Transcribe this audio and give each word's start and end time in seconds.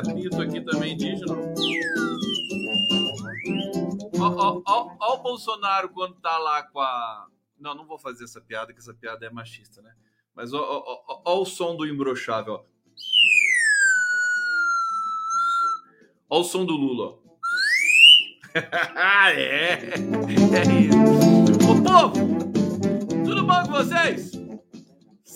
apito 0.00 0.40
aqui 0.40 0.60
também 0.60 0.94
indígena. 0.94 1.34
Ó, 4.18 4.28
ó, 4.28 4.62
ó, 4.66 4.96
ó 5.00 5.14
o 5.14 5.22
Bolsonaro 5.22 5.88
quando 5.90 6.14
tá 6.20 6.36
lá 6.38 6.62
com 6.62 6.80
a 6.80 7.26
não, 7.60 7.74
não 7.74 7.86
vou 7.86 7.98
fazer 7.98 8.24
essa 8.24 8.40
piada, 8.40 8.72
que 8.72 8.78
essa 8.78 8.94
piada 8.94 9.26
é 9.26 9.30
machista, 9.30 9.82
né? 9.82 9.92
Mas 10.34 10.54
ó, 10.54 10.60
ó, 10.60 11.02
ó, 11.06 11.22
ó 11.24 11.42
o 11.42 11.44
som 11.44 11.76
do 11.76 11.86
imbrochável, 11.86 12.54
ó. 12.54 12.64
Ó 16.30 16.40
o 16.40 16.44
som 16.44 16.64
do 16.64 16.72
Lula, 16.72 17.12
ó. 17.12 17.20
é, 19.30 19.72
é 19.72 20.62
isso. 20.80 20.98
Ô 21.70 21.82
povo, 21.82 22.14
tudo 23.24 23.46
bom 23.46 23.62
com 23.64 23.72
vocês? 23.72 24.39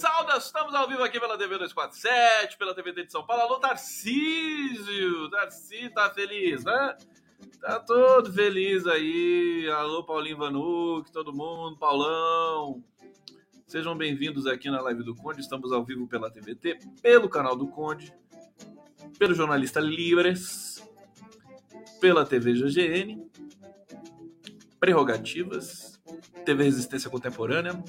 Saudas, 0.04 0.44
estamos 0.44 0.74
ao 0.74 0.86
vivo 0.86 1.02
aqui 1.02 1.18
pela 1.18 1.38
TV 1.38 1.56
247, 1.56 2.58
pela 2.58 2.74
TVT 2.74 3.06
de 3.06 3.10
São 3.10 3.24
Paulo. 3.24 3.44
Alô, 3.44 3.58
Tarcísio! 3.58 5.30
Tarcísio 5.30 5.94
tá 5.94 6.10
feliz, 6.10 6.62
né? 6.62 6.98
Tá 7.58 7.80
todo 7.80 8.30
feliz 8.30 8.86
aí. 8.86 9.66
Alô, 9.74 10.04
Paulinho 10.04 10.36
Vanuc, 10.36 11.10
todo 11.10 11.32
mundo, 11.32 11.78
Paulão. 11.78 12.84
Sejam 13.66 13.96
bem-vindos 13.96 14.46
aqui 14.46 14.70
na 14.70 14.82
live 14.82 15.02
do 15.02 15.14
Conde. 15.14 15.40
Estamos 15.40 15.72
ao 15.72 15.82
vivo 15.82 16.06
pela 16.06 16.30
TVT, 16.30 16.80
pelo 17.00 17.26
canal 17.26 17.56
do 17.56 17.66
Conde, 17.66 18.14
pelo 19.18 19.32
jornalista 19.32 19.80
Libres, 19.80 20.86
pela 21.98 22.26
TV 22.26 22.52
GGN, 22.52 23.26
Prerrogativas, 24.78 25.98
TV 26.44 26.64
Resistência 26.64 27.08
Contemporânea 27.08 27.82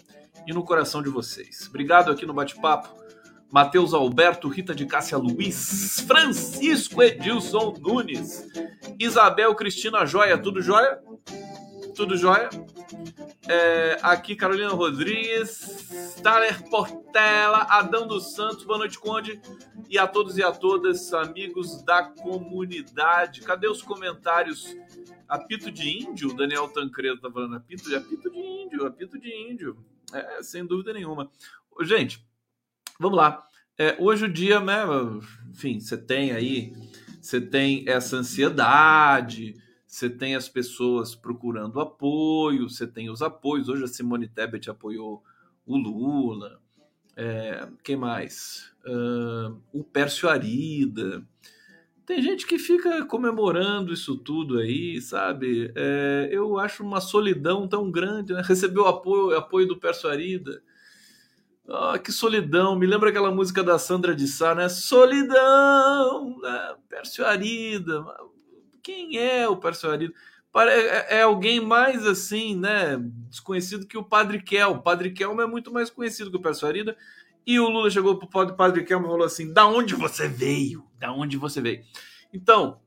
e 0.47 0.53
no 0.53 0.63
coração 0.63 1.01
de 1.01 1.09
vocês. 1.09 1.67
Obrigado 1.67 2.11
aqui 2.11 2.25
no 2.25 2.33
bate-papo 2.33 3.05
Matheus 3.51 3.93
Alberto, 3.93 4.49
Rita 4.49 4.75
de 4.75 4.85
Cássia 4.85 5.17
Luiz, 5.17 6.01
Francisco 6.05 7.01
Edilson 7.01 7.73
Nunes, 7.79 8.45
Isabel 8.99 9.55
Cristina 9.55 10.05
Joia, 10.05 10.37
tudo 10.37 10.61
jóia? 10.61 10.99
Tudo 11.95 12.17
jóia? 12.17 12.49
É, 13.47 13.97
aqui 14.01 14.35
Carolina 14.35 14.71
Rodrigues, 14.71 16.17
Thaler 16.21 16.67
Portela, 16.69 17.59
Adão 17.69 18.05
dos 18.05 18.33
Santos, 18.33 18.65
boa 18.65 18.79
noite, 18.79 18.99
Conde, 18.99 19.39
e 19.89 19.97
a 19.97 20.05
todos 20.05 20.37
e 20.37 20.43
a 20.43 20.51
todas, 20.51 21.13
amigos 21.13 21.81
da 21.83 22.03
comunidade. 22.03 23.41
Cadê 23.41 23.69
os 23.69 23.81
comentários? 23.81 24.75
Apito 25.29 25.71
de 25.71 26.03
índio, 26.03 26.35
Daniel 26.35 26.67
Tancredo 26.67 27.21
tá 27.21 27.31
falando, 27.31 27.55
apito 27.55 27.95
apito 27.95 28.29
de 28.29 28.39
índio, 28.39 28.85
apito 28.85 29.17
de 29.17 29.33
índio. 29.49 29.77
É, 30.13 30.43
sem 30.43 30.65
dúvida 30.65 30.93
nenhuma. 30.93 31.29
Gente, 31.81 32.25
Vamos 32.99 33.17
lá. 33.17 33.45
É, 33.77 33.97
hoje 33.99 34.25
o 34.25 34.31
dia, 34.31 34.61
né? 34.61 34.83
Enfim, 35.51 35.79
você 35.79 35.97
tem 35.97 36.31
aí, 36.31 36.73
você 37.21 37.41
tem 37.41 37.83
essa 37.87 38.15
ansiedade, 38.15 39.53
você 39.85 40.09
tem 40.09 40.33
as 40.33 40.47
pessoas 40.47 41.13
procurando 41.13 41.81
apoio, 41.81 42.69
você 42.69 42.87
tem 42.87 43.09
os 43.09 43.21
apoios. 43.21 43.67
Hoje 43.67 43.83
a 43.83 43.87
Simone 43.87 44.29
Tebet 44.29 44.69
apoiou 44.69 45.21
o 45.65 45.75
Lula. 45.75 46.59
É, 47.17 47.67
quem 47.83 47.97
mais? 47.97 48.71
Uh, 48.85 49.59
o 49.73 49.83
Pércio 49.83 50.29
Arida. 50.29 51.21
Tem 52.05 52.21
gente 52.21 52.45
que 52.45 52.59
fica 52.59 53.03
comemorando 53.05 53.91
isso 53.91 54.15
tudo 54.15 54.59
aí, 54.59 55.01
sabe? 55.01 55.71
É, 55.75 56.29
eu 56.31 56.59
acho 56.59 56.83
uma 56.83 57.01
solidão 57.01 57.67
tão 57.67 57.89
grande, 57.89 58.31
né? 58.31 58.43
Recebeu 58.45 58.85
apoio, 58.85 59.35
apoio 59.35 59.67
do 59.67 59.79
Pércio 59.79 60.07
Arida. 60.07 60.61
Ah, 61.67 61.97
que 61.97 62.11
solidão. 62.11 62.75
Me 62.77 62.85
lembra 62.85 63.09
aquela 63.09 63.31
música 63.31 63.63
da 63.63 63.79
Sandra 63.79 64.15
de 64.15 64.27
Sá, 64.27 64.53
né? 64.53 64.69
Solidão, 64.69 66.39
né? 66.39 66.75
Arida. 67.25 68.05
Quem 68.83 69.17
é 69.17 69.47
o 69.49 69.57
Pércio 69.57 69.89
Arida? 69.89 70.13
É, 70.57 71.17
é 71.17 71.21
alguém 71.23 71.59
mais 71.59 72.05
assim, 72.05 72.55
né? 72.55 72.97
Desconhecido 73.29 73.87
que 73.87 73.97
o 73.97 74.03
Padre 74.03 74.41
Kel. 74.41 74.71
O 74.73 74.81
Padre 74.81 75.11
Kelmo 75.11 75.41
é 75.41 75.47
muito 75.47 75.73
mais 75.73 75.89
conhecido 75.89 76.29
que 76.29 76.37
o 76.37 76.41
Pércio 76.41 76.67
Arida. 76.67 76.95
E 77.45 77.59
o 77.59 77.69
Lula 77.69 77.89
chegou 77.89 78.17
pro 78.17 78.55
Padre 78.55 78.83
Kelmo 78.83 79.05
e 79.05 79.09
falou 79.09 79.25
assim: 79.25 79.53
da 79.53 79.65
onde 79.67 79.95
você 79.95 80.27
veio? 80.27 80.85
Da 80.99 81.11
onde 81.11 81.37
você 81.37 81.61
veio? 81.61 81.83
Então, 82.33 82.79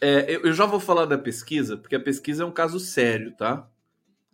é, 0.00 0.36
eu 0.36 0.52
já 0.52 0.66
vou 0.66 0.80
falar 0.80 1.06
da 1.06 1.16
pesquisa, 1.16 1.76
porque 1.76 1.96
a 1.96 2.00
pesquisa 2.00 2.42
é 2.42 2.46
um 2.46 2.52
caso 2.52 2.78
sério, 2.78 3.34
tá? 3.36 3.68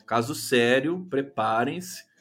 Caso 0.06 0.34
sério, 0.34 1.06
preparem-se 1.08 2.12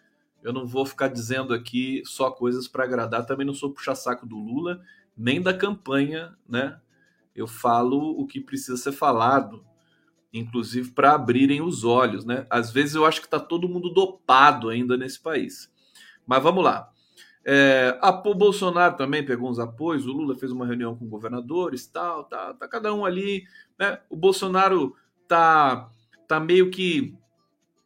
eu 0.44 0.51
não 0.51 0.66
vou 0.66 0.85
ficar 0.85 1.07
dizendo 1.07 1.53
aqui 1.53 2.01
só 2.06 2.31
coisas 2.31 2.68
para 2.68 2.84
agradar, 2.84 3.25
também 3.25 3.46
não 3.46 3.53
sou 3.53 3.72
puxa-saco 3.72 4.25
do 4.25 4.38
Lula, 4.38 4.81
nem 5.16 5.41
da 5.41 5.53
campanha, 5.53 6.35
né? 6.47 6.80
Eu 7.35 7.47
falo 7.47 8.19
o 8.19 8.25
que 8.25 8.41
precisa 8.41 8.75
ser 8.75 8.91
falado, 8.91 9.63
inclusive 10.34 10.91
para 10.91 11.13
abrirem 11.13 11.62
os 11.62 11.84
olhos, 11.84 12.25
né? 12.25 12.46
Às 12.50 12.72
vezes 12.72 12.96
eu 12.96 13.06
acho 13.06 13.22
que 13.22 13.28
está 13.28 13.40
todo 13.40 13.69
mundo 13.69 13.90
dopado 13.90 14.69
ainda 14.69 14.97
nesse 14.97 15.19
país. 15.19 15.72
Mas 16.25 16.41
vamos 16.41 16.63
lá. 16.63 16.91
É, 17.44 17.97
a, 18.02 18.09
o 18.09 18.35
Bolsonaro 18.35 18.96
também 18.96 19.25
pegou 19.25 19.50
uns 19.50 19.59
apoios, 19.59 20.06
o 20.06 20.12
Lula 20.12 20.35
fez 20.35 20.52
uma 20.52 20.66
reunião 20.66 20.96
com 20.96 21.07
governadores, 21.07 21.88
tal, 21.88 22.24
tá, 22.25 22.53
tá 22.53 22.68
cada 22.68 22.94
um 22.94 23.03
ali, 23.03 23.44
né? 23.79 24.00
O 24.09 24.16
Bolsonaro 24.16 24.96
tá, 25.28 25.89
tá 26.27 26.39
meio 26.39 26.69
que 26.69 27.16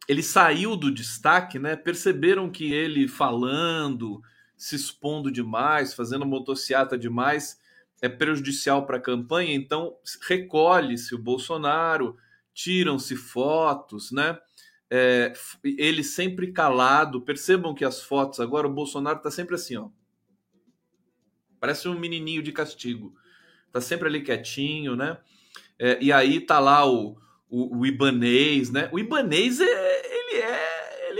ele 0.08 0.22
saiu 0.22 0.76
do 0.76 0.92
destaque, 0.92 1.58
né? 1.58 1.74
Perceberam 1.74 2.50
que 2.50 2.72
ele 2.72 3.08
falando, 3.08 4.22
se 4.56 4.76
expondo 4.76 5.30
demais, 5.30 5.94
fazendo 5.94 6.26
motociata 6.26 6.96
demais, 6.96 7.58
é 8.00 8.08
prejudicial 8.08 8.86
para 8.86 8.98
a 8.98 9.00
campanha, 9.00 9.54
então 9.54 9.96
recolhe-se 10.28 11.14
o 11.14 11.18
Bolsonaro, 11.18 12.16
tiram-se 12.52 13.16
fotos, 13.16 14.12
né? 14.12 14.38
É, 14.90 15.32
ele 15.64 16.04
sempre 16.04 16.52
calado. 16.52 17.22
Percebam 17.22 17.74
que 17.74 17.84
as 17.84 18.02
fotos 18.02 18.40
agora 18.40 18.66
o 18.66 18.72
Bolsonaro 18.72 19.18
está 19.18 19.30
sempre 19.30 19.54
assim, 19.54 19.76
ó. 19.76 19.88
Parece 21.58 21.88
um 21.88 21.98
menininho 21.98 22.42
de 22.42 22.52
castigo. 22.52 23.14
Tá 23.72 23.80
sempre 23.80 24.08
ali 24.08 24.22
quietinho, 24.22 24.94
né? 24.94 25.18
É, 25.78 25.98
e 26.00 26.12
aí 26.12 26.40
tá 26.40 26.58
lá 26.58 26.86
o, 26.86 27.18
o, 27.48 27.78
o 27.78 27.86
Ibanês, 27.86 28.70
né? 28.70 28.88
O 28.92 28.98
Ibanês 28.98 29.60
é, 29.60 29.66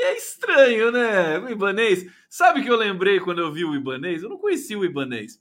é 0.06 0.16
estranho, 0.16 0.90
né? 0.90 1.38
O 1.38 1.48
Ibanês. 1.48 2.06
Sabe 2.28 2.62
que 2.62 2.70
eu 2.70 2.76
lembrei 2.76 3.20
quando 3.20 3.40
eu 3.40 3.52
vi 3.52 3.64
o 3.64 3.74
Ibanês? 3.74 4.22
Eu 4.22 4.28
não 4.28 4.38
conhecia 4.38 4.78
o 4.78 4.84
Ibanês. 4.84 5.40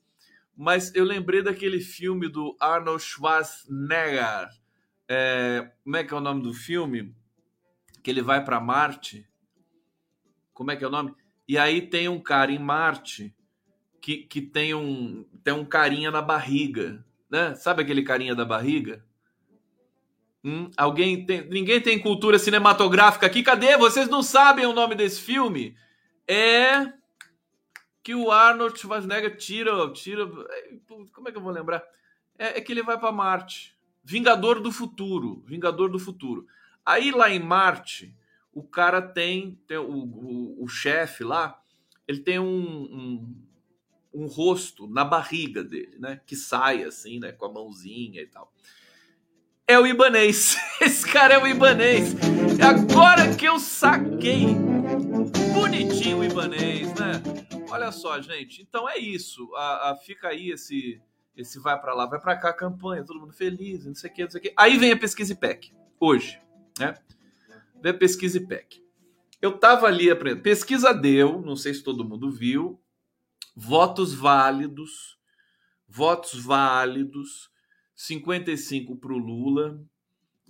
Mas 0.56 0.94
eu 0.96 1.04
lembrei 1.04 1.42
daquele 1.42 1.80
filme 1.80 2.30
do 2.30 2.56
Arnold 2.60 3.04
Schwarzenegger. 3.04 4.50
É, 5.08 5.70
como 5.84 5.98
é 5.98 6.04
que 6.04 6.14
é 6.14 6.18
o 6.18 6.22
nome 6.22 6.42
do 6.42 6.54
filme? 6.54 7.14
Que 8.06 8.12
ele 8.12 8.22
vai 8.22 8.46
para 8.46 8.60
Marte. 8.60 9.28
Como 10.54 10.70
é 10.70 10.76
que 10.76 10.84
é 10.84 10.88
o 10.88 10.92
nome? 10.92 11.12
E 11.48 11.58
aí 11.58 11.82
tem 11.82 12.08
um 12.08 12.20
cara 12.20 12.52
em 12.52 12.60
Marte 12.60 13.36
que, 14.00 14.18
que 14.18 14.44
tem, 14.44 14.76
um, 14.76 15.26
tem 15.44 15.56
um 15.56 15.66
carinha 15.66 16.12
na 16.12 16.22
barriga. 16.22 17.04
Né? 17.28 17.56
Sabe 17.56 17.82
aquele 17.82 18.04
carinha 18.04 18.36
da 18.36 18.46
barriga? 18.46 19.04
Hum, 20.44 20.70
alguém 20.78 21.26
tem, 21.26 21.50
ninguém 21.50 21.82
tem 21.82 21.98
cultura 21.98 22.38
cinematográfica 22.38 23.26
aqui. 23.26 23.42
Cadê? 23.42 23.76
Vocês 23.76 24.08
não 24.08 24.22
sabem 24.22 24.68
o 24.68 24.74
nome 24.74 24.94
desse 24.94 25.20
filme? 25.20 25.76
É 26.28 26.94
que 28.04 28.14
o 28.14 28.30
Arnold 28.30 28.80
Schwarzenegger 28.80 29.36
tira, 29.36 29.92
tira. 29.94 30.30
Como 31.12 31.28
é 31.28 31.32
que 31.32 31.38
eu 31.40 31.42
vou 31.42 31.52
lembrar? 31.52 31.84
É, 32.38 32.60
é 32.60 32.62
que 32.62 32.72
ele 32.72 32.84
vai 32.84 33.00
para 33.00 33.12
Marte. 33.12 33.76
Vingador 34.04 34.62
do 34.62 34.72
futuro, 34.72 35.44
Vingador 35.48 35.90
do 35.90 35.98
futuro. 35.98 36.46
Aí 36.86 37.12
lá 37.12 37.30
em 37.30 37.40
Marte, 37.40 38.16
o 38.54 38.64
cara 38.64 39.02
tem, 39.02 39.60
tem 39.68 39.78
o, 39.78 39.92
o, 39.92 40.64
o 40.64 40.68
chefe 40.68 41.24
lá, 41.24 41.60
ele 42.08 42.20
tem 42.20 42.40
um, 42.40 42.46
um, 42.46 43.36
um 44.14 44.28
rosto 44.28 44.88
na 44.88 45.04
barriga 45.04 45.64
dele, 45.64 45.98
né? 46.00 46.22
Que 46.26 46.36
sai 46.36 46.84
assim, 46.84 47.20
né? 47.20 47.32
Com 47.32 47.46
a 47.46 47.52
mãozinha 47.52 48.22
e 48.22 48.28
tal 48.28 48.54
é 49.68 49.80
o 49.80 49.88
Ibanês. 49.88 50.58
Esse 50.80 51.08
cara 51.12 51.36
é 51.36 51.38
o 51.38 51.48
Ibanês. 51.48 52.16
Agora 52.62 53.36
que 53.36 53.46
eu 53.46 53.60
saquei. 53.60 54.46
Bonitinho 55.54 56.20
o 56.20 56.24
Ibanês, 56.24 56.94
né? 56.94 57.22
Olha 57.70 57.92
só, 57.92 58.22
gente. 58.22 58.62
Então 58.62 58.88
é 58.88 58.98
isso. 58.98 59.52
A, 59.56 59.92
a 59.92 59.96
fica 59.96 60.30
aí 60.30 60.52
esse 60.52 61.02
esse 61.36 61.60
vai 61.60 61.78
para 61.78 61.94
lá, 61.94 62.06
vai 62.06 62.18
para 62.18 62.38
cá, 62.38 62.54
campanha, 62.54 63.04
todo 63.04 63.20
mundo 63.20 63.34
feliz, 63.34 63.86
não 63.86 63.94
sei 63.94 64.10
o 64.10 64.14
que, 64.14 64.24
não 64.24 64.32
sei 64.32 64.40
o 64.40 64.42
que. 64.42 64.54
Aí 64.56 64.78
vem 64.78 64.94
a 64.94 64.98
pesquisa 64.98 65.34
IPEC, 65.34 65.74
hoje, 66.00 66.40
né? 66.80 66.96
A 67.84 67.94
pesquisa 67.94 68.38
IPEC. 68.38 68.84
eu 69.42 69.58
tava 69.58 69.88
ali 69.88 70.10
aprendendo. 70.10 70.42
Pesquisa 70.42 70.94
deu, 70.94 71.42
não 71.42 71.56
sei 71.56 71.74
se 71.74 71.84
todo 71.84 72.08
mundo 72.08 72.32
viu, 72.32 72.82
votos 73.56 74.14
válidos, 74.14 75.18
votos 75.88 76.34
válidos, 76.44 77.52
55 77.96 78.96
para 78.98 79.14
o 79.14 79.18
Lula 79.18 79.80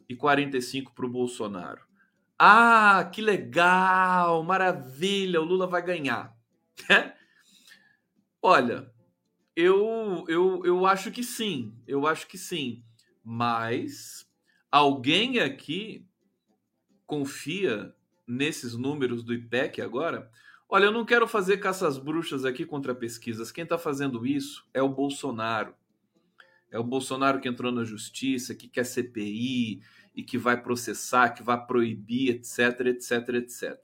e 0.07 0.15
45 0.15 0.93
para 0.93 1.05
o 1.05 1.09
Bolsonaro. 1.09 1.81
Ah, 2.37 3.09
que 3.13 3.21
legal, 3.21 4.43
maravilha, 4.43 5.41
o 5.41 5.45
Lula 5.45 5.67
vai 5.67 5.81
ganhar. 5.81 6.35
Olha, 8.41 8.91
eu, 9.55 10.25
eu, 10.27 10.61
eu 10.65 10.85
acho 10.85 11.11
que 11.11 11.23
sim, 11.23 11.73
eu 11.87 12.05
acho 12.05 12.27
que 12.27 12.37
sim, 12.37 12.83
mas 13.23 14.29
alguém 14.69 15.39
aqui 15.39 16.05
confia 17.05 17.93
nesses 18.27 18.75
números 18.75 19.23
do 19.23 19.33
IPEC 19.33 19.81
agora? 19.81 20.29
Olha, 20.67 20.85
eu 20.85 20.91
não 20.91 21.05
quero 21.05 21.27
fazer 21.27 21.57
caças 21.57 21.97
bruxas 21.97 22.43
aqui 22.43 22.65
contra 22.65 22.95
pesquisas. 22.95 23.51
Quem 23.51 23.63
está 23.63 23.77
fazendo 23.77 24.25
isso 24.25 24.67
é 24.73 24.81
o 24.81 24.89
Bolsonaro. 24.89 25.75
É 26.71 26.79
o 26.79 26.83
Bolsonaro 26.83 27.39
que 27.39 27.47
entrou 27.47 27.71
na 27.71 27.83
justiça, 27.83 28.55
que 28.55 28.67
quer 28.67 28.83
CPI 28.83 29.81
e 30.15 30.23
que 30.23 30.37
vai 30.37 30.61
processar, 30.61 31.29
que 31.29 31.43
vai 31.43 31.63
proibir, 31.65 32.31
etc, 32.31 32.87
etc, 32.87 33.29
etc. 33.35 33.79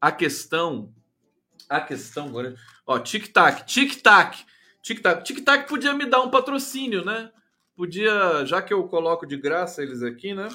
A 0.00 0.12
questão, 0.12 0.92
a 1.68 1.80
questão 1.80 2.28
agora, 2.28 2.54
ó, 2.86 2.98
tic-tac, 2.98 3.64
tic-tac, 3.64 4.44
tic-tac, 4.82 5.24
tic-tac 5.24 5.68
podia 5.68 5.94
me 5.94 6.06
dar 6.06 6.20
um 6.20 6.30
patrocínio, 6.30 7.04
né? 7.04 7.32
Podia, 7.74 8.44
já 8.44 8.60
que 8.60 8.72
eu 8.72 8.86
coloco 8.86 9.26
de 9.26 9.36
graça 9.36 9.82
eles 9.82 10.02
aqui, 10.02 10.34
né? 10.34 10.48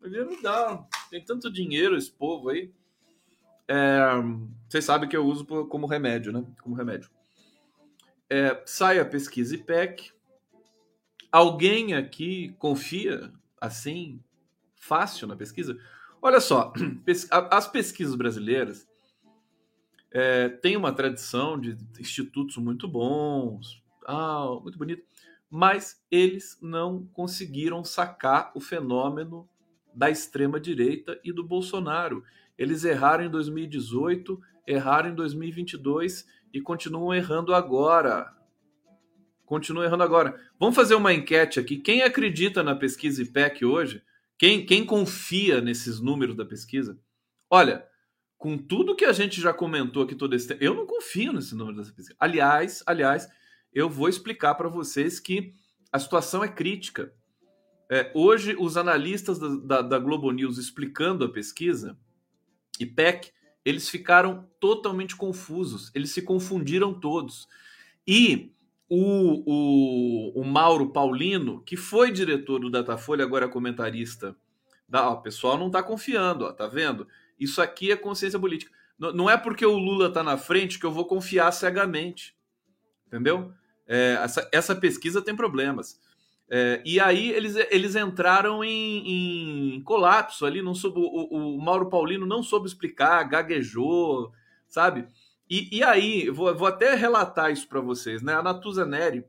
Podia 0.00 0.24
me 0.24 0.40
dar. 0.40 0.86
Tem 1.10 1.24
tanto 1.24 1.50
dinheiro 1.50 1.96
esse 1.96 2.10
povo 2.10 2.50
aí. 2.50 2.72
É, 3.68 4.00
vocês 4.68 4.84
sabem 4.84 5.08
que 5.08 5.16
eu 5.16 5.26
uso 5.26 5.44
como 5.44 5.86
remédio, 5.86 6.32
né? 6.32 6.44
Como 6.62 6.76
remédio. 6.76 7.10
É, 8.28 8.62
sai 8.66 8.98
a 8.98 9.04
pesquisa 9.04 9.54
IPEC, 9.54 10.12
Alguém 11.36 11.92
aqui 11.92 12.54
confia 12.58 13.30
assim 13.60 14.22
fácil 14.74 15.26
na 15.26 15.36
pesquisa? 15.36 15.78
Olha 16.22 16.40
só, 16.40 16.72
as 17.50 17.68
pesquisas 17.68 18.14
brasileiras 18.14 18.88
é, 20.10 20.48
têm 20.48 20.78
uma 20.78 20.94
tradição 20.94 21.60
de 21.60 21.76
institutos 22.00 22.56
muito 22.56 22.88
bons, 22.88 23.82
ah, 24.06 24.58
muito 24.62 24.78
bonito, 24.78 25.04
mas 25.50 26.02
eles 26.10 26.58
não 26.62 27.06
conseguiram 27.08 27.84
sacar 27.84 28.50
o 28.54 28.60
fenômeno 28.60 29.46
da 29.96 30.10
extrema 30.10 30.60
direita 30.60 31.18
e 31.24 31.32
do 31.32 31.42
Bolsonaro. 31.42 32.22
Eles 32.58 32.84
erraram 32.84 33.24
em 33.24 33.30
2018, 33.30 34.38
erraram 34.66 35.10
em 35.10 35.14
2022 35.14 36.26
e 36.52 36.60
continuam 36.60 37.14
errando 37.14 37.54
agora. 37.54 38.32
Continua 39.46 39.86
errando 39.86 40.02
agora. 40.02 40.38
Vamos 40.58 40.76
fazer 40.76 40.94
uma 40.94 41.14
enquete 41.14 41.58
aqui. 41.58 41.78
Quem 41.78 42.02
acredita 42.02 42.62
na 42.62 42.76
pesquisa 42.76 43.22
IPEC 43.22 43.64
hoje? 43.64 44.02
Quem, 44.38 44.66
quem 44.66 44.84
confia 44.84 45.60
nesses 45.60 45.98
números 45.98 46.36
da 46.36 46.44
pesquisa? 46.44 46.98
Olha, 47.48 47.86
com 48.36 48.58
tudo 48.58 48.96
que 48.96 49.04
a 49.04 49.12
gente 49.12 49.40
já 49.40 49.52
comentou 49.54 50.02
aqui 50.02 50.14
todo 50.14 50.34
esse 50.34 50.48
tempo, 50.48 50.62
eu 50.62 50.74
não 50.74 50.86
confio 50.86 51.32
nesse 51.32 51.54
número 51.54 51.76
dessa 51.76 51.92
pesquisa. 51.92 52.16
Aliás, 52.20 52.82
aliás, 52.86 53.28
eu 53.72 53.88
vou 53.88 54.08
explicar 54.08 54.54
para 54.56 54.68
vocês 54.68 55.18
que 55.18 55.54
a 55.90 55.98
situação 55.98 56.44
é 56.44 56.48
crítica. 56.48 57.12
É, 57.88 58.10
hoje, 58.14 58.56
os 58.58 58.76
analistas 58.76 59.38
da, 59.38 59.48
da, 59.48 59.82
da 59.82 59.98
Globo 59.98 60.30
News 60.30 60.58
explicando 60.58 61.24
a 61.24 61.28
pesquisa, 61.28 61.96
IPEC, 62.80 63.32
eles 63.64 63.88
ficaram 63.88 64.48
totalmente 64.60 65.16
confusos. 65.16 65.90
Eles 65.94 66.10
se 66.10 66.22
confundiram 66.22 66.94
todos. 66.94 67.48
E 68.06 68.52
o, 68.88 69.42
o, 69.44 70.40
o 70.40 70.44
Mauro 70.44 70.90
Paulino, 70.90 71.60
que 71.62 71.76
foi 71.76 72.12
diretor 72.12 72.60
do 72.60 72.70
Datafolha, 72.70 73.24
agora 73.24 73.46
é 73.46 73.48
comentarista, 73.48 74.36
da, 74.88 75.08
ó, 75.08 75.14
o 75.14 75.22
pessoal 75.22 75.58
não 75.58 75.66
está 75.66 75.82
confiando, 75.82 76.44
ó, 76.44 76.52
tá 76.52 76.68
vendo? 76.68 77.08
Isso 77.38 77.60
aqui 77.60 77.90
é 77.90 77.96
consciência 77.96 78.38
política. 78.38 78.70
N 78.98 79.12
não 79.12 79.28
é 79.28 79.36
porque 79.36 79.66
o 79.66 79.76
Lula 79.76 80.08
está 80.08 80.22
na 80.22 80.38
frente 80.38 80.78
que 80.78 80.86
eu 80.86 80.92
vou 80.92 81.04
confiar 81.04 81.52
cegamente, 81.52 82.36
entendeu? 83.06 83.52
É, 83.86 84.18
essa, 84.22 84.48
essa 84.52 84.74
pesquisa 84.74 85.20
tem 85.20 85.34
problemas. 85.34 86.00
É, 86.48 86.80
e 86.84 87.00
aí 87.00 87.30
eles, 87.30 87.56
eles 87.70 87.96
entraram 87.96 88.62
em, 88.62 89.74
em 89.76 89.82
colapso 89.82 90.46
ali, 90.46 90.62
não 90.62 90.74
soube, 90.74 91.00
o, 91.00 91.56
o 91.56 91.60
Mauro 91.60 91.88
Paulino 91.88 92.24
não 92.24 92.42
soube 92.42 92.68
explicar, 92.68 93.24
gaguejou, 93.24 94.32
sabe? 94.68 95.08
E, 95.50 95.78
e 95.78 95.82
aí, 95.82 96.30
vou, 96.30 96.54
vou 96.54 96.68
até 96.68 96.94
relatar 96.94 97.50
isso 97.50 97.68
para 97.68 97.80
vocês, 97.80 98.22
né? 98.22 98.34
A 98.34 98.42
Natuza 98.42 98.86
Neri, 98.86 99.24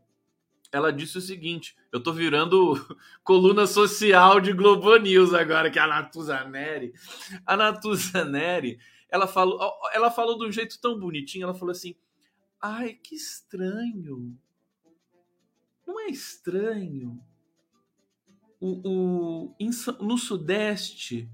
ela 0.71 0.91
disse 0.91 1.17
o 1.17 1.21
seguinte: 1.21 1.75
eu 1.91 2.01
tô 2.01 2.11
virando 2.11 2.75
coluna 3.23 3.65
social 3.65 4.39
de 4.39 4.53
Globo 4.53 4.95
News 4.97 5.33
agora, 5.33 5.69
que 5.71 5.79
é 5.79 5.81
a 5.81 5.87
Natuza 5.87 6.43
Neri. 6.43 6.93
A 7.45 7.55
Natuza 7.55 8.25
Neri, 8.25 8.79
ela 9.09 9.27
falou, 9.27 9.59
ela 9.93 10.11
falou 10.11 10.37
de 10.37 10.45
um 10.45 10.51
jeito 10.51 10.79
tão 10.79 10.99
bonitinho, 10.99 11.45
ela 11.45 11.53
falou 11.53 11.71
assim: 11.71 11.95
ai, 12.61 12.93
que 12.93 13.15
estranho. 13.15 14.37
Estranho? 16.09 17.23
O, 18.59 18.81
o, 18.83 19.55
no 20.01 20.17
Sudeste, 20.17 21.29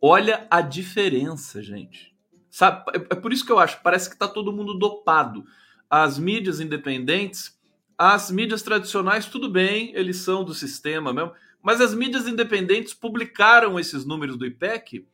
Olha 0.01 0.47
a 0.49 0.61
diferença, 0.61 1.61
gente. 1.61 2.15
Sabe, 2.49 2.85
é, 2.95 2.97
é 2.97 3.17
por 3.17 3.33
isso 3.33 3.45
que 3.45 3.51
eu 3.51 3.59
acho, 3.59 3.83
parece 3.83 4.09
que 4.09 4.15
está 4.15 4.29
todo 4.29 4.53
mundo 4.53 4.79
dopado. 4.79 5.45
As 5.91 6.17
mídias 6.17 6.61
independentes, 6.61 7.59
as 7.99 8.31
mídias 8.31 8.63
tradicionais, 8.63 9.27
tudo 9.27 9.51
bem, 9.51 9.93
eles 9.97 10.19
são 10.19 10.45
do 10.45 10.55
sistema 10.55 11.13
mesmo, 11.13 11.33
mas 11.63 11.81
as 11.81 11.95
mídias 11.95 12.27
independentes 12.27 12.93
publicaram 12.93 13.79
esses 13.79 14.05
números 14.05 14.37
do 14.37 14.45
IPEC 14.45 15.07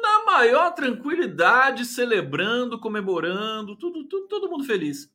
na 0.00 0.24
maior 0.24 0.72
tranquilidade, 0.72 1.84
celebrando, 1.84 2.78
comemorando, 2.78 3.76
tudo, 3.76 4.04
tudo 4.04 4.28
todo 4.28 4.48
mundo 4.48 4.64
feliz. 4.64 5.12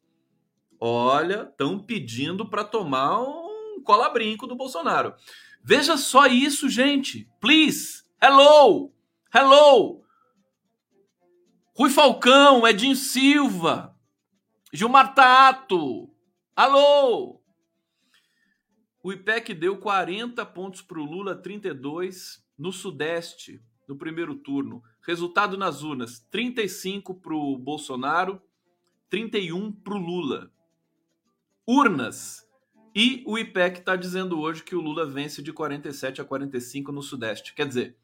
Olha, 0.80 1.48
estão 1.50 1.80
pedindo 1.80 2.48
para 2.48 2.64
tomar 2.64 3.22
um 3.22 3.82
cola-brinco 3.84 4.46
do 4.46 4.56
Bolsonaro. 4.56 5.14
Veja 5.64 5.98
só 5.98 6.28
isso, 6.28 6.70
gente. 6.70 7.30
Please. 7.40 8.04
Hello. 8.22 8.94
Hello. 9.34 10.04
Rui 11.78 11.90
Falcão, 11.90 12.66
Edinho 12.66 12.96
Silva, 12.96 13.94
Gilmar 14.72 15.14
Tato. 15.14 16.10
Alô. 16.56 17.42
O 19.06 19.14
IPEC 19.14 19.54
deu 19.54 19.78
40 19.78 20.44
pontos 20.48 20.82
para 20.82 21.00
o 21.00 21.06
Lula, 21.06 21.36
32 21.36 22.44
no 22.58 22.72
Sudeste 22.72 23.62
no 23.88 23.96
primeiro 23.96 24.34
turno. 24.34 24.82
Resultado 25.06 25.56
nas 25.56 25.84
urnas: 25.84 26.26
35 26.32 27.14
para 27.14 27.36
o 27.36 27.56
Bolsonaro, 27.56 28.42
31 29.08 29.72
para 29.72 29.94
o 29.94 30.00
Lula. 30.00 30.52
Urnas. 31.68 32.48
E 32.96 33.24
o 33.28 33.38
IPEC 33.38 33.78
está 33.78 33.96
dizendo 33.96 34.40
hoje 34.40 34.64
que 34.64 34.76
o 34.76 34.82
Lula 34.82 35.06
vence 35.06 35.40
de 35.44 35.54
47 35.54 36.22
a 36.22 36.26
45 36.26 36.92
no 36.92 37.04
Sudeste. 37.04 37.54
Quer 37.54 37.68
dizer, 37.68 37.96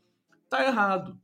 tá 0.48 0.64
errado. 0.64 1.20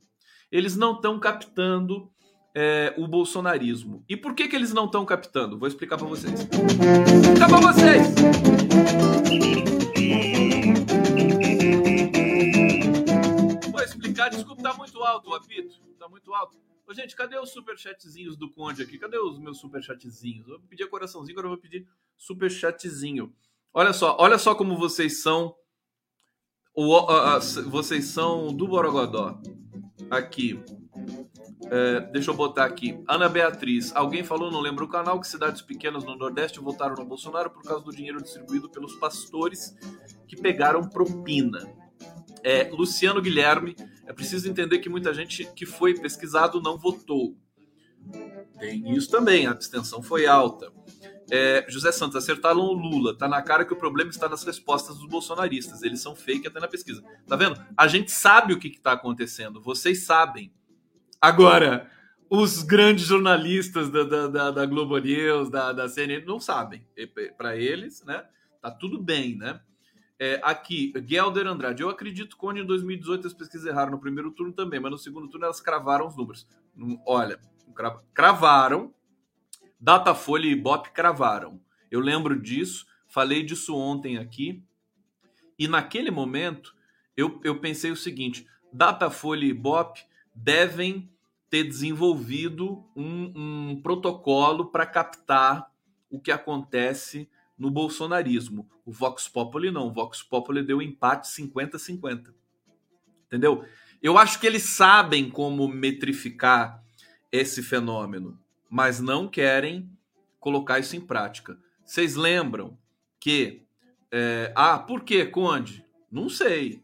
Eles 0.50 0.74
não 0.74 0.94
estão 0.94 1.20
captando 1.20 2.10
é, 2.52 2.94
o 2.98 3.06
bolsonarismo. 3.06 4.04
E 4.08 4.16
por 4.16 4.34
que, 4.34 4.48
que 4.48 4.56
eles 4.56 4.72
não 4.72 4.86
estão 4.86 5.06
captando? 5.06 5.56
Vou 5.56 5.68
explicar 5.68 5.96
para 5.96 6.08
vocês. 6.08 6.48
Vou 6.50 6.66
explicar 6.66 7.48
para 7.48 7.60
vocês. 7.60 8.67
Desculpa, 14.28 14.62
tá 14.62 14.74
muito 14.74 15.02
alto 15.02 15.30
o 15.30 15.34
apito. 15.34 15.80
Tá 15.98 16.08
muito 16.08 16.32
alto. 16.34 16.56
Ô, 16.86 16.94
gente, 16.94 17.14
cadê 17.14 17.38
os 17.38 17.50
superchatzinhos 17.50 18.36
do 18.36 18.50
Conde 18.50 18.82
aqui? 18.82 18.98
Cadê 18.98 19.18
os 19.18 19.38
meus 19.38 19.58
superchatzinhos? 19.58 20.48
Eu 20.48 20.60
pedi 20.60 20.86
coraçãozinho, 20.86 21.34
agora 21.34 21.46
eu 21.46 21.50
vou 21.50 21.58
pedir 21.58 21.86
superchatzinho. 22.16 23.34
Olha 23.72 23.92
só, 23.92 24.16
olha 24.18 24.38
só 24.38 24.54
como 24.54 24.76
vocês 24.76 25.20
são. 25.22 25.54
O, 26.74 26.96
a, 26.96 27.36
a, 27.36 27.38
vocês 27.38 28.06
são 28.06 28.54
do 28.54 28.66
Borogodó. 28.66 29.40
Aqui. 30.10 30.58
É, 31.70 32.00
deixa 32.12 32.30
eu 32.30 32.34
botar 32.34 32.64
aqui. 32.64 33.02
Ana 33.06 33.28
Beatriz. 33.28 33.94
Alguém 33.94 34.24
falou, 34.24 34.50
não 34.50 34.60
lembro 34.60 34.86
o 34.86 34.88
canal, 34.88 35.20
que 35.20 35.26
cidades 35.26 35.60
pequenas 35.60 36.04
no 36.04 36.16
Nordeste 36.16 36.60
votaram 36.60 36.94
no 36.96 37.04
Bolsonaro 37.04 37.50
por 37.50 37.62
causa 37.62 37.84
do 37.84 37.92
dinheiro 37.92 38.22
distribuído 38.22 38.70
pelos 38.70 38.94
pastores 38.96 39.76
que 40.26 40.36
pegaram 40.36 40.88
propina. 40.88 41.68
É, 42.42 42.70
Luciano 42.70 43.20
Guilherme. 43.20 43.76
É 44.06 44.12
preciso 44.12 44.48
entender 44.48 44.78
que 44.78 44.88
muita 44.88 45.12
gente 45.12 45.44
que 45.54 45.66
foi 45.66 45.94
pesquisado 45.94 46.62
não 46.62 46.78
votou. 46.78 47.36
Tem 48.58 48.90
isso 48.96 49.10
também, 49.10 49.46
a 49.46 49.50
abstenção 49.50 50.02
foi 50.02 50.26
alta. 50.26 50.72
É, 51.30 51.66
José 51.68 51.92
Santos, 51.92 52.16
acertaram 52.16 52.60
o 52.60 52.72
Lula. 52.72 53.16
Tá 53.16 53.28
na 53.28 53.42
cara 53.42 53.64
que 53.64 53.72
o 53.72 53.76
problema 53.76 54.10
está 54.10 54.28
nas 54.28 54.42
respostas 54.44 54.96
dos 54.96 55.06
bolsonaristas. 55.06 55.82
Eles 55.82 56.00
são 56.00 56.16
fake 56.16 56.48
até 56.48 56.58
na 56.58 56.66
pesquisa. 56.66 57.02
Tá 57.26 57.36
vendo? 57.36 57.62
A 57.76 57.86
gente 57.86 58.10
sabe 58.10 58.54
o 58.54 58.58
que 58.58 58.68
está 58.68 58.92
acontecendo. 58.92 59.60
Vocês 59.60 60.04
sabem. 60.04 60.50
Agora, 61.20 61.90
os 62.30 62.62
grandes 62.62 63.06
jornalistas 63.06 63.90
da, 63.90 64.04
da, 64.04 64.28
da, 64.28 64.50
da 64.50 64.66
Globo 64.66 64.98
News, 64.98 65.50
da, 65.50 65.72
da 65.72 65.88
CNN, 65.88 66.24
não 66.24 66.38
sabem. 66.38 66.86
Para 67.36 67.56
eles, 67.56 68.04
né? 68.04 68.24
Tá 68.60 68.70
tudo 68.70 69.02
bem, 69.02 69.36
né? 69.36 69.60
É, 70.20 70.40
aqui, 70.42 70.92
Gelder 71.06 71.46
Andrade. 71.46 71.82
Eu 71.82 71.88
acredito 71.88 72.36
que 72.36 72.46
em 72.46 72.66
2018 72.66 73.26
as 73.26 73.32
pesquisas 73.32 73.66
erraram 73.66 73.92
no 73.92 74.00
primeiro 74.00 74.30
turno 74.32 74.52
também, 74.52 74.80
mas 74.80 74.90
no 74.90 74.98
segundo 74.98 75.28
turno 75.28 75.46
elas 75.46 75.60
cravaram 75.60 76.06
os 76.06 76.16
números. 76.16 76.46
Olha, 77.06 77.38
cravaram, 78.12 78.92
Datafolha 79.80 80.46
e 80.46 80.52
Ibope 80.52 80.90
cravaram. 80.90 81.60
Eu 81.90 82.00
lembro 82.00 82.40
disso, 82.40 82.86
falei 83.06 83.42
disso 83.42 83.76
ontem 83.76 84.18
aqui. 84.18 84.62
E 85.58 85.66
naquele 85.68 86.10
momento, 86.10 86.74
eu, 87.16 87.40
eu 87.44 87.60
pensei 87.60 87.90
o 87.90 87.96
seguinte: 87.96 88.46
Datafolha 88.72 89.44
e 89.44 89.50
Ibope 89.50 90.04
devem 90.42 91.10
ter 91.50 91.64
desenvolvido 91.64 92.84
um, 92.94 93.32
um 93.70 93.80
protocolo 93.82 94.66
para 94.66 94.86
captar 94.86 95.70
o 96.10 96.20
que 96.20 96.30
acontece 96.30 97.28
no 97.58 97.70
bolsonarismo. 97.70 98.68
O 98.84 98.92
Vox 98.92 99.28
Populi 99.28 99.70
não. 99.70 99.88
O 99.88 99.92
Vox 99.92 100.22
Populi 100.22 100.62
deu 100.62 100.82
empate 100.82 101.28
50-50. 101.28 102.34
Entendeu? 103.26 103.64
Eu 104.02 104.16
acho 104.16 104.38
que 104.38 104.46
eles 104.46 104.62
sabem 104.62 105.30
como 105.30 105.66
metrificar 105.68 106.82
esse 107.32 107.62
fenômeno 107.62 108.38
mas 108.68 109.00
não 109.00 109.26
querem 109.26 109.90
colocar 110.38 110.78
isso 110.78 110.96
em 110.96 111.00
prática. 111.00 111.58
Vocês 111.84 112.14
lembram 112.14 112.78
que. 113.18 113.62
É, 114.10 114.52
ah, 114.54 114.78
por 114.78 115.02
que, 115.04 115.24
Conde? 115.26 115.84
Não 116.10 116.28
sei. 116.28 116.82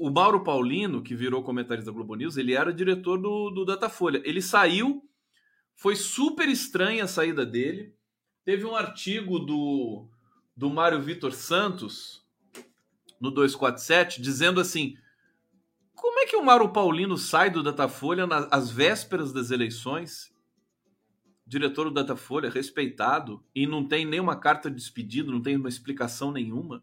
O 0.00 0.10
Mauro 0.10 0.44
Paulino, 0.44 1.02
que 1.02 1.14
virou 1.14 1.42
comentarista 1.42 1.90
da 1.90 1.94
Globo 1.94 2.14
News, 2.14 2.36
ele 2.36 2.54
era 2.54 2.72
diretor 2.72 3.18
do, 3.20 3.50
do 3.50 3.64
Datafolha. 3.64 4.22
Ele 4.24 4.40
saiu, 4.40 5.02
foi 5.74 5.96
super 5.96 6.48
estranha 6.48 7.04
a 7.04 7.08
saída 7.08 7.44
dele. 7.44 7.94
Teve 8.44 8.64
um 8.64 8.76
artigo 8.76 9.38
do, 9.38 10.08
do 10.56 10.70
Mário 10.70 11.00
Vitor 11.00 11.32
Santos, 11.32 12.24
no 13.20 13.30
247, 13.30 14.22
dizendo 14.22 14.60
assim: 14.60 14.96
como 15.94 16.20
é 16.20 16.26
que 16.26 16.36
o 16.36 16.44
Mauro 16.44 16.72
Paulino 16.72 17.18
sai 17.18 17.50
do 17.50 17.62
Datafolha 17.62 18.26
nas, 18.26 18.48
às 18.50 18.70
vésperas 18.70 19.32
das 19.32 19.50
eleições 19.50 20.32
diretor 21.50 21.86
do 21.86 21.90
Datafolha, 21.90 22.48
respeitado, 22.48 23.44
e 23.52 23.66
não 23.66 23.84
tem 23.84 24.06
nenhuma 24.06 24.36
carta 24.36 24.70
de 24.70 24.76
despedido, 24.76 25.32
não 25.32 25.42
tem 25.42 25.56
uma 25.56 25.68
explicação 25.68 26.30
nenhuma. 26.30 26.80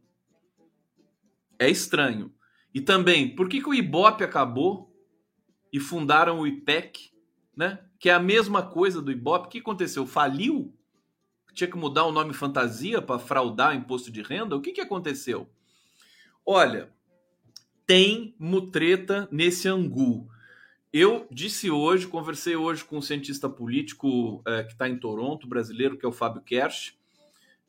É 1.57 1.69
estranho. 1.69 2.33
E 2.77 2.81
também, 2.81 3.27
por 3.27 3.49
que, 3.49 3.59
que 3.59 3.67
o 3.67 3.73
Ibope 3.73 4.23
acabou 4.23 4.95
e 5.73 5.79
fundaram 5.79 6.41
o 6.41 6.45
IPEC, 6.45 7.11
né? 7.55 7.79
Que 7.97 8.07
é 8.07 8.13
a 8.13 8.19
mesma 8.19 8.61
coisa 8.61 9.01
do 9.01 9.11
Ibope. 9.11 9.47
O 9.47 9.49
que 9.49 9.57
aconteceu? 9.57 10.05
Faliu? 10.05 10.71
Tinha 11.55 11.67
que 11.67 11.75
mudar 11.75 12.05
o 12.05 12.11
nome 12.11 12.35
fantasia 12.35 13.01
para 13.01 13.17
fraudar 13.17 13.75
imposto 13.75 14.11
de 14.11 14.21
renda? 14.21 14.55
O 14.55 14.61
que, 14.61 14.73
que 14.73 14.81
aconteceu? 14.81 15.49
Olha, 16.45 16.93
tem 17.87 18.35
mutreta 18.37 19.27
nesse 19.31 19.67
angu. 19.67 20.29
Eu 20.93 21.25
disse 21.31 21.71
hoje, 21.71 22.05
conversei 22.05 22.55
hoje 22.55 22.85
com 22.85 22.99
um 22.99 23.01
cientista 23.01 23.49
político 23.49 24.43
é, 24.45 24.61
que 24.61 24.73
está 24.73 24.87
em 24.87 24.99
Toronto, 24.99 25.47
brasileiro, 25.47 25.97
que 25.97 26.05
é 26.05 26.09
o 26.09 26.13
Fábio 26.13 26.43
Kersh, 26.43 26.95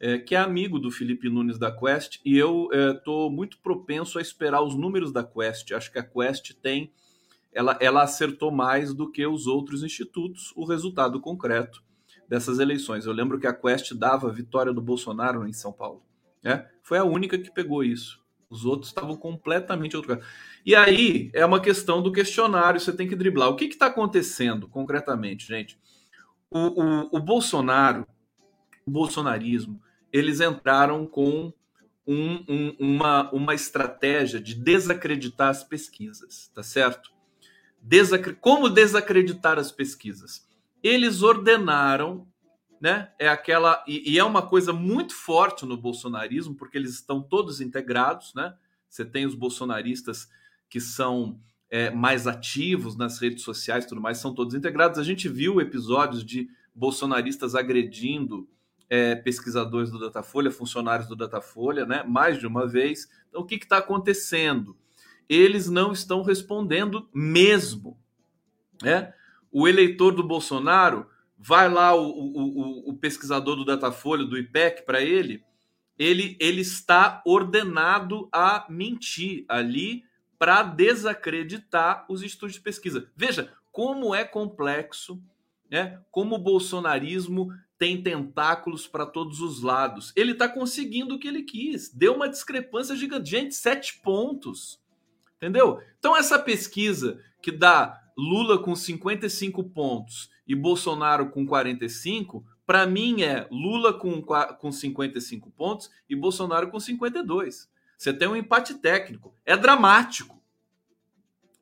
é, 0.00 0.19
que 0.19 0.35
é 0.35 0.38
amigo 0.38 0.78
do 0.78 0.90
Felipe 0.90 1.28
Nunes 1.28 1.59
da 1.59 1.71
Quest, 1.71 2.21
e 2.25 2.37
eu 2.37 2.69
estou 2.97 3.31
é, 3.31 3.33
muito 3.33 3.59
propenso 3.59 4.19
a 4.19 4.23
esperar 4.23 4.62
os 4.62 4.75
números 4.75 5.12
da 5.12 5.25
Quest. 5.25 5.73
Acho 5.73 5.93
que 5.93 5.99
a 5.99 6.02
Quest 6.02 6.52
tem, 6.62 6.93
ela, 7.52 7.76
ela 7.81 8.02
acertou 8.02 8.50
mais 8.50 8.95
do 8.95 9.11
que 9.11 9.26
os 9.26 9.47
outros 9.47 9.83
institutos 9.83 10.52
o 10.57 10.64
resultado 10.64 11.21
concreto 11.21 11.83
dessas 12.28 12.59
eleições. 12.59 13.07
Eu 13.07 13.12
lembro 13.12 13.38
que 13.40 13.47
a 13.47 13.55
Quest 13.55 13.95
dava 13.95 14.28
a 14.28 14.33
vitória 14.33 14.73
do 14.73 14.83
Bolsonaro 14.83 15.47
em 15.47 15.52
São 15.52 15.73
Paulo. 15.73 16.02
Né? 16.43 16.69
Foi 16.83 16.99
a 16.99 17.05
única 17.05 17.38
que 17.38 17.50
pegou 17.50 17.83
isso. 17.83 18.23
Os 18.50 18.64
outros 18.64 18.88
estavam 18.88 19.17
completamente 19.17 19.97
outro 19.97 20.17
caso. 20.17 20.26
E 20.64 20.75
aí 20.75 21.31
é 21.35 21.45
uma 21.45 21.61
questão 21.61 22.02
do 22.02 22.12
questionário, 22.12 22.81
você 22.81 22.93
tem 22.93 23.09
que 23.09 23.17
driblar. 23.17 23.49
O 23.49 23.57
que 23.57 23.64
está 23.64 23.87
acontecendo 23.87 24.69
concretamente, 24.69 25.47
gente? 25.47 25.78
O, 26.50 26.59
o, 26.59 27.17
o, 27.17 27.21
Bolsonaro, 27.21 28.07
o 28.87 28.90
bolsonarismo, 28.90 29.83
eles 30.12 30.41
entraram 30.41 31.07
com 31.07 31.53
um, 32.07 32.45
um, 32.49 32.77
uma, 32.79 33.31
uma 33.33 33.55
estratégia 33.55 34.41
de 34.41 34.55
desacreditar 34.55 35.49
as 35.49 35.62
pesquisas, 35.62 36.50
tá 36.55 36.62
certo? 36.62 37.12
Desacre... 37.83 38.35
Como 38.35 38.69
desacreditar 38.69 39.59
as 39.59 39.71
pesquisas? 39.71 40.49
Eles 40.83 41.23
ordenaram 41.23 42.27
né? 42.81 43.11
É 43.19 43.29
aquela 43.29 43.83
e, 43.87 44.12
e, 44.12 44.19
é 44.19 44.25
uma 44.25 44.43
coisa 44.43 44.73
muito 44.73 45.15
forte 45.15 45.67
no 45.67 45.77
bolsonarismo 45.77 46.55
porque 46.55 46.79
eles 46.79 46.95
estão 46.95 47.21
todos 47.21 47.61
integrados, 47.61 48.33
né? 48.35 48.55
Você 48.88 49.05
tem 49.05 49.27
os 49.27 49.35
bolsonaristas 49.35 50.29
que 50.69 50.81
são 50.81 51.41
é, 51.71 51.91
mais 51.91 52.27
ativos 52.27 52.97
nas 52.97 53.19
redes 53.19 53.43
sociais, 53.43 53.85
tudo 53.85 54.00
mais, 54.00 54.19
são 54.19 54.35
todos 54.35 54.55
integrados. 54.55 54.99
A 54.99 55.03
gente 55.03 55.29
viu 55.29 55.61
episódios 55.61 56.25
de 56.25 56.49
bolsonaristas 56.75 57.55
agredindo 57.55 58.49
é, 58.90 59.14
pesquisadores 59.14 59.90
do 59.90 59.99
Datafolha, 59.99 60.50
funcionários 60.50 61.09
do 61.09 61.16
Datafolha, 61.16 61.85
né? 61.85 62.02
Mais 62.02 62.38
de 62.38 62.47
uma 62.47 62.66
vez. 62.66 63.09
Então, 63.28 63.42
o 63.42 63.47
que 63.47 63.57
está 63.57 63.78
acontecendo? 63.78 64.76
Eles 65.28 65.68
não 65.68 65.92
estão 65.92 66.23
respondendo 66.23 67.09
mesmo, 67.12 67.99
né? 68.83 69.12
O 69.50 69.68
eleitor 69.68 70.12
do 70.12 70.23
Bolsonaro 70.23 71.07
vai 71.38 71.68
lá 71.68 71.95
o, 71.95 72.09
o, 72.09 72.90
o, 72.90 72.95
pesquisador 72.97 73.57
do 73.57 73.64
Datafolha, 73.64 74.25
do 74.25 74.37
IPEC, 74.37 74.85
para 74.85 75.00
ele, 75.00 75.45
ele, 75.99 76.37
ele 76.40 76.61
está 76.61 77.23
ordenado 77.25 78.28
a 78.33 78.66
mentir 78.68 79.45
ali 79.49 80.04
para 80.38 80.62
desacreditar 80.62 82.04
os 82.09 82.23
estudos 82.23 82.54
de 82.54 82.61
pesquisa. 82.61 83.11
Veja 83.16 83.52
como 83.71 84.14
é 84.14 84.25
complexo, 84.25 85.21
né? 85.71 86.00
como 86.11 86.37
o 86.37 86.38
bolsonarismo 86.38 87.52
tem 87.78 88.02
tentáculos 88.02 88.87
para 88.87 89.06
todos 89.06 89.40
os 89.40 89.62
lados. 89.62 90.12
Ele 90.16 90.32
está 90.32 90.49
conseguindo 90.49 91.14
o 91.14 91.18
que 91.18 91.28
ele 91.28 91.42
quis. 91.42 91.88
Deu 91.90 92.14
uma 92.14 92.28
discrepância 92.28 92.97
gigante. 92.97 93.30
Gente, 93.30 93.54
sete 93.54 94.00
pontos. 94.00 94.80
Entendeu? 95.37 95.80
Então, 95.99 96.16
essa 96.16 96.38
pesquisa 96.38 97.23
que 97.40 97.52
dá 97.52 98.02
Lula 98.16 98.58
com 98.58 98.75
55 98.75 99.62
pontos 99.70 100.28
e 100.44 100.56
Bolsonaro 100.56 101.30
com 101.30 101.47
45, 101.47 102.44
para 102.66 102.85
mim 102.85 103.23
é 103.23 103.47
Lula 103.49 103.94
com, 103.94 104.20
com 104.20 104.73
55 104.73 105.49
pontos 105.52 105.88
e 106.11 106.16
Bolsonaro 106.16 106.68
com 106.68 106.80
52. 106.80 107.70
Você 107.97 108.12
tem 108.12 108.26
um 108.26 108.37
empate 108.37 108.75
técnico. 108.75 109.32
É 109.47 109.56
dramático. 109.56 110.42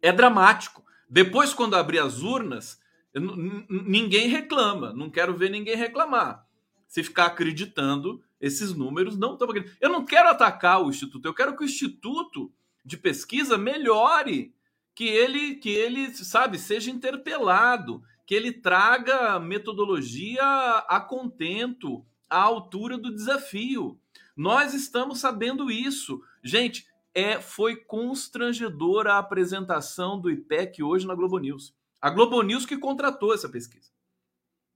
É 0.00 0.10
dramático. 0.10 0.82
Depois, 1.08 1.52
quando 1.52 1.76
abrir 1.76 1.98
as 1.98 2.22
urnas, 2.22 2.80
ninguém 3.20 4.28
reclama. 4.28 4.92
Não 4.92 5.10
quero 5.10 5.36
ver 5.36 5.50
ninguém 5.50 5.76
reclamar. 5.76 6.46
Se 6.86 7.02
ficar 7.02 7.26
acreditando, 7.26 8.22
esses 8.40 8.74
números 8.74 9.16
não 9.16 9.32
estão. 9.32 9.48
Eu 9.80 9.90
não 9.90 10.04
quero 10.04 10.28
atacar 10.28 10.82
o 10.82 10.90
Instituto, 10.90 11.26
eu 11.26 11.34
quero 11.34 11.56
que 11.56 11.62
o 11.62 11.66
Instituto 11.66 12.52
de 12.84 12.96
Pesquisa 12.96 13.58
melhore. 13.58 14.54
Que 14.94 15.08
ele, 15.08 15.56
que 15.56 15.68
ele, 15.68 16.14
sabe, 16.14 16.58
seja 16.58 16.90
interpelado, 16.90 18.02
que 18.24 18.34
ele 18.34 18.50
traga 18.50 19.38
metodologia 19.38 20.42
a 20.42 20.98
contento, 20.98 22.02
à 22.30 22.40
altura 22.40 22.96
do 22.96 23.14
desafio. 23.14 24.00
Nós 24.34 24.72
estamos 24.72 25.20
sabendo 25.20 25.70
isso. 25.70 26.22
Gente, 26.42 26.86
é, 27.14 27.40
foi 27.40 27.76
constrangedora 27.76 29.14
a 29.14 29.18
apresentação 29.18 30.20
do 30.20 30.30
IPEC 30.30 30.82
hoje 30.82 31.06
na 31.06 31.14
Globo 31.14 31.38
News. 31.38 31.74
A 32.00 32.10
Globo 32.10 32.42
News 32.42 32.66
que 32.66 32.76
contratou 32.76 33.34
essa 33.34 33.48
pesquisa. 33.48 33.90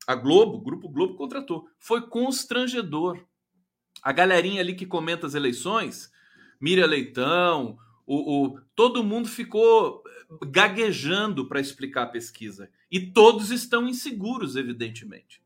A 0.06 0.14
Globo, 0.14 0.56
o 0.56 0.60
Grupo 0.60 0.88
Globo 0.88 1.14
contratou. 1.14 1.68
Foi 1.78 2.08
constrangedor. 2.08 3.24
A 4.02 4.12
galerinha 4.12 4.60
ali 4.60 4.74
que 4.74 4.86
comenta 4.86 5.26
as 5.26 5.34
eleições, 5.34 6.10
Miriam 6.60 6.86
Leitão, 6.86 7.78
o, 8.06 8.46
o 8.46 8.60
todo 8.74 9.04
mundo 9.04 9.28
ficou 9.28 10.02
gaguejando 10.48 11.48
para 11.48 11.60
explicar 11.60 12.04
a 12.04 12.08
pesquisa. 12.08 12.70
E 12.90 13.12
todos 13.12 13.50
estão 13.50 13.86
inseguros, 13.88 14.56
evidentemente. 14.56 15.42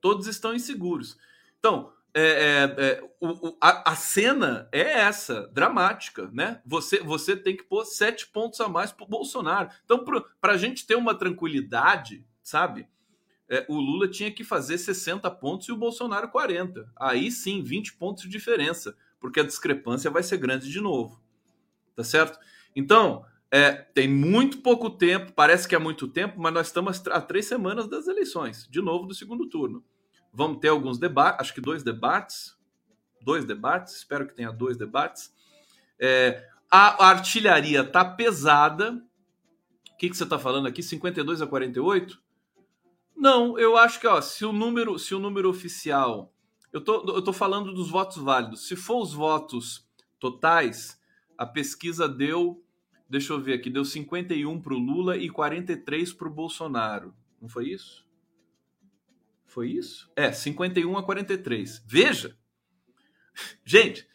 Todos 0.00 0.26
estão 0.26 0.54
inseguros. 0.54 1.16
Então, 1.58 1.92
é, 2.18 2.22
é, 2.22 2.82
é, 2.82 3.10
o, 3.20 3.48
o, 3.48 3.58
a, 3.60 3.92
a, 3.92 3.94
cena 3.94 4.70
é 4.72 5.00
essa, 5.00 5.48
dramática, 5.48 6.30
né? 6.32 6.62
Você, 6.64 6.98
você 7.00 7.36
tem 7.36 7.54
que 7.54 7.64
pôr 7.64 7.84
sete 7.84 8.26
pontos 8.28 8.58
a 8.58 8.70
mais 8.70 8.90
para 8.90 9.04
o 9.04 9.08
Bolsonaro. 9.08 9.68
Então, 9.84 10.02
para 10.40 10.54
a 10.54 10.56
gente 10.56 10.86
ter 10.86 10.94
uma 10.94 11.14
tranquilidade, 11.14 12.24
sabe? 12.42 12.88
É, 13.50 13.66
o 13.68 13.78
Lula 13.78 14.08
tinha 14.08 14.32
que 14.32 14.42
fazer 14.42 14.78
60 14.78 15.30
pontos 15.32 15.68
e 15.68 15.72
o 15.72 15.76
Bolsonaro 15.76 16.30
40. 16.30 16.90
Aí 16.96 17.30
sim, 17.30 17.62
20 17.62 17.92
pontos 17.98 18.22
de 18.22 18.30
diferença, 18.30 18.96
porque 19.20 19.40
a 19.40 19.44
discrepância 19.44 20.10
vai 20.10 20.22
ser 20.22 20.38
grande 20.38 20.70
de 20.70 20.80
novo. 20.80 21.20
Tá 21.94 22.02
certo? 22.02 22.38
Então, 22.74 23.26
é, 23.50 23.72
tem 23.72 24.08
muito 24.08 24.62
pouco 24.62 24.88
tempo, 24.88 25.32
parece 25.32 25.68
que 25.68 25.74
é 25.74 25.78
muito 25.78 26.08
tempo, 26.08 26.40
mas 26.40 26.54
nós 26.54 26.66
estamos 26.68 27.06
a 27.08 27.20
três 27.20 27.44
semanas 27.44 27.86
das 27.86 28.08
eleições, 28.08 28.66
de 28.70 28.80
novo 28.80 29.06
do 29.06 29.14
segundo 29.14 29.46
turno. 29.50 29.84
Vamos 30.36 30.58
ter 30.58 30.68
alguns 30.68 30.98
debates, 30.98 31.40
acho 31.40 31.54
que 31.54 31.62
dois 31.62 31.82
debates. 31.82 32.54
Dois 33.22 33.46
debates, 33.46 33.96
espero 33.96 34.26
que 34.26 34.34
tenha 34.34 34.52
dois 34.52 34.76
debates. 34.76 35.34
É, 35.98 36.46
a 36.70 37.06
artilharia 37.08 37.82
tá 37.82 38.04
pesada. 38.04 39.02
O 39.92 39.96
que, 39.96 40.10
que 40.10 40.16
você 40.16 40.24
está 40.24 40.38
falando 40.38 40.66
aqui? 40.66 40.82
52 40.82 41.40
a 41.40 41.46
48? 41.46 42.22
Não, 43.16 43.58
eu 43.58 43.78
acho 43.78 43.98
que 43.98 44.06
ó, 44.06 44.20
se 44.20 44.44
o 44.44 44.52
número, 44.52 44.98
se 44.98 45.14
o 45.14 45.18
número 45.18 45.48
oficial, 45.48 46.30
eu 46.70 46.82
tô, 46.82 47.02
eu 47.14 47.22
tô 47.22 47.32
falando 47.32 47.72
dos 47.72 47.88
votos 47.88 48.18
válidos. 48.18 48.68
Se 48.68 48.76
for 48.76 49.02
os 49.02 49.14
votos 49.14 49.88
totais, 50.20 51.00
a 51.38 51.46
pesquisa 51.46 52.06
deu, 52.06 52.62
deixa 53.08 53.32
eu 53.32 53.40
ver 53.40 53.54
aqui, 53.54 53.70
deu 53.70 53.86
51 53.86 54.60
para 54.60 54.74
o 54.74 54.78
Lula 54.78 55.16
e 55.16 55.30
43 55.30 56.12
para 56.12 56.28
o 56.28 56.30
Bolsonaro. 56.30 57.14
Não 57.40 57.48
foi 57.48 57.70
isso? 57.70 58.05
Foi 59.56 59.70
isso? 59.70 60.12
É, 60.14 60.32
51 60.32 60.98
a 60.98 61.02
43. 61.02 61.82
Veja. 61.86 62.36
Gente, 63.64 64.06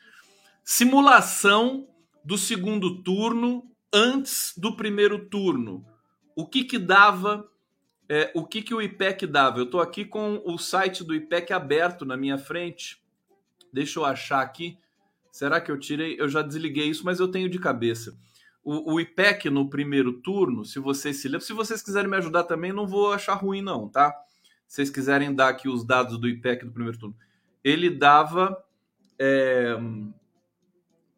simulação 0.64 1.88
do 2.24 2.38
segundo 2.38 3.02
turno 3.02 3.68
antes 3.92 4.54
do 4.56 4.76
primeiro 4.76 5.28
turno. 5.30 5.84
O 6.36 6.46
que 6.46 6.64
que 6.64 6.78
dava 6.78 7.50
é, 8.08 8.32
o 8.36 8.46
que, 8.46 8.62
que 8.62 8.72
o 8.72 8.80
IPEC 8.84 9.26
dava? 9.26 9.58
Eu 9.58 9.64
estou 9.64 9.82
aqui 9.82 10.06
com 10.06 10.44
o 10.46 10.60
site 10.60 11.04
do 11.04 11.16
IPEC 11.16 11.52
aberto 11.54 12.06
na 12.06 12.16
minha 12.16 12.38
frente. 12.38 13.02
Deixa 13.74 14.00
eu 14.00 14.06
achar 14.06 14.42
aqui. 14.42 14.78
Será 15.32 15.60
que 15.60 15.72
eu 15.72 15.80
tirei? 15.80 16.22
Eu 16.22 16.30
já 16.30 16.44
desliguei 16.44 16.88
isso, 16.88 17.04
mas 17.04 17.20
eu 17.20 17.28
tenho 17.28 17.50
de 17.50 17.58
cabeça. 17.58 18.16
O, 18.64 18.94
o 18.94 19.00
IPEC 19.00 19.50
no 19.50 19.68
primeiro 19.68 20.22
turno, 20.22 20.64
se 20.64 20.78
vocês 20.78 21.18
se 21.18 21.28
lembram, 21.28 21.48
se 21.48 21.54
vocês 21.54 21.82
quiserem 21.82 22.12
me 22.12 22.18
ajudar 22.18 22.44
também, 22.44 22.72
não 22.72 22.86
vou 22.86 23.12
achar 23.12 23.34
ruim, 23.34 23.64
não, 23.64 23.90
tá? 23.90 24.16
Vocês 24.72 24.90
quiserem 24.90 25.36
dar 25.36 25.50
aqui 25.50 25.68
os 25.68 25.84
dados 25.84 26.18
do 26.18 26.30
IPEC 26.30 26.64
do 26.64 26.72
primeiro 26.72 26.98
turno, 26.98 27.14
ele 27.62 27.90
dava 27.90 28.58
é, 29.20 29.76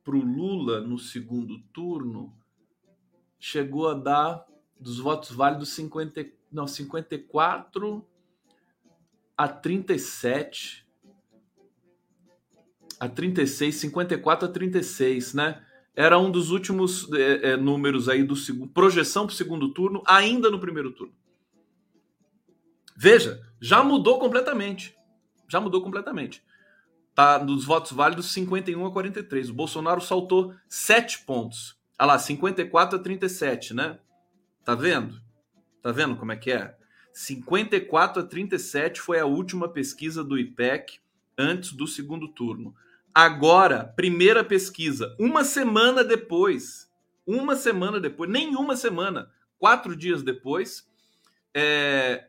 para 0.04 0.16
o 0.16 0.22
Lula 0.22 0.82
no 0.82 0.98
segundo 0.98 1.60
turno, 1.72 2.36
chegou 3.40 3.90
a 3.90 3.94
dar 3.94 4.44
dos 4.80 4.98
votos 4.98 5.30
válidos 5.30 5.70
50, 5.70 6.26
não, 6.52 6.66
54 6.66 8.04
a 9.38 9.48
37 9.48 10.88
a 13.00 13.08
36, 13.08 13.76
54 13.76 14.48
a 14.48 14.52
36, 14.52 15.36
né? 15.36 15.64
Era 15.96 16.18
um 16.18 16.32
dos 16.32 16.50
últimos 16.50 17.08
é, 17.14 17.52
é, 17.52 17.58
números 17.58 18.10
aí 18.10 18.24
do 18.24 18.36
segundo, 18.36 18.72
projeção 18.72 19.28
para 19.28 19.34
o 19.34 19.38
segundo 19.38 19.70
turno, 19.70 20.02
ainda 20.08 20.50
no 20.50 20.60
primeiro 20.60 20.92
turno. 20.92 21.14
Veja, 22.96 23.42
já 23.62 23.84
mudou 23.84 24.20
completamente. 24.20 24.96
Já 25.48 25.60
mudou 25.60 25.82
completamente. 25.82 26.44
Tá 27.16 27.38
dos 27.38 27.66
votos 27.66 27.92
válidos 27.92 28.32
51 28.32 28.86
a 28.86 28.92
43. 28.92 29.50
O 29.50 29.54
Bolsonaro 29.54 30.02
saltou 30.02 30.54
7 30.68 31.20
pontos. 31.26 31.78
Olha 32.00 32.14
lá, 32.14 32.20
54 32.20 32.98
a 32.98 33.02
37, 33.02 33.74
né? 33.74 34.00
Tá 34.66 34.76
vendo? 34.76 35.22
Tá 35.82 35.92
vendo 35.92 36.16
como 36.16 36.32
é 36.32 36.36
que 36.36 36.52
é? 36.52 36.76
54 37.14 38.24
a 38.24 38.26
37 38.26 39.00
foi 39.00 39.20
a 39.20 39.26
última 39.26 39.70
pesquisa 39.70 40.24
do 40.24 40.38
IPEC 40.38 41.00
antes 41.38 41.74
do 41.74 41.88
segundo 41.88 42.28
turno. 42.28 42.76
Agora, 43.14 43.86
primeira 43.96 44.44
pesquisa, 44.44 45.16
uma 45.20 45.44
semana 45.44 46.04
depois, 46.04 46.92
uma 47.28 47.56
semana 47.56 48.00
depois, 48.00 48.30
nenhuma 48.30 48.76
semana, 48.76 49.30
quatro 49.60 49.96
dias 49.96 50.24
depois, 50.24 50.90
é, 51.54 52.26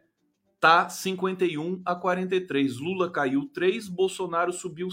tá 0.64 0.88
51 0.88 1.82
a 1.84 1.94
43. 1.94 2.78
Lula 2.78 3.10
caiu 3.10 3.44
3, 3.52 3.86
Bolsonaro 3.86 4.50
subiu 4.50 4.88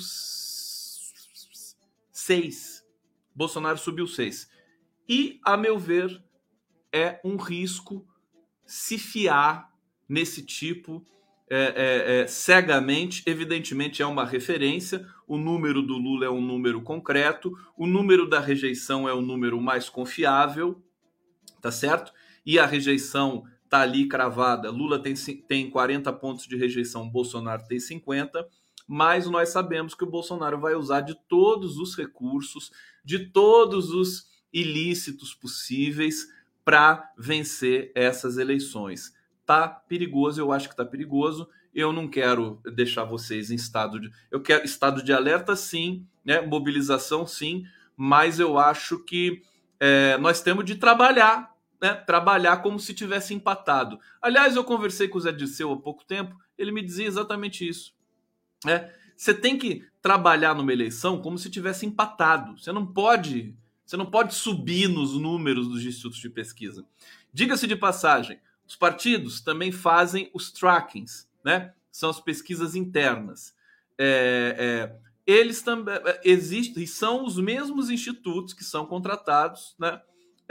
6. 2.12 2.86
Bolsonaro 3.34 3.78
subiu 3.78 4.06
6. 4.06 4.52
E, 5.08 5.40
a 5.46 5.56
meu 5.56 5.80
ver, 5.80 6.22
é 6.92 7.22
um 7.24 7.38
risco 7.38 8.06
se 8.66 8.98
fiar 8.98 9.72
nesse 10.10 10.46
tipo 10.46 11.08
é, 11.50 11.56
é, 11.58 12.20
é, 12.20 12.28
cegamente. 12.28 13.24
Evidentemente, 13.26 14.02
é 14.02 14.06
uma 14.06 14.26
referência. 14.26 15.08
O 15.26 15.38
número 15.38 15.82
do 15.82 15.98
Lula 15.98 16.26
é 16.26 16.30
um 16.30 16.42
número 16.42 16.82
concreto, 16.82 17.58
o 17.78 17.88
número 17.88 18.28
da 18.28 18.42
rejeição 18.42 19.08
é 19.08 19.14
o 19.14 19.22
número 19.22 19.62
mais 19.62 19.88
confiável, 19.88 20.84
tá 21.62 21.72
certo? 21.72 22.12
E 22.46 22.60
a 22.60 22.66
rejeição 22.66 23.46
tá 23.72 23.80
ali 23.80 24.06
cravada. 24.06 24.70
Lula 24.70 25.00
tem, 25.00 25.16
tem 25.48 25.70
40 25.70 26.12
pontos 26.12 26.46
de 26.46 26.58
rejeição, 26.58 27.10
Bolsonaro 27.10 27.64
tem 27.66 27.80
50, 27.80 28.46
mas 28.86 29.28
nós 29.28 29.48
sabemos 29.48 29.96
que 29.96 30.04
o 30.04 30.10
Bolsonaro 30.10 30.60
vai 30.60 30.76
usar 30.76 31.00
de 31.00 31.16
todos 31.30 31.78
os 31.78 31.96
recursos, 31.96 32.70
de 33.02 33.28
todos 33.30 33.92
os 33.92 34.28
ilícitos 34.52 35.34
possíveis 35.34 36.28
para 36.66 37.14
vencer 37.18 37.94
essas 37.96 38.38
eleições. 38.38 39.14
Tá 39.46 39.70
perigoso, 39.70 40.42
eu 40.42 40.52
acho 40.52 40.68
que 40.68 40.76
tá 40.76 40.84
perigoso. 40.84 41.48
Eu 41.74 41.94
não 41.94 42.10
quero 42.10 42.60
deixar 42.76 43.06
vocês 43.06 43.50
em 43.52 43.56
estado 43.56 44.02
de. 44.02 44.12
Eu 44.30 44.42
quero 44.42 44.66
estado 44.66 45.02
de 45.02 45.14
alerta, 45.14 45.56
sim, 45.56 46.06
né? 46.26 46.42
mobilização, 46.42 47.26
sim, 47.26 47.64
mas 47.96 48.38
eu 48.38 48.58
acho 48.58 49.00
que 49.06 49.42
é, 49.80 50.18
nós 50.18 50.42
temos 50.42 50.66
de 50.66 50.76
trabalhar 50.76 51.51
né, 51.82 51.96
trabalhar 51.96 52.58
como 52.58 52.80
se 52.80 52.94
tivesse 52.94 53.34
empatado. 53.34 54.00
Aliás, 54.22 54.56
eu 54.56 54.64
conversei 54.64 55.08
com 55.08 55.18
o 55.18 55.22
Zé 55.22 55.32
Disseu 55.32 55.72
há 55.72 55.78
pouco 55.78 56.06
tempo, 56.06 56.38
ele 56.58 56.72
me 56.72 56.84
dizia 56.84 57.08
exatamente 57.08 57.68
isso. 57.68 57.94
Né? 58.64 58.94
Você 59.18 59.34
tem 59.34 59.58
que 59.58 59.86
trabalhar 60.02 60.54
numa 60.56 60.72
eleição 60.72 61.22
como 61.22 61.38
se 61.38 61.50
tivesse 61.50 61.86
empatado. 61.86 62.58
Você 62.58 62.72
não 62.72 62.86
pode, 62.86 63.56
você 63.86 63.98
não 63.98 64.06
pode 64.06 64.36
subir 64.36 64.88
nos 64.88 65.14
números 65.14 65.68
dos 65.68 65.84
institutos 65.84 66.20
de 66.20 66.30
pesquisa. 66.30 66.86
Diga-se 67.34 67.66
de 67.66 67.76
passagem, 67.76 68.40
os 68.68 68.76
partidos 68.76 69.42
também 69.42 69.72
fazem 69.72 70.30
os 70.34 70.52
trackings, 70.52 71.28
né? 71.44 71.74
São 71.92 72.10
as 72.10 72.20
pesquisas 72.20 72.76
internas. 72.76 73.56
É, 73.98 74.56
é, 74.58 75.00
eles 75.26 75.62
também 75.62 75.96
é, 75.96 76.22
existem 76.24 76.84
e 76.84 76.88
são 76.88 77.26
os 77.26 77.38
mesmos 77.38 77.90
institutos 77.90 78.54
que 78.54 78.64
são 78.64 78.86
contratados, 78.86 79.76
né? 79.78 80.02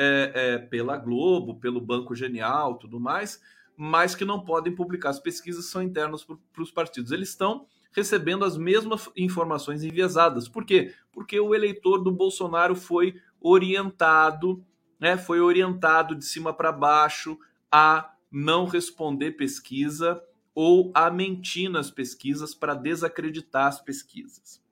É, 0.03 0.33
é, 0.35 0.59
pela 0.59 0.97
Globo, 0.97 1.57
pelo 1.57 1.79
Banco 1.79 2.15
Genial, 2.15 2.79
tudo 2.79 2.99
mais, 2.99 3.39
mas 3.77 4.15
que 4.15 4.25
não 4.25 4.43
podem 4.43 4.75
publicar. 4.75 5.11
As 5.11 5.21
pesquisas 5.21 5.67
são 5.67 5.83
internas 5.83 6.25
para 6.25 6.63
os 6.63 6.71
partidos. 6.71 7.13
Eles 7.13 7.29
estão 7.29 7.67
recebendo 7.93 8.47
as 8.47 8.57
mesmas 8.57 9.11
informações 9.15 9.85
enviesadas. 9.85 10.49
Por 10.49 10.65
quê? 10.65 10.95
Porque 11.13 11.39
o 11.39 11.55
eleitor 11.55 11.99
do 11.99 12.11
Bolsonaro 12.11 12.75
foi 12.75 13.21
orientado, 13.39 14.65
né, 14.99 15.19
foi 15.19 15.41
orientado 15.41 16.15
de 16.15 16.25
cima 16.25 16.55
para 16.55 16.73
baixo 16.73 17.39
a 17.71 18.15
não 18.31 18.65
responder 18.65 19.33
pesquisa 19.33 20.23
ou 20.55 20.91
a 20.95 21.11
mentir 21.11 21.69
nas 21.69 21.91
pesquisas 21.91 22.55
para 22.55 22.75
desacreditar 22.75 23.67
as 23.67 23.81
pesquisas. 23.83 24.63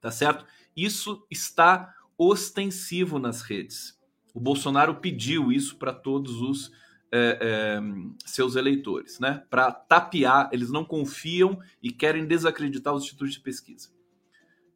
Tá 0.00 0.10
certo? 0.10 0.46
Isso 0.76 1.26
está 1.28 1.94
ostensivo 2.16 3.18
nas 3.18 3.42
redes. 3.42 4.00
O 4.34 4.40
Bolsonaro 4.40 4.96
pediu 4.96 5.52
isso 5.52 5.76
para 5.76 5.92
todos 5.92 6.40
os 6.40 6.70
é, 7.10 7.38
é, 7.40 7.80
seus 8.24 8.56
eleitores, 8.56 9.20
né? 9.20 9.42
Para 9.50 9.70
tapear, 9.70 10.48
eles 10.52 10.70
não 10.70 10.84
confiam 10.84 11.60
e 11.82 11.90
querem 11.90 12.26
desacreditar 12.26 12.94
os 12.94 13.02
institutos 13.02 13.34
de 13.34 13.40
pesquisa. 13.40 13.90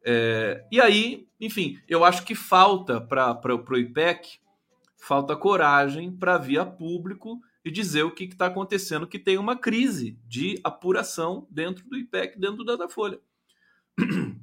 É, 0.03 0.63
e 0.71 0.79
aí, 0.79 1.27
enfim, 1.41 1.79
eu 1.87 2.05
acho 2.05 2.23
que 2.23 2.35
falta 2.35 3.01
para 3.01 3.55
o 3.55 3.77
IPEC 3.77 4.39
falta 4.97 5.35
coragem 5.35 6.11
para 6.11 6.37
vir 6.37 6.59
a 6.59 6.65
público 6.65 7.41
e 7.63 7.71
dizer 7.71 8.03
o 8.03 8.11
que 8.11 8.25
está 8.25 8.47
acontecendo, 8.47 9.07
que 9.07 9.19
tem 9.19 9.37
uma 9.37 9.55
crise 9.55 10.19
de 10.27 10.59
apuração 10.63 11.47
dentro 11.49 11.87
do 11.87 11.97
IPEC, 11.97 12.39
dentro 12.39 12.57
do 12.57 12.65
Datafolha. 12.65 13.19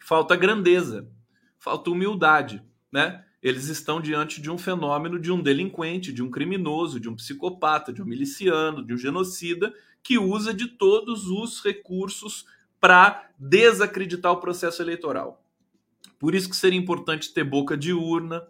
falta 0.00 0.36
grandeza, 0.36 1.10
falta 1.58 1.90
humildade, 1.90 2.62
né? 2.92 3.24
Eles 3.46 3.68
estão 3.68 4.00
diante 4.00 4.40
de 4.40 4.50
um 4.50 4.58
fenômeno 4.58 5.20
de 5.20 5.30
um 5.30 5.40
delinquente, 5.40 6.12
de 6.12 6.20
um 6.20 6.28
criminoso, 6.28 6.98
de 6.98 7.08
um 7.08 7.14
psicopata, 7.14 7.92
de 7.92 8.02
um 8.02 8.04
miliciano, 8.04 8.84
de 8.84 8.92
um 8.92 8.96
genocida 8.96 9.72
que 10.02 10.18
usa 10.18 10.52
de 10.52 10.66
todos 10.66 11.28
os 11.28 11.62
recursos 11.62 12.44
para 12.80 13.30
desacreditar 13.38 14.32
o 14.32 14.40
processo 14.40 14.82
eleitoral. 14.82 15.44
Por 16.18 16.34
isso 16.34 16.50
que 16.50 16.56
seria 16.56 16.76
importante 16.76 17.32
ter 17.32 17.44
boca 17.44 17.76
de 17.76 17.92
urna, 17.92 18.44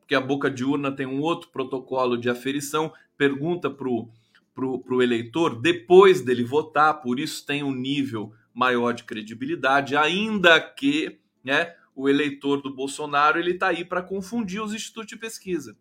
porque 0.00 0.16
a 0.16 0.20
boca 0.20 0.50
de 0.50 0.64
urna 0.64 0.90
tem 0.90 1.06
um 1.06 1.20
outro 1.20 1.50
protocolo 1.50 2.18
de 2.18 2.28
aferição, 2.28 2.92
pergunta 3.16 3.70
para 3.70 3.86
o 3.88 5.00
eleitor 5.00 5.60
depois 5.60 6.22
dele 6.22 6.42
votar, 6.42 7.00
por 7.00 7.20
isso 7.20 7.46
tem 7.46 7.62
um 7.62 7.72
nível 7.72 8.32
maior 8.52 8.94
de 8.94 9.04
credibilidade, 9.04 9.94
ainda 9.94 10.60
que 10.60 11.20
né, 11.44 11.76
o 12.00 12.08
eleitor 12.08 12.62
do 12.62 12.74
Bolsonaro 12.74 13.38
ele 13.38 13.52
está 13.52 13.68
aí 13.68 13.84
para 13.84 14.02
confundir 14.02 14.62
os 14.62 14.72
institutos 14.72 15.08
de 15.08 15.16
pesquisa. 15.16 15.76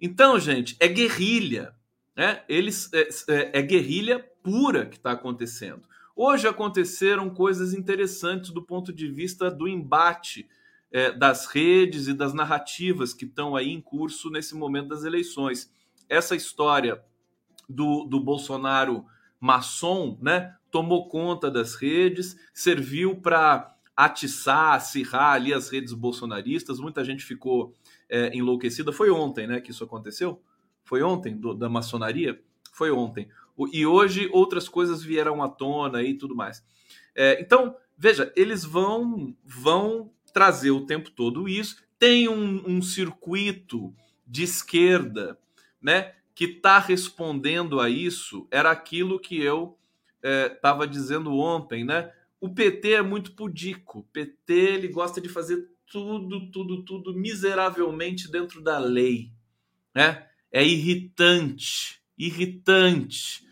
Então, 0.00 0.38
gente, 0.40 0.76
é 0.80 0.88
guerrilha. 0.88 1.74
Né? 2.16 2.42
Eles, 2.48 2.90
é, 2.92 3.08
é, 3.28 3.58
é 3.58 3.62
guerrilha 3.62 4.18
pura 4.42 4.86
que 4.86 4.96
está 4.96 5.12
acontecendo. 5.12 5.82
Hoje 6.14 6.48
aconteceram 6.48 7.28
coisas 7.28 7.74
interessantes 7.74 8.50
do 8.50 8.62
ponto 8.62 8.92
de 8.92 9.08
vista 9.08 9.50
do 9.50 9.68
embate 9.68 10.48
é, 10.90 11.12
das 11.12 11.46
redes 11.46 12.08
e 12.08 12.14
das 12.14 12.32
narrativas 12.32 13.12
que 13.12 13.26
estão 13.26 13.54
aí 13.54 13.68
em 13.70 13.80
curso 13.82 14.30
nesse 14.30 14.54
momento 14.54 14.88
das 14.88 15.04
eleições. 15.04 15.70
Essa 16.08 16.34
história 16.34 17.02
do, 17.68 18.04
do 18.04 18.18
Bolsonaro 18.18 19.04
maçom, 19.38 20.18
né, 20.22 20.56
tomou 20.70 21.08
conta 21.08 21.50
das 21.50 21.74
redes, 21.74 22.36
serviu 22.54 23.16
para 23.20 23.75
atiçar, 23.96 24.74
acirrar 24.74 25.32
ali 25.32 25.54
as 25.54 25.70
redes 25.70 25.94
bolsonaristas. 25.94 26.78
Muita 26.78 27.02
gente 27.02 27.24
ficou 27.24 27.72
é, 28.08 28.36
enlouquecida. 28.36 28.92
Foi 28.92 29.10
ontem, 29.10 29.46
né, 29.46 29.60
que 29.60 29.70
isso 29.70 29.82
aconteceu? 29.82 30.42
Foi 30.84 31.02
ontem 31.02 31.36
do, 31.36 31.54
da 31.54 31.68
maçonaria? 31.68 32.40
Foi 32.72 32.90
ontem. 32.90 33.28
O, 33.56 33.66
e 33.68 33.86
hoje 33.86 34.28
outras 34.32 34.68
coisas 34.68 35.02
vieram 35.02 35.42
à 35.42 35.48
tona 35.48 36.02
e 36.02 36.14
tudo 36.14 36.36
mais. 36.36 36.62
É, 37.14 37.40
então, 37.40 37.74
veja, 37.96 38.30
eles 38.36 38.64
vão 38.64 39.34
vão 39.42 40.12
trazer 40.32 40.70
o 40.70 40.84
tempo 40.84 41.10
todo 41.10 41.48
isso. 41.48 41.82
Tem 41.98 42.28
um, 42.28 42.62
um 42.66 42.82
circuito 42.82 43.94
de 44.26 44.42
esquerda, 44.42 45.38
né, 45.80 46.12
que 46.34 46.44
está 46.44 46.78
respondendo 46.78 47.80
a 47.80 47.88
isso. 47.88 48.46
Era 48.50 48.70
aquilo 48.70 49.18
que 49.18 49.40
eu 49.40 49.78
estava 50.22 50.84
é, 50.84 50.86
dizendo 50.86 51.38
ontem, 51.38 51.84
né? 51.84 52.12
O 52.40 52.52
PT 52.52 52.92
é 52.92 53.02
muito 53.02 53.32
pudico. 53.32 54.00
O 54.00 54.04
PT 54.04 54.52
ele 54.52 54.88
gosta 54.88 55.20
de 55.20 55.28
fazer 55.28 55.68
tudo, 55.86 56.50
tudo, 56.50 56.84
tudo 56.84 57.14
miseravelmente 57.14 58.30
dentro 58.30 58.60
da 58.60 58.78
lei, 58.78 59.32
né? 59.94 60.28
É 60.50 60.64
irritante, 60.64 62.02
irritante. 62.18 63.46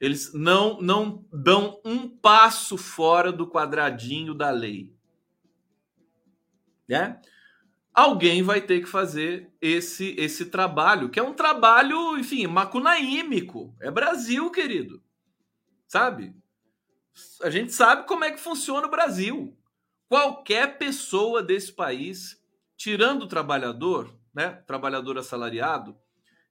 Eles 0.00 0.32
não 0.32 0.80
não 0.80 1.26
dão 1.32 1.80
um 1.84 2.08
passo 2.08 2.76
fora 2.76 3.32
do 3.32 3.48
quadradinho 3.48 4.34
da 4.34 4.50
lei, 4.50 4.94
né? 6.88 7.20
Alguém 7.92 8.42
vai 8.42 8.60
ter 8.60 8.80
que 8.80 8.86
fazer 8.86 9.50
esse 9.60 10.14
esse 10.16 10.46
trabalho, 10.46 11.08
que 11.08 11.18
é 11.18 11.22
um 11.22 11.34
trabalho, 11.34 12.16
enfim, 12.16 12.46
macunaímico. 12.46 13.74
É 13.80 13.90
Brasil, 13.90 14.50
querido. 14.50 15.02
Sabe? 15.88 16.34
A 17.42 17.50
gente 17.50 17.72
sabe 17.72 18.06
como 18.06 18.24
é 18.24 18.30
que 18.30 18.40
funciona 18.40 18.86
o 18.86 18.90
Brasil. 18.90 19.56
Qualquer 20.08 20.78
pessoa 20.78 21.42
desse 21.42 21.72
país, 21.72 22.42
tirando 22.76 23.22
o 23.22 23.28
trabalhador, 23.28 24.12
né, 24.34 24.62
trabalhador 24.66 25.18
assalariado, 25.18 25.96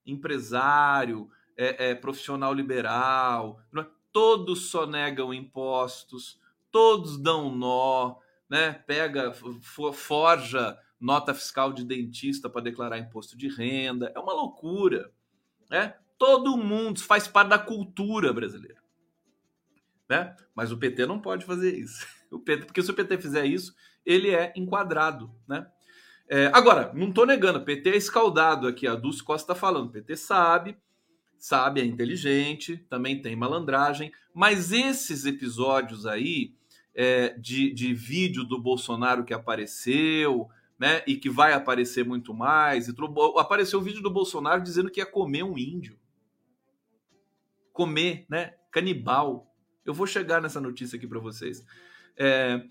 empresário, 0.06 1.30
é, 1.56 1.89
é, 1.89 1.95
profissional 1.95 2.53
liberal, 2.53 3.60
é? 3.75 3.86
todos 4.12 4.69
só 4.69 4.86
negam 4.86 5.34
impostos, 5.34 6.39
todos 6.71 7.17
dão 7.17 7.49
nó, 7.49 8.17
né, 8.49 8.73
pega, 8.86 9.34
forja 9.93 10.77
nota 10.99 11.34
fiscal 11.34 11.73
de 11.73 11.84
dentista 11.84 12.49
para 12.49 12.62
declarar 12.62 12.97
imposto 12.97 13.38
de 13.38 13.47
renda, 13.47 14.12
é 14.15 14.19
uma 14.19 14.34
loucura, 14.34 15.12
né? 15.69 15.95
Todo 16.17 16.58
mundo 16.58 16.99
faz 16.99 17.27
parte 17.27 17.49
da 17.49 17.60
cultura 17.60 18.34
brasileira 18.34 18.87
né? 20.10 20.36
Mas 20.56 20.72
o 20.72 20.78
PT 20.78 21.06
não 21.06 21.20
pode 21.20 21.46
fazer 21.46 21.76
isso. 21.76 22.06
O 22.30 22.39
PT, 22.39 22.65
porque 22.65 22.84
se 22.84 22.91
o 22.91 22.93
PT 22.93 23.20
fizer 23.20 23.46
isso, 23.46 23.74
ele 24.06 24.32
é 24.32 24.52
enquadrado, 24.54 25.34
né? 25.48 25.65
É, 26.28 26.52
agora, 26.54 26.91
não 26.93 27.08
estou 27.08 27.26
negando, 27.26 27.60
o 27.60 27.63
PT 27.63 27.89
é 27.91 27.96
escaldado 27.96 28.67
aqui, 28.67 28.86
a 28.86 28.96
Dulce 28.96 29.24
Costa 29.24 29.54
está 29.54 29.56
falando, 29.56 29.88
o 29.88 29.91
PT 29.93 30.17
sabe, 30.17 30.76
sabe, 31.39 31.80
é 31.80 31.86
inteligente, 31.86 32.86
também 32.89 33.22
tem 33.22 33.34
malandragem, 33.34 34.12
mas 34.34 34.74
esses 34.74 35.26
episódios 35.26 36.06
aí 36.06 36.54
é, 36.93 37.30
de, 37.38 37.74
de 37.74 37.93
vídeo 37.93 38.43
do 38.43 38.62
Bolsonaro 38.62 39.24
que 39.24 39.34
apareceu, 39.34 40.50
né, 40.80 41.02
e 41.08 41.15
que 41.15 41.30
vai 41.30 41.54
aparecer 41.54 42.06
muito 42.06 42.34
mais, 42.34 42.88
e 42.88 42.96
apareceu 43.38 43.80
o 43.80 43.84
vídeo 43.84 44.02
do 44.02 44.12
Bolsonaro 44.12 44.62
dizendo 44.62 44.91
que 44.91 45.00
ia 45.00 45.06
comer 45.06 45.43
um 45.43 45.58
índio. 45.58 45.98
Comer, 47.72 48.26
né? 48.30 48.56
Canibal. 48.72 49.46
Eu 49.88 49.93
vou 49.93 50.06
chegar 50.06 50.41
nessa 50.41 50.60
notícia 50.60 50.97
aqui 50.97 51.08
para 51.08 51.17
vocês. 51.17 51.65
É, 52.17 52.62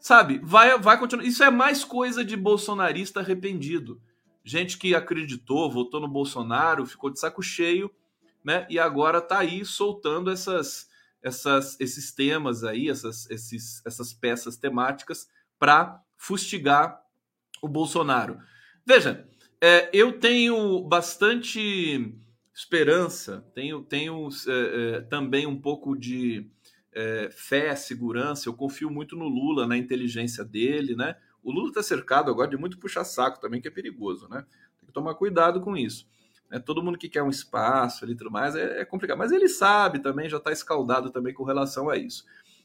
sabe, 0.00 0.40
vai, 0.42 0.76
vai 0.78 0.98
continuar. 0.98 1.24
Isso 1.24 1.44
é 1.44 1.50
mais 1.50 1.84
coisa 1.84 2.24
de 2.24 2.36
bolsonarista 2.36 3.20
arrependido. 3.20 4.02
Gente 4.44 4.76
que 4.76 4.92
acreditou, 4.92 5.70
votou 5.70 6.00
no 6.00 6.08
Bolsonaro, 6.08 6.84
ficou 6.84 7.08
de 7.08 7.20
saco 7.20 7.40
cheio, 7.40 7.88
né? 8.44 8.66
E 8.68 8.80
agora 8.80 9.20
tá 9.20 9.38
aí 9.38 9.64
soltando 9.64 10.28
essas, 10.28 10.88
essas, 11.22 11.78
esses 11.80 12.12
temas 12.12 12.64
aí, 12.64 12.90
essas, 12.90 13.30
esses, 13.30 13.84
essas 13.86 14.12
peças 14.12 14.56
temáticas 14.56 15.28
para 15.58 16.02
fustigar 16.16 17.00
o 17.62 17.68
Bolsonaro. 17.68 18.38
Veja, 18.84 19.28
é, 19.60 19.88
eu 19.92 20.18
tenho 20.18 20.82
bastante 20.82 22.12
esperança, 22.56 23.44
tenho, 23.54 23.82
tenho 23.82 24.30
é, 24.48 24.96
é, 24.96 25.00
também 25.02 25.46
um 25.46 25.60
pouco 25.60 25.94
de 25.94 26.50
é, 26.90 27.28
fé, 27.30 27.76
segurança. 27.76 28.48
Eu 28.48 28.54
confio 28.54 28.90
muito 28.90 29.14
no 29.14 29.28
Lula, 29.28 29.66
na 29.66 29.76
inteligência 29.76 30.42
dele, 30.42 30.96
né? 30.96 31.16
O 31.42 31.52
Lula 31.52 31.68
está 31.68 31.82
cercado 31.82 32.30
agora 32.30 32.48
de 32.48 32.56
muito 32.56 32.78
puxa-saco 32.78 33.38
também, 33.38 33.60
que 33.60 33.68
é 33.68 33.70
perigoso, 33.70 34.26
né? 34.30 34.46
Tem 34.78 34.86
que 34.86 34.92
tomar 34.92 35.14
cuidado 35.16 35.60
com 35.60 35.76
isso. 35.76 36.08
Né? 36.50 36.58
Todo 36.58 36.82
mundo 36.82 36.96
que 36.96 37.10
quer 37.10 37.22
um 37.22 37.28
espaço 37.28 38.06
ali 38.06 38.16
tudo 38.16 38.30
mais 38.30 38.56
é, 38.56 38.80
é 38.80 38.84
complicado. 38.86 39.18
Mas 39.18 39.32
ele 39.32 39.48
sabe 39.48 39.98
também, 39.98 40.26
já 40.26 40.38
está 40.38 40.50
escaldado 40.50 41.10
também 41.10 41.34
com 41.34 41.44
relação 41.44 41.90
a 41.90 41.98
isso. 41.98 42.24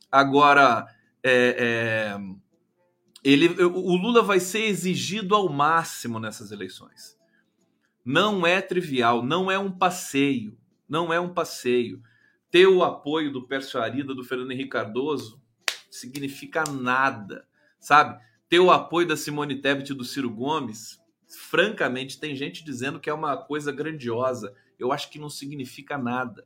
Agora, 0.10 0.88
é, 1.22 2.16
é, 2.16 2.18
ele, 3.22 3.62
o 3.62 3.98
Lula 3.98 4.24
vai 4.24 4.40
ser 4.40 4.64
exigido 4.64 5.36
ao 5.36 5.50
máximo 5.50 6.18
nessas 6.18 6.50
eleições. 6.50 7.20
Não 8.04 8.46
é 8.46 8.62
trivial, 8.62 9.24
não 9.24 9.52
é 9.52 9.58
um 9.58 9.72
passeio, 9.72 10.58
não 10.88 11.14
é 11.14 11.20
um 11.20 11.34
passeio 11.34 12.02
ter 12.52 12.68
o 12.68 12.84
apoio 12.84 13.32
do 13.32 13.48
Pércio 13.48 13.82
Arida, 13.82 14.14
do 14.14 14.26
Fernando 14.26 14.52
Henrique 14.52 14.72
Cardoso, 14.72 15.42
significa 15.90 16.66
nada, 16.66 17.48
sabe? 17.80 18.22
Ter 18.50 18.60
o 18.60 18.70
apoio 18.70 19.08
da 19.08 19.16
Simone 19.16 19.62
Tebet 19.62 19.92
e 19.92 19.96
do 19.96 20.04
Ciro 20.04 20.30
Gomes, 20.30 21.00
francamente, 21.50 22.20
tem 22.20 22.36
gente 22.36 22.64
dizendo 22.64 23.00
que 23.00 23.10
é 23.10 23.14
uma 23.14 23.38
coisa 23.38 23.72
grandiosa. 23.72 24.54
Eu 24.78 24.92
acho 24.92 25.10
que 25.10 25.18
não 25.18 25.30
significa 25.30 25.98
nada. 25.98 26.46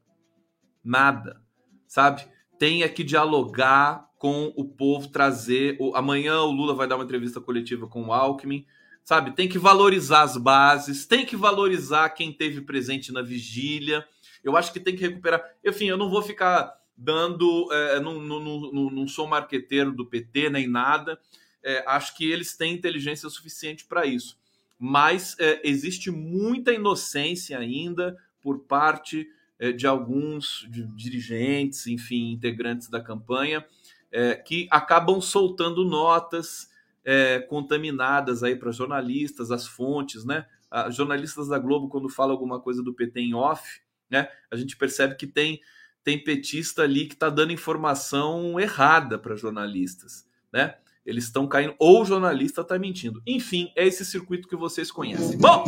Nada, 0.84 1.42
sabe? 1.88 2.28
Tem 2.60 2.84
é 2.84 2.88
que 2.88 3.04
dialogar 3.04 4.08
com 4.20 4.54
o 4.56 4.64
povo, 4.64 5.08
trazer. 5.08 5.76
Amanhã 5.96 6.40
o 6.42 6.52
Lula 6.52 6.76
vai 6.76 6.88
dar 6.88 6.96
uma 6.96 7.04
entrevista 7.04 7.42
coletiva 7.42 7.88
com 7.88 8.06
o 8.06 8.14
Alckmin, 8.14 8.64
sabe? 9.06 9.32
Tem 9.32 9.48
que 9.48 9.58
valorizar 9.58 10.24
as 10.24 10.36
bases, 10.36 11.06
tem 11.06 11.26
que 11.26 11.38
valorizar 11.38 12.10
quem 12.10 12.34
teve 12.34 12.60
presente 12.60 13.14
na 13.14 13.22
vigília 13.22 14.06
eu 14.46 14.56
acho 14.56 14.72
que 14.72 14.80
tem 14.80 14.96
que 14.96 15.02
recuperar. 15.02 15.44
Enfim, 15.66 15.86
eu 15.86 15.98
não 15.98 16.08
vou 16.08 16.22
ficar 16.22 16.80
dando. 16.96 17.68
É, 17.74 18.00
não, 18.00 18.22
não, 18.22 18.40
não, 18.40 18.90
não 18.92 19.08
sou 19.08 19.26
marqueteiro 19.26 19.92
do 19.92 20.06
PT 20.06 20.52
nem 20.52 20.68
nada. 20.68 21.20
É, 21.64 21.84
acho 21.88 22.16
que 22.16 22.32
eles 22.32 22.56
têm 22.56 22.76
inteligência 22.76 23.28
suficiente 23.28 23.86
para 23.86 24.06
isso. 24.06 24.38
Mas 24.78 25.36
é, 25.40 25.68
existe 25.68 26.12
muita 26.12 26.72
inocência 26.72 27.58
ainda 27.58 28.16
por 28.40 28.60
parte 28.60 29.28
é, 29.58 29.72
de 29.72 29.88
alguns 29.88 30.68
de 30.70 30.84
dirigentes, 30.96 31.88
enfim, 31.88 32.32
integrantes 32.32 32.88
da 32.88 33.02
campanha, 33.02 33.66
é, 34.12 34.36
que 34.36 34.68
acabam 34.70 35.20
soltando 35.20 35.84
notas 35.84 36.70
é, 37.06 37.40
contaminadas 37.40 38.44
aí 38.44 38.56
para 38.56 38.72
jornalistas, 38.72 39.52
as 39.52 39.68
fontes, 39.68 40.26
né? 40.26 40.46
a, 40.76 40.90
jornalistas 40.90 41.48
da 41.48 41.58
Globo, 41.58 41.88
quando 41.88 42.10
falam 42.10 42.34
alguma 42.34 42.60
coisa 42.60 42.84
do 42.84 42.94
PT 42.94 43.22
em 43.22 43.34
off, 43.34 43.80
né, 44.10 44.28
a 44.52 44.56
gente 44.58 44.76
percebe 44.76 45.16
que 45.16 45.26
tem, 45.26 45.62
tem 46.04 46.22
petista 46.22 46.84
ali 46.84 47.06
que 47.06 47.14
está 47.14 47.30
dando 47.30 47.54
informação 47.54 48.60
errada 48.60 49.18
para 49.18 49.36
jornalistas. 49.36 50.28
Né? 50.52 50.76
Eles 51.06 51.26
estão 51.26 51.48
caindo, 51.48 51.76
ou 51.80 52.02
o 52.02 52.06
jornalista 52.06 52.62
está 52.62 52.78
mentindo. 52.78 53.22
Enfim, 53.26 53.72
é 53.76 53.86
esse 53.88 54.04
circuito 54.04 54.48
que 54.48 54.56
vocês 54.56 54.92
conhecem. 54.92 55.38
Bom, 55.38 55.64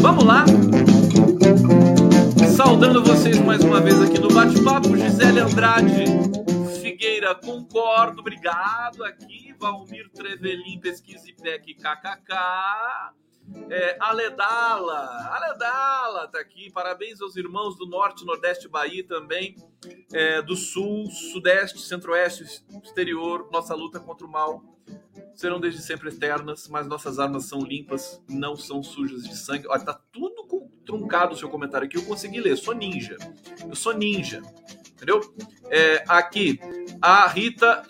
vamos 0.00 0.24
lá. 0.24 0.44
Saudando 2.56 3.02
vocês 3.02 3.38
mais 3.40 3.64
uma 3.64 3.80
vez 3.80 4.00
aqui 4.02 4.18
no 4.18 4.28
bate-papo, 4.28 4.96
Gisele 4.96 5.40
Andrade 5.40 6.04
Figueira, 6.82 7.34
concordo, 7.34 8.20
obrigado 8.20 9.02
aqui. 9.04 9.49
Valmir 9.60 10.08
Trevelin, 10.10 10.80
Pesquisa 10.80 11.28
IPEC 11.28 11.74
KKK. 11.74 13.12
É, 13.68 13.96
Aledala, 14.00 15.28
Aledala 15.34 16.28
tá 16.28 16.40
aqui. 16.40 16.70
Parabéns 16.72 17.20
aos 17.20 17.36
irmãos 17.36 17.76
do 17.76 17.86
Norte, 17.86 18.24
Nordeste, 18.24 18.68
Bahia 18.68 19.04
também, 19.04 19.56
é, 20.12 20.40
do 20.40 20.56
Sul, 20.56 21.10
Sudeste, 21.10 21.78
Centro-Oeste, 21.80 22.64
Exterior. 22.82 23.48
Nossa 23.52 23.74
luta 23.74 24.00
contra 24.00 24.26
o 24.26 24.30
mal 24.30 24.64
serão 25.34 25.60
desde 25.60 25.82
sempre 25.82 26.08
eternas, 26.08 26.68
mas 26.68 26.86
nossas 26.86 27.18
armas 27.18 27.44
são 27.44 27.60
limpas, 27.60 28.22
não 28.28 28.56
são 28.56 28.82
sujas 28.82 29.22
de 29.22 29.36
sangue. 29.36 29.66
Olha, 29.68 29.84
tá 29.84 30.00
tudo 30.12 30.40
truncado 30.84 31.34
o 31.34 31.36
seu 31.36 31.48
comentário 31.48 31.86
aqui. 31.86 31.96
Eu 31.96 32.04
consegui 32.04 32.40
ler. 32.40 32.56
Sou 32.56 32.74
ninja. 32.74 33.16
Eu 33.68 33.74
sou 33.74 33.92
ninja. 33.92 34.42
Entendeu? 34.94 35.20
É, 35.70 36.04
aqui, 36.06 36.58
a 37.00 37.26
Rita 37.28 37.82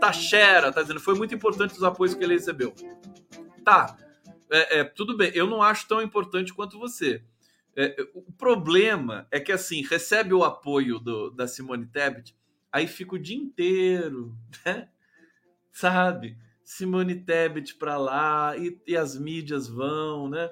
Tachera 0.00 0.72
tá 0.72 0.82
dizendo 0.82 1.00
foi 1.00 1.14
muito 1.14 1.34
importante 1.34 1.74
os 1.74 1.82
apoios 1.82 2.14
que 2.14 2.22
ele 2.22 2.34
recebeu. 2.34 2.74
Tá 3.64 3.96
é, 4.50 4.80
é, 4.80 4.84
tudo 4.84 5.16
bem, 5.16 5.30
eu 5.34 5.46
não 5.46 5.62
acho 5.62 5.86
tão 5.86 6.02
importante 6.02 6.54
quanto 6.54 6.78
você. 6.78 7.22
É, 7.76 7.94
o 8.14 8.32
problema 8.32 9.26
é 9.30 9.38
que, 9.38 9.52
assim, 9.52 9.82
recebe 9.82 10.34
o 10.34 10.42
apoio 10.42 10.98
do, 10.98 11.30
da 11.30 11.46
Simone 11.46 11.86
Tebet, 11.86 12.34
aí 12.72 12.86
fica 12.86 13.14
o 13.14 13.18
dia 13.18 13.36
inteiro, 13.36 14.34
né? 14.64 14.88
Sabe? 15.70 16.36
Simone 16.64 17.14
Tebet 17.14 17.74
para 17.76 17.96
lá 17.96 18.56
e, 18.56 18.80
e, 18.86 18.96
as 18.96 19.18
mídias 19.18 19.68
vão, 19.68 20.28
né? 20.28 20.50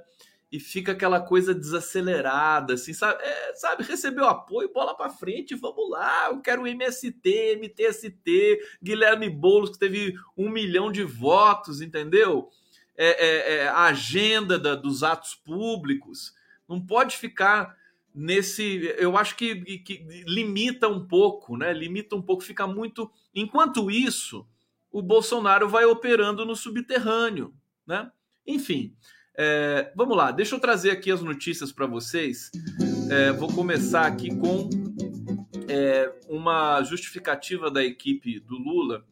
E 0.50 0.60
fica 0.60 0.92
aquela 0.92 1.20
coisa 1.20 1.54
desacelerada, 1.54 2.74
assim, 2.74 2.94
sabe? 2.94 3.22
É, 3.22 3.54
sabe? 3.54 3.82
Recebeu 3.82 4.26
apoio, 4.26 4.72
bola 4.72 4.96
para 4.96 5.10
frente, 5.10 5.54
vamos 5.54 5.90
lá. 5.90 6.28
Eu 6.28 6.40
quero 6.40 6.66
MST, 6.66 7.58
MTST, 7.60 8.60
Guilherme 8.82 9.28
Boulos, 9.28 9.70
que 9.70 9.78
teve 9.78 10.14
um 10.36 10.48
milhão 10.48 10.92
de 10.92 11.02
votos, 11.02 11.80
entendeu? 11.80 12.48
é, 12.96 13.26
é, 13.26 13.54
é, 13.56 13.68
a 13.68 13.84
agenda 13.84 14.58
da, 14.58 14.74
dos 14.74 15.02
atos 15.02 15.34
públicos. 15.34 16.34
Não 16.68 16.80
pode 16.80 17.16
ficar 17.16 17.76
nesse. 18.14 18.94
Eu 18.98 19.16
acho 19.16 19.36
que, 19.36 19.78
que, 19.78 20.04
limita 20.26 20.88
um 20.88 21.06
pouco, 21.06 21.56
né? 21.56 21.72
Limita 21.72 22.16
um 22.16 22.22
pouco, 22.22 22.42
fica 22.42 22.66
muito. 22.66 23.10
Enquanto 23.34 23.90
isso, 23.90 24.48
o 24.90 25.02
Bolsonaro 25.02 25.68
vai 25.68 25.84
operando 25.84 26.44
no 26.44 26.56
subterrâneo, 26.56 27.54
né? 27.86 28.10
Enfim, 28.46 28.96
é, 29.38 29.92
vamos 29.94 30.16
lá, 30.16 30.30
deixa 30.30 30.54
eu 30.54 30.60
trazer 30.60 30.90
aqui 30.90 31.10
as 31.10 31.22
notícias 31.22 31.72
para 31.72 31.86
vocês. 31.86 32.50
É, 33.10 33.32
vou 33.32 33.52
começar 33.52 34.06
aqui 34.06 34.34
com 34.34 34.68
é, 35.68 36.12
uma 36.28 36.82
justificativa 36.82 37.70
da 37.70 37.84
equipe 37.84 38.40
do 38.40 38.56
Lula 38.56 39.04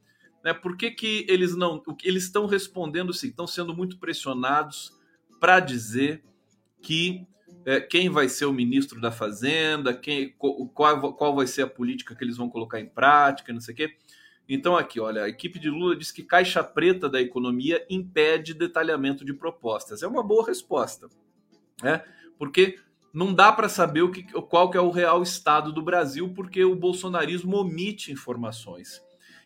né? 0.45 0.53
Por 0.53 0.77
que, 0.77 0.91
que 0.91 1.25
eles 1.29 1.57
não. 1.57 1.83
Eles 2.05 2.25
estão 2.25 2.45
respondendo 2.45 3.13
sim, 3.15 3.29
estão 3.29 3.47
sendo 3.47 3.75
muito 3.75 3.99
pressionados 3.99 4.93
para 5.41 5.59
dizer 5.59 6.23
que 6.83 7.27
é, 7.65 7.81
quem 7.81 8.11
vai 8.11 8.29
ser 8.29 8.45
o 8.45 8.53
ministro 8.53 9.01
da 9.01 9.11
Fazenda, 9.11 9.95
quem, 9.95 10.35
qual, 10.75 11.15
qual 11.15 11.35
vai 11.35 11.47
ser 11.47 11.63
a 11.63 11.67
política 11.67 12.15
que 12.15 12.23
eles 12.23 12.37
vão 12.37 12.51
colocar 12.51 12.79
em 12.79 12.87
prática, 12.87 13.55
não 13.55 13.61
sei 13.61 13.73
o 13.73 13.77
quê. 13.77 13.97
Então, 14.49 14.77
aqui, 14.77 15.01
olha, 15.01 15.25
a 15.25 15.29
equipe 15.29 15.59
de 15.59 15.71
Lula 15.71 15.97
diz 15.97 16.13
que 16.13 16.23
caixa 16.23 16.63
preta 16.63 17.09
da 17.09 17.21
economia 17.21 17.85
impede 17.89 18.53
detalhamento 18.53 19.25
de 19.25 19.33
propostas. 19.33 20.03
É 20.03 20.07
uma 20.07 20.23
boa 20.23 20.47
resposta, 20.47 21.09
né? 21.83 22.05
Porque 22.39 22.79
não 23.13 23.33
dá 23.33 23.53
para 23.53 23.69
saber 23.69 24.03
o 24.03 24.11
que, 24.11 24.23
qual 24.43 24.71
que 24.71 24.77
é 24.77 24.81
o 24.81 24.91
real 24.91 25.23
estado 25.23 25.73
do 25.73 25.81
Brasil, 25.81 26.33
porque 26.35 26.65
o 26.65 26.75
bolsonarismo 26.75 27.57
omite 27.57 28.13
informações. 28.13 29.01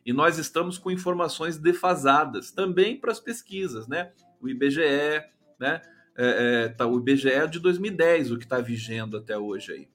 E 0.04 0.12
nós 0.12 0.38
estamos 0.38 0.78
com 0.78 0.90
informações 0.90 1.58
defasadas 1.58 2.50
também 2.50 2.98
para 2.98 3.12
as 3.12 3.20
pesquisas, 3.20 3.87
né? 3.87 4.11
O 4.40 4.48
IBGE, 4.48 5.22
né? 5.61 5.82
É, 6.16 6.64
é, 6.64 6.68
tá, 6.70 6.87
o 6.87 6.98
IBGE 6.98 7.30
é 7.30 7.46
de 7.46 7.61
2010, 7.61 8.32
o 8.32 8.38
que 8.38 8.44
está 8.44 8.58
vigendo 8.58 9.16
até 9.16 9.38
hoje 9.38 9.72
aí. 9.72 9.88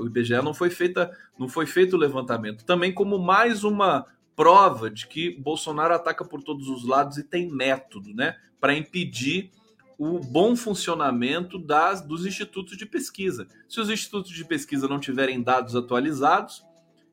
O 0.00 0.06
IBGE 0.06 0.42
não 0.42 0.54
foi 0.54 0.70
feita, 0.70 1.10
não 1.38 1.48
foi 1.48 1.66
feito 1.66 1.96
o 1.96 1.98
levantamento. 1.98 2.64
Também 2.64 2.92
como 2.92 3.18
mais 3.18 3.64
uma 3.64 4.06
prova 4.36 4.90
de 4.90 5.06
que 5.06 5.36
Bolsonaro 5.38 5.94
ataca 5.94 6.24
por 6.24 6.42
todos 6.42 6.68
os 6.68 6.86
lados 6.86 7.18
e 7.18 7.22
tem 7.22 7.50
método, 7.50 8.14
né? 8.14 8.36
Para 8.58 8.74
impedir 8.74 9.50
o 9.98 10.18
bom 10.18 10.56
funcionamento 10.56 11.58
das, 11.58 12.00
dos 12.00 12.24
institutos 12.24 12.76
de 12.78 12.86
pesquisa. 12.86 13.46
Se 13.68 13.80
os 13.80 13.90
institutos 13.90 14.32
de 14.32 14.44
pesquisa 14.44 14.88
não 14.88 14.98
tiverem 14.98 15.42
dados 15.42 15.76
atualizados, 15.76 16.64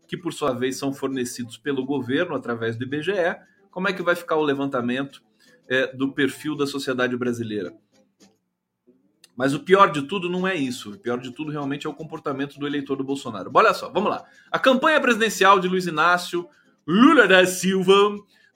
que 0.07 0.15
por 0.15 0.31
sua 0.31 0.53
vez 0.53 0.77
são 0.77 0.93
fornecidos 0.93 1.57
pelo 1.57 1.85
governo 1.85 2.33
através 2.33 2.77
do 2.77 2.83
IBGE, 2.85 3.35
como 3.69 3.89
é 3.89 3.93
que 3.93 4.01
vai 4.01 4.15
ficar 4.15 4.37
o 4.37 4.41
levantamento 4.41 5.21
é, 5.67 5.93
do 5.93 6.13
perfil 6.13 6.55
da 6.55 6.65
sociedade 6.65 7.17
brasileira? 7.17 7.75
Mas 9.37 9.53
o 9.53 9.59
pior 9.59 9.91
de 9.91 10.01
tudo 10.01 10.27
não 10.27 10.47
é 10.47 10.55
isso. 10.55 10.93
O 10.93 10.97
pior 10.97 11.19
de 11.19 11.29
tudo 11.29 11.51
realmente 11.51 11.85
é 11.85 11.89
o 11.89 11.93
comportamento 11.93 12.57
do 12.57 12.65
eleitor 12.65 12.95
do 12.95 13.03
Bolsonaro. 13.03 13.51
Olha 13.53 13.71
só, 13.71 13.87
vamos 13.87 14.09
lá. 14.09 14.25
A 14.51 14.57
campanha 14.57 14.99
presidencial 14.99 15.59
de 15.59 15.67
Luiz 15.67 15.85
Inácio 15.85 16.49
Lula 16.87 17.27
da 17.27 17.45
Silva 17.45 17.93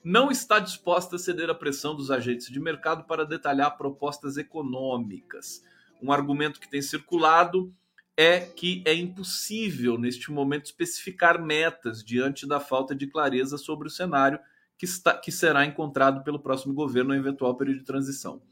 não 0.02 0.28
está 0.28 0.58
disposta 0.58 1.14
a 1.14 1.18
ceder 1.20 1.48
à 1.48 1.54
pressão 1.54 1.94
dos 1.94 2.10
agentes 2.10 2.50
de 2.50 2.58
mercado 2.58 3.04
para 3.04 3.24
detalhar 3.24 3.76
propostas 3.76 4.36
econômicas. 4.36 5.62
Um 6.02 6.10
argumento 6.10 6.58
que 6.58 6.68
tem 6.68 6.82
circulado 6.82 7.72
é 8.16 8.40
que 8.40 8.82
é 8.84 8.92
impossível, 8.92 9.96
neste 9.96 10.32
momento, 10.32 10.66
especificar 10.66 11.40
metas 11.40 12.02
diante 12.02 12.44
da 12.44 12.58
falta 12.58 12.92
de 12.92 13.06
clareza 13.06 13.56
sobre 13.56 13.86
o 13.86 13.90
cenário 13.90 14.40
que, 14.76 14.84
está, 14.84 15.16
que 15.16 15.30
será 15.30 15.64
encontrado 15.64 16.24
pelo 16.24 16.40
próximo 16.40 16.74
governo 16.74 17.10
no 17.10 17.20
eventual 17.20 17.54
período 17.54 17.78
de 17.78 17.84
transição. 17.84 18.42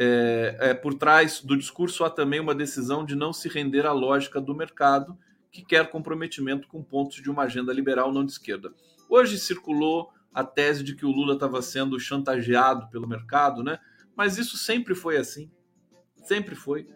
É, 0.00 0.56
é, 0.60 0.74
por 0.74 0.94
trás 0.94 1.40
do 1.42 1.56
discurso 1.56 2.04
há 2.04 2.10
também 2.10 2.38
uma 2.38 2.54
decisão 2.54 3.04
de 3.04 3.16
não 3.16 3.32
se 3.32 3.48
render 3.48 3.84
à 3.84 3.90
lógica 3.90 4.40
do 4.40 4.54
mercado, 4.54 5.18
que 5.50 5.60
quer 5.60 5.90
comprometimento 5.90 6.68
com 6.68 6.84
pontos 6.84 7.20
de 7.20 7.28
uma 7.28 7.42
agenda 7.42 7.72
liberal 7.72 8.12
não 8.12 8.24
de 8.24 8.30
esquerda. 8.30 8.72
Hoje 9.08 9.36
circulou 9.36 10.12
a 10.32 10.44
tese 10.44 10.84
de 10.84 10.94
que 10.94 11.04
o 11.04 11.10
Lula 11.10 11.34
estava 11.34 11.60
sendo 11.60 11.98
chantageado 11.98 12.88
pelo 12.90 13.08
mercado, 13.08 13.64
né? 13.64 13.80
Mas 14.14 14.38
isso 14.38 14.56
sempre 14.56 14.94
foi 14.94 15.16
assim. 15.16 15.50
Sempre 16.22 16.54
foi. 16.54 16.86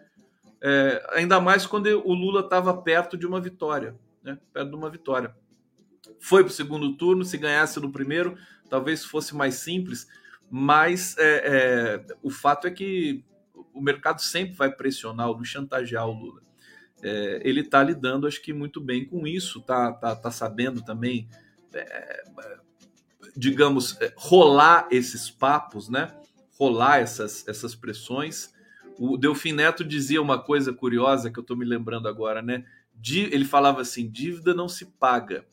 É, 0.61 1.05
ainda 1.11 1.41
mais 1.41 1.65
quando 1.65 1.87
o 1.87 2.13
Lula 2.13 2.39
estava 2.39 2.73
perto 2.81 3.17
de 3.17 3.27
uma 3.27 3.41
vitória, 3.41 3.99
né? 4.23 4.39
perto 4.53 4.69
de 4.69 4.75
uma 4.77 4.89
vitória. 4.89 5.35
Foi 6.21 6.41
para 6.41 6.51
o 6.51 6.53
segundo 6.53 6.95
turno, 6.95 7.25
se 7.25 7.37
ganhasse 7.37 7.81
no 7.81 7.91
primeiro, 7.91 8.37
talvez 8.69 9.03
fosse 9.03 9.35
mais 9.35 9.55
simples, 9.55 10.07
mas 10.55 11.17
é, 11.17 12.03
é, 12.05 12.05
o 12.21 12.29
fato 12.29 12.67
é 12.67 12.71
que 12.71 13.25
o 13.73 13.81
mercado 13.81 14.21
sempre 14.21 14.53
vai 14.53 14.71
pressionar 14.71 15.29
ou 15.29 15.43
chantagear 15.43 16.07
o 16.07 16.13
Lula. 16.13 16.41
É, 17.01 17.41
ele 17.43 17.61
está 17.61 17.81
lidando, 17.81 18.27
acho 18.27 18.39
que 18.39 18.53
muito 18.53 18.79
bem 18.79 19.03
com 19.03 19.25
isso, 19.25 19.61
tá, 19.61 19.91
tá, 19.91 20.15
tá 20.15 20.29
sabendo 20.29 20.83
também, 20.83 21.27
é, 21.73 22.23
digamos, 23.35 23.99
é, 23.99 24.13
rolar 24.15 24.87
esses 24.91 25.31
papos, 25.31 25.89
né? 25.89 26.13
Rolar 26.57 26.99
essas, 26.99 27.47
essas 27.47 27.73
pressões 27.73 28.53
o 28.97 29.17
Delfim 29.17 29.53
Neto 29.53 29.83
dizia 29.83 30.21
uma 30.21 30.39
coisa 30.39 30.71
curiosa 30.71 31.31
que 31.31 31.39
eu 31.39 31.41
estou 31.41 31.57
me 31.57 31.65
lembrando 31.65 32.07
agora, 32.07 32.41
né? 32.41 32.63
Ele 33.05 33.45
falava 33.45 33.81
assim: 33.81 34.09
dívida 34.09 34.53
não 34.53 34.69
se 34.69 34.85
paga, 34.85 35.45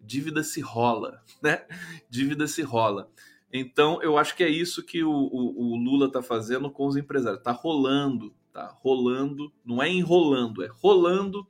dívida 0.00 0.42
se 0.42 0.60
rola, 0.60 1.22
né? 1.40 1.64
Dívida 2.10 2.46
se 2.46 2.62
rola. 2.62 3.08
Então, 3.52 4.02
eu 4.02 4.18
acho 4.18 4.36
que 4.36 4.44
é 4.44 4.48
isso 4.48 4.84
que 4.84 5.02
o, 5.02 5.10
o, 5.10 5.72
o 5.72 5.76
Lula 5.76 6.06
está 6.06 6.22
fazendo 6.22 6.70
com 6.70 6.86
os 6.86 6.96
empresários. 6.96 7.38
Está 7.38 7.52
rolando, 7.52 8.34
tá 8.52 8.66
rolando, 8.80 9.52
não 9.64 9.82
é 9.82 9.88
enrolando, 9.88 10.62
é 10.62 10.68
rolando 10.68 11.46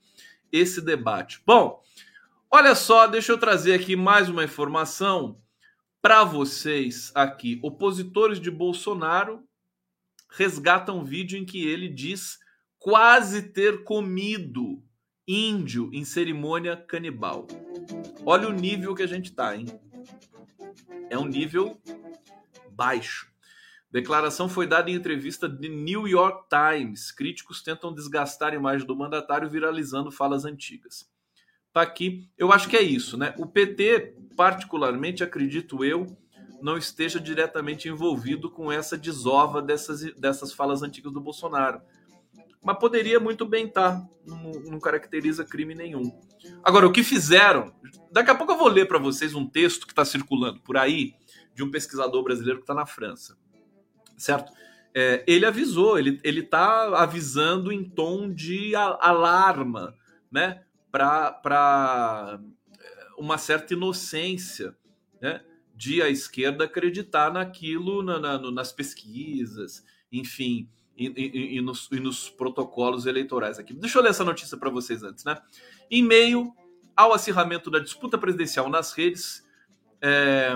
esse 0.52 0.80
debate. 0.80 1.42
Bom, 1.44 1.82
olha 2.50 2.74
só, 2.74 3.06
deixa 3.06 3.32
eu 3.32 3.38
trazer 3.38 3.74
aqui 3.74 3.96
mais 3.96 4.28
uma 4.28 4.44
informação 4.44 5.40
para 6.00 6.24
vocês 6.24 7.10
aqui. 7.14 7.58
Opositores 7.62 8.40
de 8.40 8.50
Bolsonaro 8.50 9.42
resgata 10.30 10.92
um 10.92 11.04
vídeo 11.04 11.38
em 11.38 11.44
que 11.44 11.66
ele 11.66 11.88
diz 11.88 12.38
quase 12.78 13.50
ter 13.50 13.82
comido 13.82 14.82
índio 15.26 15.90
em 15.92 16.04
cerimônia 16.04 16.76
canibal. 16.76 17.46
Olha 18.24 18.48
o 18.48 18.52
nível 18.52 18.94
que 18.94 19.02
a 19.02 19.06
gente 19.06 19.32
tá, 19.32 19.56
hein? 19.56 19.66
É 21.10 21.18
um 21.18 21.24
nível 21.24 21.80
baixo. 22.70 23.28
Declaração 23.90 24.48
foi 24.48 24.66
dada 24.66 24.90
em 24.90 24.94
entrevista 24.94 25.48
de 25.48 25.68
New 25.68 26.06
York 26.06 26.46
Times. 26.48 27.10
Críticos 27.10 27.62
tentam 27.62 27.94
desgastar 27.94 28.52
a 28.52 28.56
imagem 28.56 28.86
do 28.86 28.94
mandatário 28.94 29.48
viralizando 29.48 30.10
falas 30.10 30.44
antigas. 30.44 31.10
Tá 31.72 31.82
aqui. 31.82 32.28
Eu 32.36 32.52
acho 32.52 32.68
que 32.68 32.76
é 32.76 32.82
isso, 32.82 33.16
né? 33.16 33.34
O 33.38 33.46
PT, 33.46 34.16
particularmente, 34.36 35.24
acredito 35.24 35.84
eu, 35.84 36.06
não 36.60 36.76
esteja 36.76 37.18
diretamente 37.18 37.88
envolvido 37.88 38.50
com 38.50 38.70
essa 38.70 38.96
desova 38.96 39.62
dessas, 39.62 40.12
dessas 40.14 40.52
falas 40.52 40.82
antigas 40.82 41.12
do 41.12 41.20
Bolsonaro. 41.20 41.80
Mas 42.62 42.78
poderia 42.78 43.20
muito 43.20 43.46
bem 43.46 43.66
estar, 43.66 44.04
não, 44.26 44.52
não 44.66 44.80
caracteriza 44.80 45.44
crime 45.44 45.74
nenhum. 45.74 46.10
Agora, 46.62 46.86
o 46.86 46.92
que 46.92 47.02
fizeram? 47.02 47.72
Daqui 48.10 48.30
a 48.30 48.34
pouco 48.34 48.52
eu 48.52 48.58
vou 48.58 48.68
ler 48.68 48.86
para 48.86 48.98
vocês 48.98 49.34
um 49.34 49.46
texto 49.46 49.86
que 49.86 49.92
está 49.92 50.04
circulando 50.04 50.60
por 50.60 50.76
aí 50.76 51.14
de 51.54 51.62
um 51.62 51.70
pesquisador 51.70 52.22
brasileiro 52.22 52.58
que 52.58 52.64
está 52.64 52.74
na 52.74 52.86
França, 52.86 53.36
certo? 54.16 54.52
É, 54.94 55.24
ele 55.26 55.46
avisou, 55.46 55.98
ele 55.98 56.20
está 56.24 57.00
avisando 57.02 57.70
em 57.70 57.88
tom 57.88 58.32
de 58.32 58.74
alarma, 58.74 59.94
né? 60.30 60.64
Para 60.90 62.40
uma 63.16 63.38
certa 63.38 63.74
inocência, 63.74 64.74
né? 65.20 65.42
de 65.78 66.02
a 66.02 66.08
esquerda 66.08 66.64
acreditar 66.64 67.32
naquilo, 67.32 68.02
na, 68.02 68.18
na, 68.18 68.50
nas 68.50 68.72
pesquisas, 68.72 69.84
enfim, 70.10 70.68
e, 70.98 71.06
e, 71.16 71.56
e, 71.56 71.60
nos, 71.60 71.88
e, 71.92 72.00
nos, 72.00 72.28
protocolos 72.28 73.06
eleitorais 73.06 73.58
aqui. 73.58 73.72
Deixa 73.72 73.98
eu 73.98 74.02
ler 74.02 74.10
essa 74.10 74.24
notícia 74.24 74.56
para 74.56 74.68
vocês 74.68 75.02
antes, 75.02 75.24
né? 75.24 75.40
Em 75.90 76.02
meio 76.02 76.52
ao 76.96 77.12
acirramento 77.12 77.70
da 77.70 77.78
disputa 77.78 78.18
presidencial 78.18 78.68
nas 78.68 78.92
redes, 78.92 79.46
é, 80.02 80.50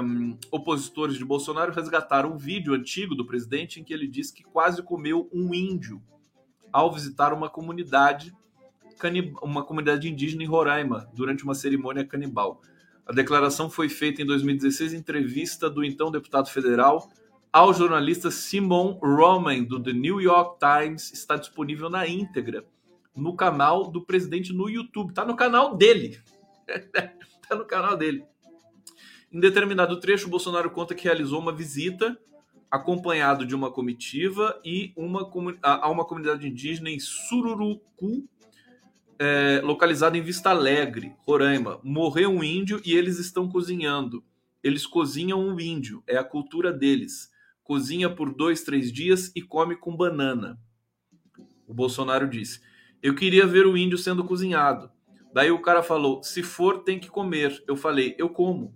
opositores 0.51 1.17
de 1.17 1.25
Bolsonaro 1.25 1.73
resgataram 1.73 2.33
um 2.33 2.37
vídeo 2.37 2.75
antigo 2.75 3.15
do 3.15 3.25
presidente 3.25 3.81
em 3.81 3.85
que 3.85 3.95
ele 3.95 4.09
diz 4.09 4.31
que 4.31 4.43
quase 4.43 4.83
comeu 4.83 5.29
um 5.33 5.55
índio 5.55 6.03
ao 6.73 6.93
visitar 6.93 7.33
uma 7.33 7.49
comunidade 7.49 8.35
uma 9.43 9.65
comunidade 9.65 10.09
indígena 10.09 10.45
em 10.45 10.47
Roraima 10.47 11.11
durante 11.13 11.43
uma 11.43 11.57
cerimônia 11.57 12.05
canibal. 12.05 12.61
A 13.05 13.13
declaração 13.13 13.69
foi 13.69 13.89
feita 13.89 14.23
em 14.23 14.27
2016 14.27 14.95
em 14.95 14.99
entrevista 14.99 15.69
do 15.69 15.85
então 15.85 16.09
deputado 16.09 16.49
federal 16.49 17.11
ao 17.53 17.75
jornalista 17.75 18.31
Simon 18.31 18.99
Roman, 19.03 19.63
do 19.65 19.81
The 19.81 19.93
New 19.93 20.21
York 20.21 20.59
Times. 20.59 21.13
Está 21.13 21.37
disponível 21.37 21.91
na 21.91 22.09
íntegra 22.09 22.65
no 23.15 23.37
canal 23.37 23.91
do 23.91 24.01
presidente 24.01 24.53
no 24.53 24.71
YouTube. 24.71 25.11
Está 25.11 25.25
no 25.25 25.37
canal 25.37 25.77
dele. 25.77 26.19
Está 26.67 27.55
no 27.57 27.67
canal 27.67 27.97
dele. 27.97 28.25
Em 29.31 29.39
determinado 29.39 30.01
trecho, 30.01 30.29
Bolsonaro 30.29 30.71
conta 30.71 30.95
que 30.95 31.05
realizou 31.05 31.39
uma 31.39 31.53
visita 31.53 32.19
acompanhado 32.71 33.45
de 33.45 33.55
uma 33.55 33.71
comitiva 33.71 34.59
e 34.65 34.95
uma, 34.97 35.31
a 35.61 35.91
uma 35.91 36.07
comunidade 36.07 36.49
indígena 36.49 36.89
em 36.89 36.99
Sururucu, 36.99 38.27
é, 39.19 39.61
localizado 39.63 40.17
em 40.17 40.23
Vista 40.23 40.49
Alegre, 40.49 41.15
Roraima. 41.19 41.79
Morreu 41.83 42.31
um 42.31 42.43
índio 42.43 42.81
e 42.83 42.95
eles 42.95 43.19
estão 43.19 43.47
cozinhando. 43.47 44.25
Eles 44.63 44.87
cozinham 44.87 45.39
um 45.39 45.61
índio, 45.61 46.03
é 46.07 46.17
a 46.17 46.25
cultura 46.25 46.73
deles. 46.73 47.32
Cozinha 47.73 48.11
por 48.11 48.35
dois, 48.35 48.63
três 48.63 48.93
dias 48.93 49.33
e 49.35 49.41
come 49.41 49.75
com 49.75 49.97
banana. 49.97 50.61
O 51.67 51.73
Bolsonaro 51.73 52.29
disse: 52.29 52.61
Eu 53.03 53.15
queria 53.15 53.47
ver 53.47 53.65
o 53.65 53.79
índio 53.79 53.97
sendo 53.97 54.23
cozinhado. 54.23 54.91
Daí 55.33 55.51
o 55.51 55.63
cara 55.63 55.83
falou: 55.83 56.23
Se 56.23 56.43
for, 56.43 56.85
tem 56.85 57.01
que 57.01 57.09
comer. 57.09 57.65
Eu 57.67 57.75
falei: 57.75 58.15
Eu 58.19 58.29
como. 58.29 58.75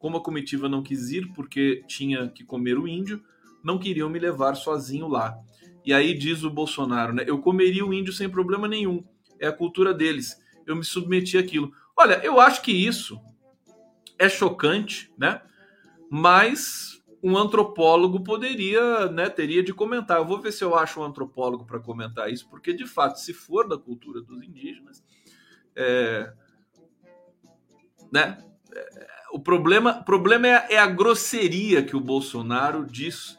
Como 0.00 0.16
a 0.16 0.20
comitiva 0.20 0.68
não 0.68 0.82
quis 0.82 1.10
ir 1.10 1.32
porque 1.32 1.84
tinha 1.86 2.28
que 2.28 2.42
comer 2.42 2.76
o 2.76 2.88
índio, 2.88 3.22
não 3.62 3.78
queriam 3.78 4.10
me 4.10 4.18
levar 4.18 4.56
sozinho 4.56 5.06
lá. 5.06 5.38
E 5.84 5.94
aí 5.94 6.12
diz 6.12 6.42
o 6.42 6.50
Bolsonaro, 6.50 7.12
né? 7.12 7.22
Eu 7.24 7.38
comeria 7.38 7.86
o 7.86 7.94
índio 7.94 8.12
sem 8.12 8.28
problema 8.28 8.66
nenhum 8.66 9.04
é 9.38 9.46
a 9.46 9.52
cultura 9.52 9.94
deles. 9.94 10.36
Eu 10.66 10.74
me 10.74 10.82
submeti 10.82 11.38
àquilo. 11.38 11.70
Olha, 11.96 12.20
eu 12.24 12.40
acho 12.40 12.62
que 12.62 12.72
isso 12.72 13.16
é 14.18 14.28
chocante, 14.28 15.08
né? 15.16 15.40
Mas 16.10 16.97
um 17.22 17.36
antropólogo 17.36 18.22
poderia, 18.22 19.06
né, 19.06 19.28
teria 19.28 19.62
de 19.62 19.72
comentar. 19.74 20.18
Eu 20.18 20.24
vou 20.24 20.40
ver 20.40 20.52
se 20.52 20.62
eu 20.62 20.76
acho 20.76 21.00
um 21.00 21.04
antropólogo 21.04 21.64
para 21.64 21.80
comentar 21.80 22.32
isso, 22.32 22.48
porque 22.48 22.72
de 22.72 22.86
fato, 22.86 23.18
se 23.18 23.32
for 23.32 23.68
da 23.68 23.76
cultura 23.76 24.20
dos 24.20 24.42
indígenas, 24.42 25.02
é, 25.74 26.32
né, 28.12 28.38
é, 28.72 29.06
o 29.32 29.40
problema, 29.40 30.02
problema 30.02 30.46
é, 30.46 30.74
é 30.74 30.78
a 30.78 30.86
grosseria 30.86 31.82
que 31.82 31.96
o 31.96 32.00
Bolsonaro 32.00 32.86
diz 32.86 33.38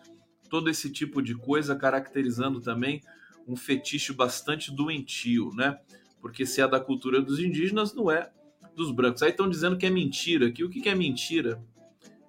todo 0.49 0.69
esse 0.69 0.91
tipo 0.91 1.21
de 1.21 1.35
coisa, 1.35 1.75
caracterizando 1.75 2.59
também 2.59 3.01
um 3.47 3.55
fetiche 3.55 4.13
bastante 4.13 4.71
doentio, 4.71 5.51
né? 5.55 5.79
Porque 6.21 6.45
se 6.45 6.61
é 6.61 6.67
da 6.67 6.79
cultura 6.79 7.21
dos 7.21 7.39
indígenas, 7.39 7.93
não 7.93 8.11
é 8.11 8.31
dos 8.75 8.91
brancos. 8.91 9.23
Aí 9.23 9.29
estão 9.29 9.49
dizendo 9.49 9.77
que 9.77 9.85
é 9.85 9.89
mentira. 9.89 10.47
Aqui 10.47 10.63
o 10.63 10.69
que 10.69 10.87
é 10.87 10.95
mentira? 10.95 11.63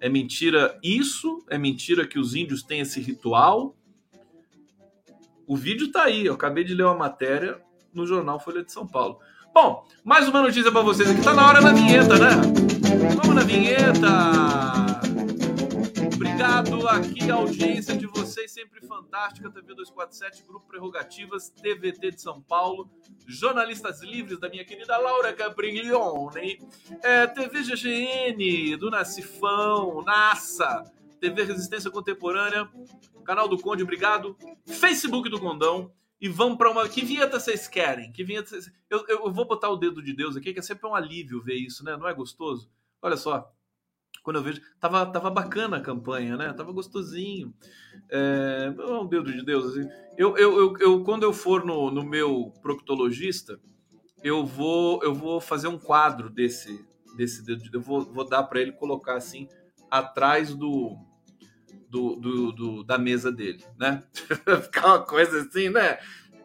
É 0.01 0.09
mentira 0.09 0.79
isso? 0.81 1.45
É 1.47 1.59
mentira 1.59 2.07
que 2.07 2.17
os 2.17 2.33
índios 2.33 2.63
têm 2.63 2.79
esse 2.79 2.99
ritual? 2.99 3.75
O 5.45 5.55
vídeo 5.55 5.91
tá 5.91 6.05
aí, 6.05 6.25
eu 6.25 6.33
acabei 6.33 6.63
de 6.63 6.73
ler 6.73 6.85
uma 6.85 6.95
matéria 6.95 7.61
no 7.93 8.07
jornal 8.07 8.39
Folha 8.39 8.63
de 8.63 8.71
São 8.71 8.87
Paulo. 8.87 9.19
Bom, 9.53 9.85
mais 10.03 10.27
uma 10.27 10.41
notícia 10.41 10.71
para 10.71 10.81
vocês 10.81 11.07
aqui. 11.07 11.21
Tá 11.21 11.35
na 11.35 11.47
hora 11.47 11.61
da 11.61 11.71
vinheta, 11.71 12.17
né? 12.17 12.31
Vamos 13.15 13.35
na 13.35 13.43
vinheta! 13.43 14.90
Obrigado 16.41 16.87
aqui 16.87 17.29
a 17.29 17.35
audiência 17.35 17.95
de 17.95 18.07
vocês, 18.07 18.49
sempre 18.51 18.81
fantástica. 18.87 19.47
TV 19.51 19.75
247, 19.75 20.43
Grupo 20.43 20.65
Prerrogativas, 20.65 21.51
TVT 21.51 22.13
de 22.13 22.19
São 22.19 22.41
Paulo, 22.41 22.89
Jornalistas 23.27 24.01
Livres 24.01 24.39
da 24.39 24.49
minha 24.49 24.65
querida 24.65 24.97
Laura 24.97 25.33
Cabriglione, 25.33 26.59
é, 27.03 27.27
TV 27.27 27.61
GGN 27.61 28.75
do 28.77 28.89
Nacifão, 28.89 30.01
NASA, 30.01 30.91
TV 31.19 31.43
Resistência 31.43 31.91
Contemporânea, 31.91 32.67
canal 33.23 33.47
do 33.47 33.59
Conde, 33.59 33.83
obrigado, 33.83 34.35
Facebook 34.65 35.29
do 35.29 35.39
Condão. 35.39 35.93
E 36.19 36.27
vamos 36.27 36.57
para 36.57 36.71
uma. 36.71 36.89
Que 36.89 37.05
vinheta 37.05 37.39
vocês 37.39 37.67
querem? 37.67 38.11
Que 38.11 38.23
vinheta 38.23 38.57
eu, 38.89 39.05
eu 39.07 39.31
vou 39.31 39.45
botar 39.45 39.69
o 39.69 39.77
dedo 39.77 40.01
de 40.01 40.11
Deus 40.11 40.35
aqui, 40.35 40.53
que 40.53 40.59
é 40.59 40.63
sempre 40.63 40.87
um 40.87 40.95
alívio 40.95 41.39
ver 41.39 41.55
isso, 41.55 41.85
né? 41.85 41.95
Não 41.95 42.07
é 42.07 42.15
gostoso? 42.15 42.67
Olha 42.99 43.15
só 43.15 43.47
quando 44.23 44.37
eu 44.37 44.43
vejo. 44.43 44.61
Tava, 44.79 45.05
tava 45.05 45.29
bacana 45.29 45.77
a 45.77 45.81
campanha, 45.81 46.37
né? 46.37 46.53
Tava 46.53 46.71
gostosinho. 46.71 47.53
É, 48.09 48.73
oh, 48.77 49.05
Deus 49.05 49.25
de 49.31 49.45
Deus. 49.45 49.65
Assim, 49.65 49.89
eu, 50.17 50.37
eu, 50.37 50.57
eu, 50.57 50.77
eu, 50.79 51.03
quando 51.03 51.23
eu 51.23 51.33
for 51.33 51.65
no, 51.65 51.91
no 51.91 52.03
meu 52.03 52.53
proctologista, 52.61 53.59
eu 54.23 54.45
vou, 54.45 55.03
eu 55.03 55.13
vou 55.13 55.41
fazer 55.41 55.67
um 55.67 55.79
quadro 55.79 56.29
desse. 56.29 56.85
desse 57.15 57.43
eu 57.73 57.81
vou, 57.81 58.01
vou 58.05 58.27
dar 58.27 58.43
para 58.43 58.61
ele 58.61 58.71
colocar 58.71 59.15
assim 59.15 59.47
atrás 59.89 60.55
do, 60.55 60.97
do, 61.89 62.15
do, 62.15 62.51
do, 62.51 62.83
da 62.83 62.97
mesa 62.97 63.31
dele, 63.31 63.63
né? 63.77 64.01
Ficar 64.63 64.87
uma 64.87 65.05
coisa 65.05 65.41
assim, 65.41 65.69
né? 65.69 65.97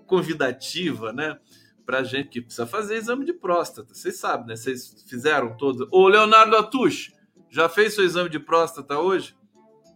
Convidativa, 0.07 1.12
né? 1.12 1.39
Pra 1.85 2.03
gente 2.03 2.31
que 2.31 2.41
precisa 2.41 2.66
fazer 2.66 2.97
exame 2.97 3.24
de 3.24 3.33
próstata. 3.33 3.95
Vocês 3.95 4.18
sabem, 4.18 4.49
né? 4.49 4.57
Vocês 4.57 5.05
fizeram 5.09 5.57
todos. 5.57 5.87
Ô, 5.93 6.09
Leonardo 6.09 6.57
Atush, 6.57 7.12
já 7.51 7.68
fez 7.68 7.94
seu 7.94 8.05
exame 8.05 8.28
de 8.28 8.38
próstata 8.38 8.99
hoje? 8.99 9.36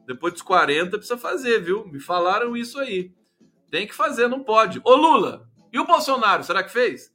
Depois 0.07 0.32
dos 0.32 0.42
40 0.42 0.98
precisa 0.98 1.18
fazer, 1.18 1.61
viu? 1.61 1.86
Me 1.86 2.01
falaram 2.01 2.57
isso 2.57 2.78
aí. 2.78 3.12
Tem 3.70 3.86
que 3.86 3.94
fazer, 3.94 4.28
não 4.28 4.42
pode. 4.42 4.80
Ô 4.84 4.96
Lula, 4.96 5.48
e 5.72 5.78
o 5.78 5.86
Bolsonaro, 5.86 6.42
será 6.42 6.62
que 6.62 6.72
fez? 6.72 7.12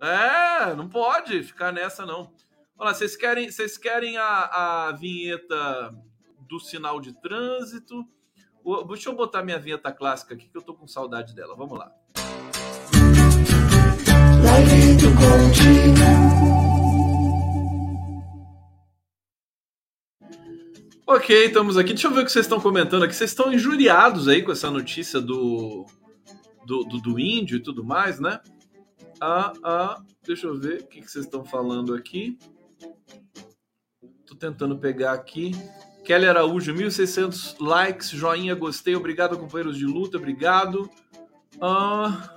É, 0.00 0.74
não 0.74 0.88
pode 0.88 1.42
ficar 1.42 1.72
nessa 1.72 2.06
não. 2.06 2.32
Olha, 2.78 2.94
vocês 2.94 3.14
querem, 3.14 3.50
vocês 3.50 3.76
querem 3.76 4.16
a, 4.16 4.88
a 4.88 4.92
vinheta 4.92 5.94
do 6.48 6.58
sinal 6.58 6.98
de 6.98 7.12
trânsito? 7.20 8.06
Deixa 8.88 9.10
eu 9.10 9.14
botar 9.14 9.42
minha 9.42 9.58
vinheta 9.58 9.92
clássica 9.92 10.34
aqui 10.34 10.48
que 10.48 10.56
eu 10.56 10.62
tô 10.62 10.74
com 10.74 10.88
saudade 10.88 11.34
dela. 11.34 11.54
Vamos 11.54 11.78
lá. 11.78 11.92
Live 14.42 14.96
do 14.96 15.08
Ok, 21.12 21.46
estamos 21.46 21.76
aqui. 21.76 21.88
Deixa 21.88 22.06
eu 22.06 22.14
ver 22.14 22.20
o 22.20 22.24
que 22.24 22.30
vocês 22.30 22.44
estão 22.44 22.60
comentando 22.60 23.02
aqui. 23.02 23.12
Vocês 23.12 23.30
estão 23.30 23.52
injuriados 23.52 24.28
aí 24.28 24.42
com 24.42 24.52
essa 24.52 24.70
notícia 24.70 25.20
do, 25.20 25.84
do, 26.64 26.84
do, 26.84 27.00
do 27.00 27.18
índio 27.18 27.56
e 27.56 27.60
tudo 27.60 27.82
mais, 27.82 28.20
né? 28.20 28.38
Ah, 29.20 29.52
ah, 29.64 30.02
deixa 30.24 30.46
eu 30.46 30.56
ver 30.56 30.82
o 30.82 30.86
que, 30.86 31.00
que 31.00 31.10
vocês 31.10 31.24
estão 31.24 31.44
falando 31.44 31.94
aqui. 31.96 32.38
Tô 34.24 34.36
tentando 34.36 34.78
pegar 34.78 35.10
aqui. 35.10 35.50
Kelly 36.04 36.28
Araújo, 36.28 36.72
1.600 36.72 37.56
likes, 37.58 38.10
joinha, 38.10 38.54
gostei. 38.54 38.94
Obrigado, 38.94 39.36
companheiros 39.36 39.76
de 39.76 39.86
luta, 39.86 40.16
obrigado. 40.16 40.88
Ah, 41.60 42.32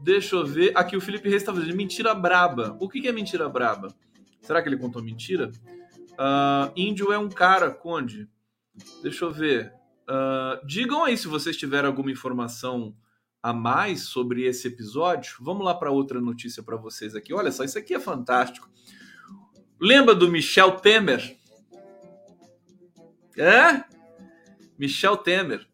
deixa 0.00 0.34
eu 0.34 0.44
ver. 0.44 0.72
Aqui 0.74 0.96
o 0.96 1.00
Felipe 1.00 1.28
Reis 1.28 1.42
está 1.42 1.54
fazendo 1.54 1.76
mentira 1.76 2.12
braba. 2.16 2.76
O 2.80 2.88
que, 2.88 3.00
que 3.00 3.06
é 3.06 3.12
mentira 3.12 3.48
braba? 3.48 3.94
Será 4.40 4.60
que 4.60 4.68
ele 4.68 4.76
contou 4.76 5.00
mentira? 5.00 5.52
Uh, 6.18 6.72
índio 6.74 7.12
é 7.12 7.18
um 7.18 7.28
cara, 7.28 7.70
Conde. 7.70 8.28
Deixa 9.02 9.24
eu 9.24 9.30
ver. 9.30 9.72
Uh, 10.08 10.66
digam 10.66 11.04
aí 11.04 11.16
se 11.16 11.28
vocês 11.28 11.56
tiverem 11.56 11.86
alguma 11.86 12.10
informação 12.10 12.96
a 13.42 13.52
mais 13.52 14.02
sobre 14.02 14.44
esse 14.44 14.66
episódio. 14.68 15.36
Vamos 15.40 15.64
lá 15.64 15.74
para 15.74 15.90
outra 15.90 16.20
notícia 16.20 16.62
para 16.62 16.76
vocês 16.76 17.14
aqui. 17.14 17.32
Olha 17.32 17.52
só, 17.52 17.64
isso 17.64 17.78
aqui 17.78 17.94
é 17.94 18.00
fantástico. 18.00 18.68
Lembra 19.80 20.14
do 20.14 20.30
Michel 20.30 20.72
Temer? 20.72 21.36
É? 23.36 23.84
Michel 24.78 25.16
Temer. 25.16 25.66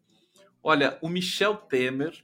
Olha, 0.61 0.97
o 1.01 1.09
Michel 1.09 1.55
Temer 1.55 2.23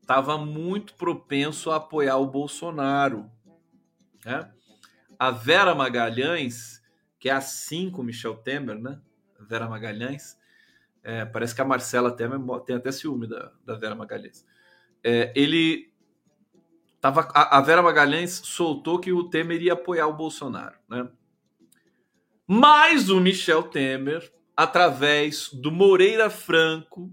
estava 0.00 0.38
muito 0.38 0.94
propenso 0.94 1.70
a 1.70 1.76
apoiar 1.76 2.16
o 2.16 2.26
Bolsonaro. 2.26 3.30
Né? 4.24 4.50
A 5.18 5.30
Vera 5.30 5.74
Magalhães, 5.74 6.82
que 7.26 7.30
é 7.30 7.32
assim 7.32 7.90
com 7.90 8.04
Michel 8.04 8.36
Temer, 8.36 8.78
né? 8.78 9.00
Vera 9.40 9.68
Magalhães, 9.68 10.38
é, 11.02 11.24
parece 11.24 11.52
que 11.52 11.60
a 11.60 11.64
Marcela 11.64 12.16
Temer 12.16 12.38
tem 12.64 12.76
até 12.76 12.92
ciúme 12.92 13.26
da, 13.26 13.50
da 13.64 13.74
Vera 13.74 13.96
Magalhães. 13.96 14.46
É, 15.02 15.32
ele 15.34 15.92
tava, 17.00 17.28
a, 17.34 17.58
a, 17.58 17.60
Vera 17.60 17.82
Magalhães 17.82 18.30
soltou 18.30 19.00
que 19.00 19.12
o 19.12 19.28
Temer 19.28 19.60
ia 19.60 19.72
apoiar 19.72 20.06
o 20.06 20.16
Bolsonaro, 20.16 20.76
né? 20.88 21.08
Mas 22.46 23.10
o 23.10 23.18
Michel 23.18 23.64
Temer, 23.64 24.32
através 24.56 25.52
do 25.52 25.72
Moreira 25.72 26.30
Franco, 26.30 27.12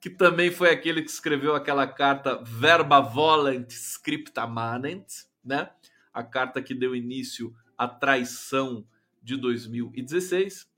que 0.00 0.08
também 0.08 0.50
foi 0.50 0.70
aquele 0.70 1.02
que 1.02 1.10
escreveu 1.10 1.54
aquela 1.54 1.86
carta 1.86 2.42
Verba 2.42 3.02
Volant 3.02 3.70
Scripta 3.70 4.46
Manent, 4.46 5.26
né? 5.44 5.68
A 6.10 6.22
carta 6.22 6.62
que 6.62 6.72
deu 6.72 6.96
início 6.96 7.54
à 7.82 7.88
traição 7.88 8.86
de 9.22 9.36
2016. 9.36 10.70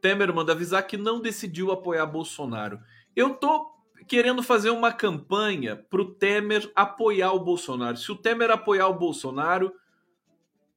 Temer 0.00 0.32
manda 0.32 0.52
avisar 0.52 0.86
que 0.86 0.96
não 0.96 1.20
decidiu 1.20 1.72
apoiar 1.72 2.06
Bolsonaro. 2.06 2.80
Eu 3.16 3.34
tô 3.34 3.74
querendo 4.06 4.42
fazer 4.42 4.70
uma 4.70 4.92
campanha 4.92 5.76
para 5.76 6.00
o 6.00 6.14
Temer 6.14 6.70
apoiar 6.74 7.32
o 7.32 7.40
Bolsonaro. 7.40 7.96
Se 7.96 8.12
o 8.12 8.16
Temer 8.16 8.50
apoiar 8.50 8.88
o 8.88 8.98
Bolsonaro, 8.98 9.72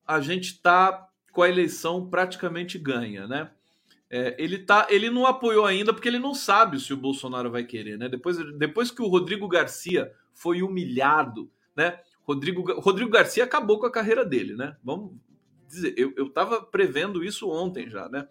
a 0.05 0.19
gente 0.21 0.61
tá 0.61 1.07
com 1.31 1.41
a 1.41 1.49
eleição 1.49 2.09
praticamente 2.09 2.79
ganha, 2.79 3.27
né? 3.27 3.51
É, 4.09 4.35
ele, 4.41 4.59
tá, 4.59 4.87
ele 4.89 5.09
não 5.09 5.25
apoiou 5.25 5.65
ainda 5.65 5.93
porque 5.93 6.07
ele 6.07 6.17
não 6.17 6.33
sabe 6.33 6.79
se 6.79 6.93
o 6.93 6.97
Bolsonaro 6.97 7.51
vai 7.51 7.65
querer, 7.65 7.97
né? 7.97 8.07
Depois, 8.07 8.37
depois 8.57 8.89
que 8.89 9.01
o 9.01 9.07
Rodrigo 9.07 9.47
Garcia 9.49 10.11
foi 10.33 10.61
humilhado, 10.61 11.51
né? 11.75 11.99
Rodrigo, 12.27 12.81
Rodrigo 12.81 13.09
Garcia 13.09 13.45
acabou 13.45 13.79
com 13.79 13.85
a 13.85 13.91
carreira 13.91 14.25
dele, 14.25 14.53
né? 14.53 14.75
Vamos 14.83 15.15
dizer, 15.65 15.93
eu, 15.97 16.13
eu 16.17 16.29
tava 16.29 16.61
prevendo 16.61 17.23
isso 17.23 17.49
ontem 17.49 17.89
já, 17.89 18.09
né? 18.09 18.27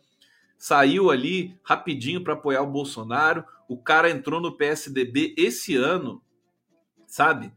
Saiu 0.58 1.10
ali 1.10 1.58
rapidinho 1.62 2.22
para 2.22 2.34
apoiar 2.34 2.62
o 2.62 2.70
Bolsonaro. 2.70 3.42
O 3.66 3.78
cara 3.78 4.10
entrou 4.10 4.38
no 4.38 4.54
PSDB 4.54 5.34
esse 5.38 5.76
ano, 5.76 6.22
sabe? 7.06 7.52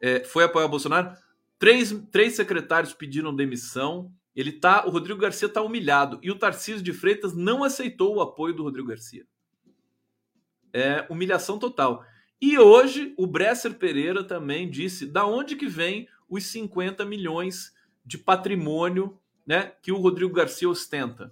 É, 0.00 0.22
foi 0.22 0.44
apoiar 0.44 0.66
o 0.66 0.70
Bolsonaro. 0.70 1.12
Três, 1.58 1.92
três 2.10 2.34
secretários 2.34 2.94
pediram 2.94 3.34
demissão. 3.34 4.12
Ele 4.34 4.52
tá, 4.52 4.86
o 4.86 4.90
Rodrigo 4.90 5.20
Garcia 5.20 5.46
está 5.46 5.60
humilhado 5.60 6.20
e 6.22 6.30
o 6.30 6.38
Tarcísio 6.38 6.82
de 6.82 6.92
Freitas 6.92 7.34
não 7.34 7.64
aceitou 7.64 8.16
o 8.16 8.20
apoio 8.20 8.54
do 8.54 8.62
Rodrigo 8.62 8.88
Garcia. 8.88 9.26
É 10.72 11.04
humilhação 11.10 11.58
total. 11.58 12.04
E 12.40 12.58
hoje 12.58 13.14
o 13.18 13.26
Bresser 13.26 13.74
Pereira 13.74 14.24
também 14.24 14.70
disse 14.70 15.06
da 15.06 15.26
onde 15.26 15.56
que 15.56 15.66
vem 15.66 16.08
os 16.28 16.44
50 16.46 17.04
milhões 17.04 17.74
de 18.04 18.16
patrimônio, 18.16 19.18
né, 19.46 19.72
que 19.82 19.92
o 19.92 19.98
Rodrigo 19.98 20.32
Garcia 20.32 20.68
ostenta. 20.68 21.30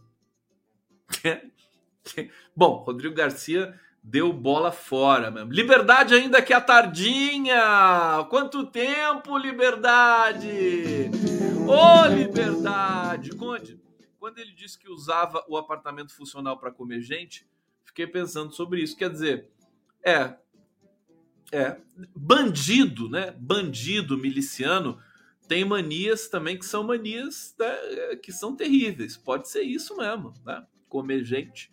Bom, 2.55 2.83
Rodrigo 2.85 3.15
Garcia 3.15 3.79
deu 4.03 4.33
bola 4.33 4.71
fora 4.71 5.31
mesmo. 5.31 5.53
Liberdade 5.53 6.15
ainda 6.15 6.43
que 6.43 6.53
a 6.53 6.61
tardinha! 6.61 8.27
Quanto 8.29 8.67
tempo, 8.67 9.37
liberdade! 9.37 11.11
Ô, 11.67 11.73
oh, 11.73 12.07
liberdade! 12.07 13.31
Conde, 13.37 13.81
quando 14.19 14.39
ele 14.39 14.53
disse 14.53 14.79
que 14.79 14.91
usava 14.91 15.45
o 15.49 15.57
apartamento 15.57 16.15
funcional 16.15 16.59
para 16.59 16.73
comer 16.73 17.01
gente, 17.01 17.47
fiquei 17.85 18.07
pensando 18.07 18.53
sobre 18.53 18.83
isso. 18.83 18.97
Quer 18.97 19.11
dizer, 19.11 19.51
é. 20.03 20.35
É. 21.53 21.77
Bandido, 22.15 23.09
né? 23.09 23.35
Bandido 23.39 24.19
miliciano 24.19 24.99
tem 25.49 25.65
manias 25.65 26.29
também 26.29 26.59
que 26.59 26.67
são 26.67 26.85
manias 26.85 27.55
né, 27.59 28.17
que 28.23 28.31
são 28.31 28.55
terríveis. 28.55 29.17
Pode 29.17 29.49
ser 29.49 29.63
isso 29.63 29.97
mesmo, 29.97 30.35
né? 30.45 30.65
Comer 30.89 31.25
gente 31.25 31.71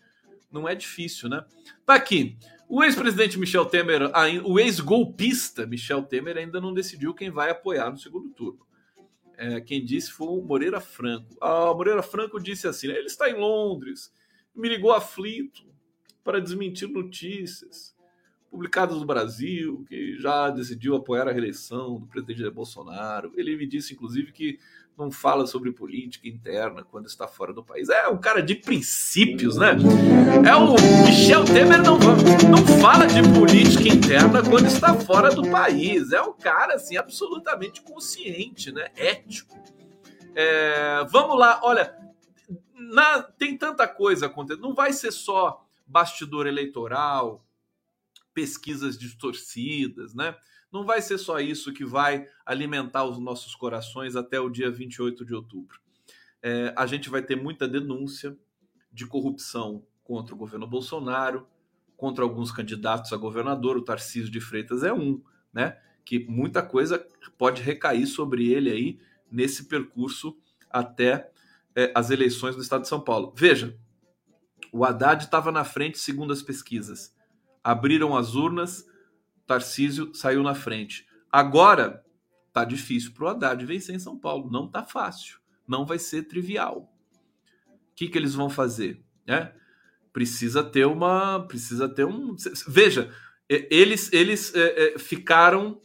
não 0.52 0.68
é 0.68 0.74
difícil, 0.74 1.28
né? 1.28 1.44
Tá 1.86 1.96
aqui. 1.96 2.38
O 2.68 2.84
ex-presidente 2.84 3.38
Michel 3.38 3.66
Temer, 3.66 4.10
o 4.46 4.58
ex-golpista 4.58 5.68
Michel 5.68 6.02
Temer 6.04 6.38
ainda 6.38 6.62
não 6.62 6.74
decidiu 6.74 7.14
quem 7.14 7.30
vai 7.30 7.52
apoiar 7.52 7.92
no 7.92 7.98
segundo 7.98 8.30
turno. 8.30 8.66
É, 9.38 9.60
quem 9.60 9.84
disse 9.84 10.12
foi 10.12 10.28
o 10.28 10.42
Moreira 10.42 10.80
Franco. 10.80 11.36
Ah, 11.42 11.74
Moreira 11.74 12.02
Franco 12.02 12.40
disse 12.40 12.68
assim: 12.68 12.88
né, 12.88 12.98
ele 12.98 13.08
está 13.08 13.30
em 13.30 13.38
Londres, 13.38 14.12
me 14.56 14.70
ligou 14.70 14.94
aflito 14.94 15.66
para 16.24 16.40
desmentir 16.40 16.88
notícias 16.88 17.95
publicadas 18.56 18.97
no 18.97 19.06
Brasil, 19.06 19.86
que 19.89 20.18
já 20.18 20.49
decidiu 20.49 20.95
apoiar 20.95 21.28
a 21.28 21.32
reeleição 21.32 21.99
do 21.99 22.08
presidente 22.08 22.49
Bolsonaro. 22.49 23.34
Ele 23.36 23.58
me 23.58 23.68
disse, 23.68 23.93
inclusive, 23.93 24.32
que 24.32 24.58
não 24.97 25.12
fala 25.12 25.45
sobre 25.45 25.74
política 25.74 26.26
interna 26.30 26.82
quando 26.82 27.06
está 27.06 27.28
fora 27.28 27.51
do 27.51 27.62
país. 27.62 27.89
É 27.89 28.08
um 28.08 28.18
cara 28.18 28.41
de 28.41 28.56
princípios, 28.56 29.58
né? 29.58 29.76
É 30.47 30.56
o 30.56 30.72
Michel 31.06 31.43
Temer 31.43 31.84
não, 31.84 31.99
não 32.49 32.66
fala 32.80 33.06
de 33.06 33.22
política 33.38 33.89
interna 33.89 34.41
quando 34.41 34.68
está 34.68 34.93
fora 34.93 35.36
do 35.36 35.43
país. 35.49 36.14
É 36.14 36.22
um 36.22 36.32
cara 36.32 36.76
assim 36.76 36.95
absolutamente 36.95 37.82
consciente, 37.82 38.72
né? 38.72 38.88
Ético. 38.95 39.53
É, 40.34 41.06
vamos 41.10 41.38
lá, 41.38 41.60
olha, 41.62 41.93
na, 42.74 43.22
tem 43.22 43.58
tanta 43.58 43.86
coisa 43.86 44.28
acontecendo. 44.28 44.64
Não 44.64 44.74
vai 44.74 44.93
ser 44.93 45.12
só 45.12 45.62
bastidor 45.86 46.47
eleitoral, 46.47 47.45
pesquisas 48.36 48.98
distorcidas, 48.98 50.14
né? 50.14 50.36
Não 50.72 50.86
vai 50.86 51.02
ser 51.02 51.18
só 51.18 51.40
isso 51.40 51.74
que 51.74 51.86
vai 51.86 52.28
alimentar 52.46 53.06
os 53.06 53.18
nossos 53.18 53.56
corações 53.56 54.16
até 54.16 54.40
o 54.40 54.50
dia 54.50 54.70
28 54.70 55.24
de 55.26 55.34
outubro. 55.34 55.80
É, 56.44 56.74
a 56.78 56.86
gente 56.86 57.10
vai 57.10 57.22
ter 57.22 57.38
muita 57.38 57.66
denúncia 57.66 58.38
de 58.92 59.08
corrupção 59.08 59.88
contra 60.04 60.36
o 60.36 60.38
governo 60.38 60.68
Bolsonaro, 60.68 61.48
contra 61.96 62.26
alguns 62.26 62.52
candidatos 62.52 63.14
a 63.14 63.18
governador, 63.18 63.78
o 63.78 63.82
Tarcísio 63.82 64.30
de 64.30 64.42
Freitas 64.42 64.84
é 64.84 64.94
um, 64.94 65.24
né? 65.54 65.80
Que 66.04 66.20
muita 66.28 66.62
coisa 66.62 67.08
pode 67.38 67.62
recair 67.62 68.06
sobre 68.06 68.52
ele 68.52 68.70
aí 68.70 69.00
nesse 69.32 69.66
percurso 69.66 70.38
até 70.70 71.32
é, 71.74 71.92
as 71.96 72.10
eleições 72.10 72.56
do 72.56 72.62
estado 72.62 72.82
de 72.82 72.90
São 72.90 73.00
Paulo. 73.00 73.34
Veja, 73.36 73.78
o 74.74 74.84
Haddad 74.84 75.24
estava 75.24 75.54
na 75.54 75.64
frente 75.64 75.98
segundo 75.98 76.34
as 76.34 76.42
pesquisas 76.42 77.14
abriram 77.66 78.16
as 78.16 78.36
urnas, 78.36 78.86
Tarcísio 79.47 80.13
saiu 80.13 80.43
na 80.43 80.53
frente. 80.53 81.07
Agora 81.32 82.05
tá 82.53 82.63
difícil 82.63 83.11
para 83.11 83.26
o 83.26 83.28
Haddad 83.28 83.66
vencer 83.66 83.95
em 83.95 83.99
São 83.99 84.18
Paulo. 84.18 84.51
Não 84.51 84.70
tá 84.70 84.84
fácil. 84.84 85.39
Não 85.68 85.84
vai 85.84 85.97
ser 85.97 86.24
trivial. 86.28 86.93
O 87.68 87.95
que, 87.95 88.07
que 88.07 88.18
eles 88.20 88.36
vão 88.36 88.51
fazer? 88.51 89.03
É? 89.26 89.51
Precisa 90.13 90.63
ter 90.63 90.86
uma. 90.86 91.39
Precisa 91.47 91.89
ter 91.89 92.05
um. 92.05 92.36
Veja, 92.68 93.11
eles, 93.49 94.13
eles 94.13 94.53
é, 94.53 94.93
é, 94.93 94.99
ficaram. 94.99 95.82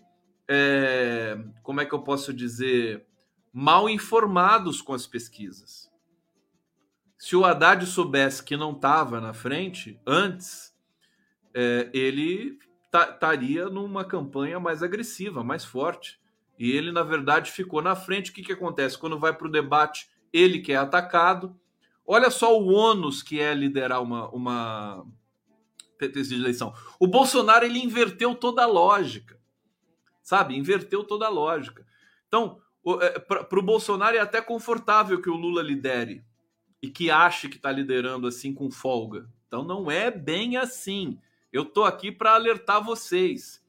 É, 0.46 1.38
como 1.62 1.80
é 1.80 1.86
que 1.86 1.94
eu 1.94 2.02
posso 2.02 2.32
dizer? 2.34 3.06
Mal 3.52 3.88
informados 3.88 4.82
com 4.82 4.92
as 4.92 5.06
pesquisas. 5.06 5.90
Se 7.18 7.34
o 7.34 7.44
Haddad 7.44 7.86
soubesse 7.86 8.42
que 8.44 8.56
não 8.56 8.72
estava 8.72 9.20
na 9.20 9.32
frente 9.32 10.00
antes, 10.06 10.69
é, 11.54 11.90
ele 11.92 12.58
estaria 12.84 13.68
numa 13.68 14.04
campanha 14.04 14.58
mais 14.58 14.82
agressiva, 14.82 15.44
mais 15.44 15.64
forte. 15.64 16.20
E 16.58 16.70
ele, 16.72 16.92
na 16.92 17.02
verdade, 17.02 17.50
ficou 17.50 17.80
na 17.80 17.94
frente. 17.94 18.30
O 18.30 18.34
que, 18.34 18.42
que 18.42 18.52
acontece? 18.52 18.98
Quando 18.98 19.18
vai 19.18 19.32
para 19.32 19.46
o 19.46 19.50
debate, 19.50 20.10
ele 20.32 20.60
que 20.60 20.72
é 20.72 20.76
atacado. 20.76 21.58
Olha 22.06 22.30
só 22.30 22.58
o 22.58 22.66
ônus 22.66 23.22
que 23.22 23.40
é 23.40 23.54
liderar 23.54 24.02
uma, 24.02 24.28
uma 24.30 25.06
de 26.08 26.34
eleição. 26.34 26.74
O 26.98 27.06
Bolsonaro 27.06 27.64
ele 27.64 27.78
inverteu 27.78 28.34
toda 28.34 28.62
a 28.62 28.66
lógica, 28.66 29.38
sabe? 30.22 30.56
Inverteu 30.56 31.04
toda 31.04 31.26
a 31.26 31.30
lógica. 31.30 31.86
Então, 32.26 32.60
é, 33.00 33.18
para 33.18 33.58
o 33.58 33.62
Bolsonaro 33.62 34.16
é 34.16 34.20
até 34.20 34.40
confortável 34.40 35.20
que 35.20 35.28
o 35.28 35.36
Lula 35.36 35.62
lidere 35.62 36.24
e 36.82 36.88
que 36.88 37.10
ache 37.10 37.48
que 37.48 37.56
está 37.56 37.70
liderando 37.70 38.26
assim 38.26 38.54
com 38.54 38.70
folga. 38.70 39.28
Então, 39.46 39.62
não 39.62 39.90
é 39.90 40.10
bem 40.10 40.56
assim. 40.56 41.18
Eu 41.52 41.64
tô 41.64 41.84
aqui 41.84 42.12
para 42.12 42.34
alertar 42.34 42.82
vocês. 42.82 43.60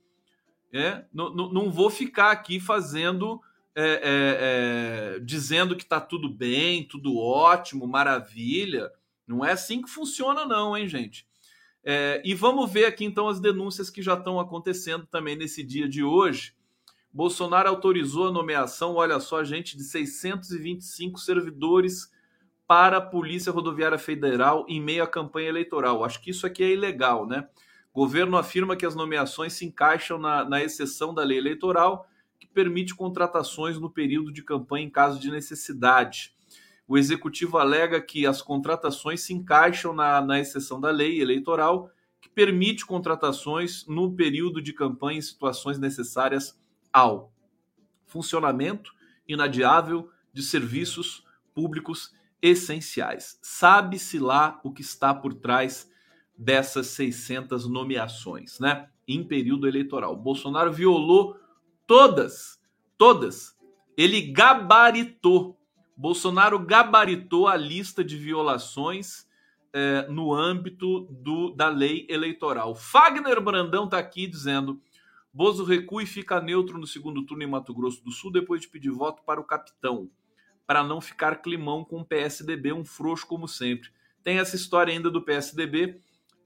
É? 0.73 1.03
Não, 1.13 1.69
vou 1.69 1.89
ficar 1.89 2.31
aqui 2.31 2.59
fazendo, 2.59 3.41
é, 3.75 3.83
é, 3.83 5.15
é, 5.15 5.19
dizendo 5.19 5.75
que 5.75 5.83
está 5.83 5.99
tudo 5.99 6.29
bem, 6.29 6.87
tudo 6.87 7.17
ótimo, 7.17 7.85
maravilha. 7.85 8.89
Não 9.27 9.43
é 9.43 9.51
assim 9.51 9.81
que 9.81 9.89
funciona, 9.89 10.45
não, 10.45 10.77
hein, 10.77 10.87
gente? 10.87 11.27
É, 11.83 12.21
e 12.23 12.33
vamos 12.33 12.71
ver 12.71 12.85
aqui 12.85 13.03
então 13.03 13.27
as 13.27 13.39
denúncias 13.39 13.89
que 13.89 14.01
já 14.01 14.13
estão 14.13 14.39
acontecendo 14.39 15.05
também 15.07 15.35
nesse 15.35 15.63
dia 15.63 15.89
de 15.89 16.03
hoje. 16.03 16.53
Bolsonaro 17.13 17.67
autorizou 17.67 18.29
a 18.29 18.31
nomeação, 18.31 18.95
olha 18.95 19.19
só, 19.19 19.43
gente, 19.43 19.75
de 19.75 19.83
625 19.83 21.19
servidores 21.19 22.09
para 22.65 22.97
a 22.97 23.01
Polícia 23.01 23.51
Rodoviária 23.51 23.97
Federal 23.97 24.65
em 24.69 24.79
meio 24.79 25.03
à 25.03 25.07
campanha 25.07 25.49
eleitoral. 25.49 26.05
Acho 26.05 26.21
que 26.21 26.29
isso 26.29 26.47
aqui 26.47 26.63
é 26.63 26.71
ilegal, 26.71 27.27
né? 27.27 27.49
Governo 27.93 28.37
afirma 28.37 28.75
que 28.75 28.85
as 28.85 28.95
nomeações 28.95 29.53
se 29.53 29.65
encaixam 29.65 30.17
na, 30.17 30.45
na 30.45 30.63
exceção 30.63 31.13
da 31.13 31.23
lei 31.23 31.37
eleitoral, 31.37 32.07
que 32.39 32.47
permite 32.47 32.95
contratações 32.95 33.77
no 33.79 33.89
período 33.89 34.31
de 34.31 34.43
campanha 34.43 34.85
em 34.85 34.89
caso 34.89 35.19
de 35.19 35.29
necessidade. 35.29 36.33
O 36.87 36.97
executivo 36.97 37.57
alega 37.57 38.01
que 38.01 38.25
as 38.25 38.41
contratações 38.41 39.21
se 39.21 39.33
encaixam 39.33 39.93
na, 39.93 40.21
na 40.21 40.39
exceção 40.39 40.79
da 40.79 40.89
lei 40.89 41.21
eleitoral, 41.21 41.89
que 42.21 42.29
permite 42.29 42.85
contratações 42.85 43.85
no 43.87 44.15
período 44.15 44.61
de 44.61 44.73
campanha 44.73 45.19
em 45.19 45.21
situações 45.21 45.77
necessárias 45.77 46.57
ao 46.93 47.33
funcionamento 48.05 48.91
inadiável 49.27 50.09
de 50.33 50.43
serviços 50.43 51.25
públicos 51.53 52.13
essenciais. 52.41 53.37
Sabe-se 53.41 54.17
lá 54.17 54.59
o 54.63 54.71
que 54.71 54.81
está 54.81 55.13
por 55.13 55.33
trás 55.33 55.90
dessas 56.37 56.87
600 56.87 57.67
nomeações, 57.67 58.59
né? 58.59 58.89
Em 59.07 59.23
período 59.23 59.67
eleitoral. 59.67 60.15
Bolsonaro 60.15 60.71
violou 60.71 61.37
todas, 61.85 62.59
todas. 62.97 63.57
Ele 63.97 64.21
gabaritou. 64.21 65.57
Bolsonaro 65.95 66.57
gabaritou 66.59 67.47
a 67.47 67.55
lista 67.55 68.03
de 68.03 68.17
violações 68.17 69.27
eh, 69.73 70.05
no 70.09 70.33
âmbito 70.33 71.01
do, 71.09 71.51
da 71.51 71.69
lei 71.69 72.05
eleitoral. 72.09 72.75
Fagner 72.75 73.39
Brandão 73.39 73.85
está 73.85 73.99
aqui 73.99 74.27
dizendo: 74.27 74.81
Bozo 75.33 75.63
recua 75.63 76.03
e 76.03 76.05
fica 76.05 76.41
neutro 76.41 76.77
no 76.77 76.85
segundo 76.85 77.25
turno 77.25 77.43
em 77.43 77.47
Mato 77.47 77.73
Grosso 77.73 78.03
do 78.03 78.11
Sul 78.11 78.31
depois 78.31 78.61
de 78.61 78.67
pedir 78.67 78.89
voto 78.89 79.23
para 79.23 79.39
o 79.39 79.45
capitão, 79.45 80.09
para 80.67 80.83
não 80.83 80.99
ficar 80.99 81.41
climão 81.41 81.85
com 81.85 82.01
o 82.01 82.05
PSDB, 82.05 82.73
um 82.73 82.83
frouxo 82.83 83.25
como 83.25 83.47
sempre. 83.47 83.89
Tem 84.21 84.39
essa 84.39 84.57
história 84.57 84.93
ainda 84.93 85.09
do 85.09 85.21
PSDB 85.21 86.01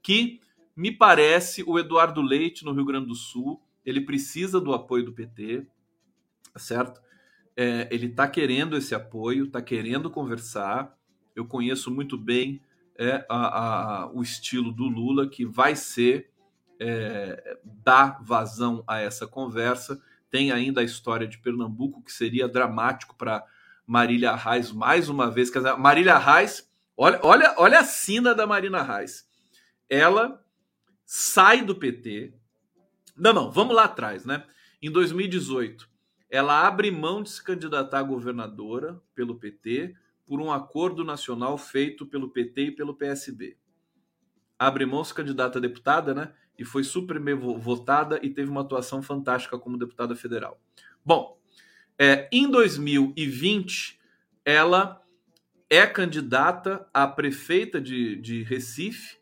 que 0.06 0.38
me 0.76 0.92
parece 0.92 1.64
o 1.66 1.80
Eduardo 1.80 2.22
Leite 2.22 2.64
no 2.64 2.72
Rio 2.72 2.84
Grande 2.84 3.08
do 3.08 3.14
Sul, 3.16 3.60
ele 3.84 4.00
precisa 4.00 4.60
do 4.60 4.72
apoio 4.72 5.04
do 5.04 5.12
PT, 5.12 5.66
tá 6.52 6.60
certo? 6.60 7.02
É, 7.56 7.88
ele 7.90 8.06
está 8.06 8.28
querendo 8.28 8.76
esse 8.76 8.94
apoio, 8.94 9.46
está 9.46 9.60
querendo 9.60 10.08
conversar. 10.08 10.96
Eu 11.34 11.44
conheço 11.44 11.90
muito 11.90 12.16
bem 12.16 12.62
é, 12.96 13.26
a, 13.28 14.04
a, 14.04 14.12
o 14.12 14.22
estilo 14.22 14.70
do 14.70 14.84
Lula, 14.84 15.28
que 15.28 15.44
vai 15.44 15.74
ser 15.74 16.30
é, 16.78 17.58
dar 17.64 18.22
vazão 18.22 18.84
a 18.86 19.00
essa 19.00 19.26
conversa. 19.26 20.00
Tem 20.30 20.52
ainda 20.52 20.82
a 20.82 20.84
história 20.84 21.26
de 21.26 21.38
Pernambuco, 21.38 22.00
que 22.00 22.12
seria 22.12 22.46
dramático 22.46 23.16
para 23.16 23.44
Marília 23.84 24.36
Reis 24.36 24.70
mais 24.70 25.08
uma 25.08 25.28
vez. 25.28 25.50
Quer 25.50 25.58
dizer, 25.58 25.76
Marília 25.76 26.16
Reis, 26.16 26.70
olha, 26.96 27.18
olha, 27.24 27.54
olha 27.58 27.80
a 27.80 27.84
sina 27.84 28.36
da 28.36 28.46
Marina 28.46 28.84
Reis 28.84 29.25
ela 29.88 30.44
sai 31.04 31.62
do 31.64 31.74
PT. 31.74 32.34
Não, 33.16 33.32
não, 33.32 33.50
vamos 33.50 33.74
lá 33.74 33.84
atrás, 33.84 34.24
né? 34.24 34.44
Em 34.82 34.90
2018, 34.90 35.88
ela 36.28 36.66
abre 36.66 36.90
mão 36.90 37.22
de 37.22 37.30
se 37.30 37.42
candidatar 37.42 38.00
a 38.00 38.02
governadora 38.02 39.00
pelo 39.14 39.36
PT 39.36 39.94
por 40.26 40.40
um 40.40 40.52
acordo 40.52 41.04
nacional 41.04 41.56
feito 41.56 42.04
pelo 42.04 42.28
PT 42.28 42.62
e 42.62 42.72
pelo 42.72 42.94
PSB. 42.94 43.56
Abre 44.58 44.84
mão 44.84 45.04
se 45.04 45.14
candidata 45.14 45.58
a 45.58 45.62
deputada, 45.62 46.12
né? 46.12 46.32
E 46.58 46.64
foi 46.64 46.82
super 46.82 47.20
votada 47.58 48.18
e 48.22 48.30
teve 48.30 48.50
uma 48.50 48.62
atuação 48.62 49.02
fantástica 49.02 49.58
como 49.58 49.78
deputada 49.78 50.16
federal. 50.16 50.60
Bom, 51.04 51.38
é, 51.98 52.28
em 52.32 52.50
2020, 52.50 54.00
ela 54.44 55.02
é 55.68 55.86
candidata 55.86 56.88
a 56.92 57.06
prefeita 57.06 57.80
de, 57.80 58.16
de 58.16 58.42
Recife 58.42 59.18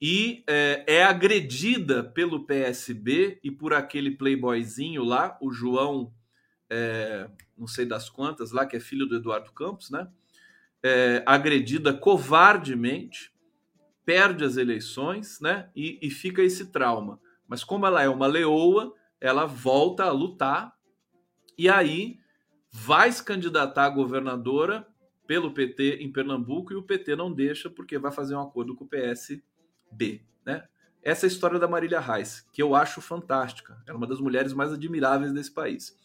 e 0.00 0.44
é, 0.46 0.84
é, 0.86 1.04
agredida 1.04 2.04
pelo 2.04 2.44
PSB 2.44 3.40
e 3.42 3.50
por 3.50 3.72
aquele 3.72 4.10
playboyzinho 4.10 5.02
lá, 5.02 5.38
o 5.40 5.50
João, 5.50 6.12
é, 6.68 7.30
não 7.56 7.66
sei 7.66 7.86
das 7.86 8.10
quantas, 8.10 8.52
lá 8.52 8.66
que 8.66 8.76
é 8.76 8.80
filho 8.80 9.06
do 9.06 9.16
Eduardo 9.16 9.52
Campos, 9.52 9.90
né? 9.90 10.08
É, 10.82 11.22
agredida 11.24 11.94
covardemente, 11.94 13.32
perde 14.04 14.44
as 14.44 14.56
eleições, 14.58 15.40
né? 15.40 15.70
E, 15.74 15.98
e 16.02 16.10
fica 16.10 16.42
esse 16.42 16.66
trauma. 16.66 17.18
Mas 17.48 17.64
como 17.64 17.86
ela 17.86 18.02
é 18.02 18.08
uma 18.08 18.26
leoa, 18.26 18.92
ela 19.18 19.46
volta 19.46 20.04
a 20.04 20.12
lutar 20.12 20.76
e 21.56 21.70
aí 21.70 22.18
vai 22.70 23.10
se 23.10 23.24
candidatar 23.24 23.86
a 23.86 23.90
governadora 23.90 24.86
pelo 25.26 25.52
PT 25.52 25.98
em 26.00 26.12
Pernambuco 26.12 26.72
e 26.72 26.76
o 26.76 26.82
PT 26.82 27.16
não 27.16 27.32
deixa 27.32 27.70
porque 27.70 27.98
vai 27.98 28.12
fazer 28.12 28.36
um 28.36 28.42
acordo 28.42 28.76
com 28.76 28.84
o 28.84 28.88
PS 28.88 29.40
B, 29.96 30.20
né? 30.44 30.64
Essa 31.02 31.26
é 31.26 31.28
história 31.28 31.58
da 31.58 31.68
Marília 31.68 32.00
Reis, 32.00 32.44
que 32.52 32.62
eu 32.62 32.74
acho 32.74 33.00
fantástica. 33.00 33.78
Ela 33.86 33.94
é 33.94 33.98
uma 33.98 34.06
das 34.06 34.20
mulheres 34.20 34.52
mais 34.52 34.72
admiráveis 34.72 35.32
desse 35.32 35.52
país. 35.52 35.96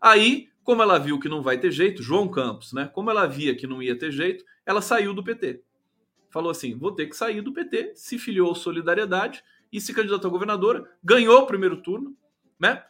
Aí, 0.00 0.48
como 0.64 0.82
ela 0.82 0.98
viu 0.98 1.20
que 1.20 1.28
não 1.28 1.42
vai 1.42 1.58
ter 1.58 1.70
jeito, 1.70 2.02
João 2.02 2.28
Campos, 2.28 2.72
né? 2.72 2.90
Como 2.92 3.10
ela 3.10 3.26
via 3.26 3.54
que 3.54 3.66
não 3.66 3.82
ia 3.82 3.98
ter 3.98 4.10
jeito, 4.10 4.44
ela 4.64 4.80
saiu 4.80 5.14
do 5.14 5.22
PT. 5.22 5.62
Falou 6.30 6.50
assim: 6.50 6.76
vou 6.76 6.92
ter 6.92 7.06
que 7.06 7.16
sair 7.16 7.40
do 7.40 7.52
PT, 7.52 7.92
se 7.94 8.18
filiou 8.18 8.54
Solidariedade 8.54 9.42
e 9.72 9.80
se 9.80 9.92
candidatou 9.92 10.28
a 10.28 10.32
governadora, 10.32 10.90
ganhou 11.02 11.42
o 11.42 11.46
primeiro 11.46 11.82
turno, 11.82 12.16
né? 12.58 12.82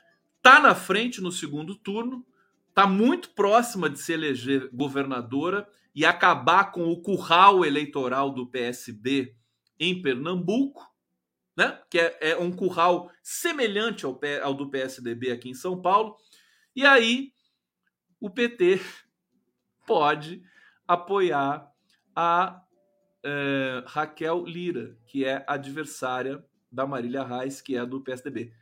Tá 0.42 0.60
na 0.60 0.74
frente 0.74 1.20
no 1.20 1.32
segundo 1.32 1.74
turno, 1.74 2.24
tá 2.72 2.86
muito 2.86 3.30
próxima 3.30 3.90
de 3.90 3.98
se 3.98 4.12
eleger 4.12 4.70
governadora 4.72 5.68
e 5.94 6.04
acabar 6.04 6.70
com 6.70 6.88
o 6.88 7.00
curral 7.00 7.64
eleitoral 7.64 8.30
do 8.30 8.46
PSB 8.46 9.34
em 9.78 10.00
Pernambuco, 10.00 10.82
né? 11.56 11.80
que 11.90 11.98
é, 11.98 12.18
é 12.20 12.36
um 12.36 12.52
curral 12.52 13.10
semelhante 13.22 14.04
ao, 14.04 14.18
ao 14.42 14.54
do 14.54 14.70
PSDB 14.70 15.30
aqui 15.30 15.50
em 15.50 15.54
São 15.54 15.80
Paulo. 15.80 16.16
E 16.74 16.84
aí 16.84 17.32
o 18.20 18.30
PT 18.30 18.80
pode 19.86 20.42
apoiar 20.86 21.70
a 22.14 22.62
é, 23.24 23.82
Raquel 23.86 24.44
Lira, 24.44 24.96
que 25.06 25.24
é 25.24 25.44
adversária 25.46 26.44
da 26.70 26.86
Marília 26.86 27.24
Reis, 27.24 27.60
que 27.60 27.76
é 27.76 27.84
do 27.84 28.00
PSDB 28.00 28.52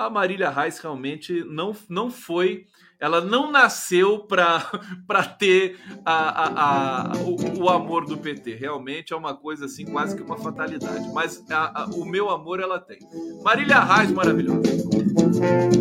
a 0.00 0.08
Marília 0.08 0.48
Reis 0.48 0.78
realmente 0.78 1.44
não, 1.44 1.76
não 1.86 2.10
foi, 2.10 2.66
ela 2.98 3.20
não 3.20 3.50
nasceu 3.50 4.20
para 4.20 4.62
ter 5.38 5.78
a, 6.06 6.14
a, 6.14 7.12
a, 7.12 7.16
o, 7.18 7.64
o, 7.64 7.68
amor 7.68 8.06
do 8.06 8.16
PT. 8.16 8.54
Realmente 8.54 9.12
é 9.12 9.16
uma 9.16 9.36
coisa 9.36 9.66
assim, 9.66 9.84
quase 9.84 10.16
que 10.16 10.22
uma 10.22 10.38
fatalidade. 10.38 11.06
Mas 11.12 11.44
a, 11.50 11.84
o 11.92 12.06
meu 12.06 12.30
amor 12.30 12.60
ela 12.60 12.80
tem. 12.80 12.98
Marília 13.42 13.80
Reis, 13.80 14.10
maravilhosa. 14.10 14.62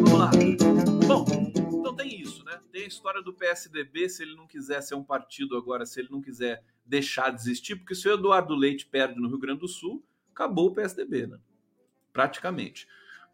Vamos 0.04 0.20
lá. 0.20 0.32
Bom, 1.08 1.26
então 1.80 1.96
tem 1.96 2.20
isso, 2.20 2.44
né? 2.44 2.60
Tem 2.74 2.84
a 2.84 2.88
história 2.88 3.22
do 3.22 3.34
PSDB, 3.34 4.10
se 4.10 4.24
ele 4.24 4.36
não 4.36 4.48
quiser 4.48 4.82
ser 4.82 4.96
um 4.96 5.04
partido 5.04 5.56
agora, 5.56 5.86
se 5.86 5.98
ele 5.98 6.10
não 6.12 6.20
quiser 6.20 6.62
deixar 6.86 7.30
de 7.30 7.40
existir, 7.40 7.78
porque 7.78 7.96
se 7.96 8.10
o 8.10 8.14
Eduardo 8.14 8.54
Leite 8.54 8.86
perde 8.86 9.18
no 9.18 9.30
Rio 9.30 9.40
Grande 9.40 9.62
do 9.62 9.68
Sul, 9.70 10.04
acabou 10.34 10.68
o 10.68 10.74
PSDB, 10.74 11.26
né? 11.26 11.40
Praticamente. 12.12 12.86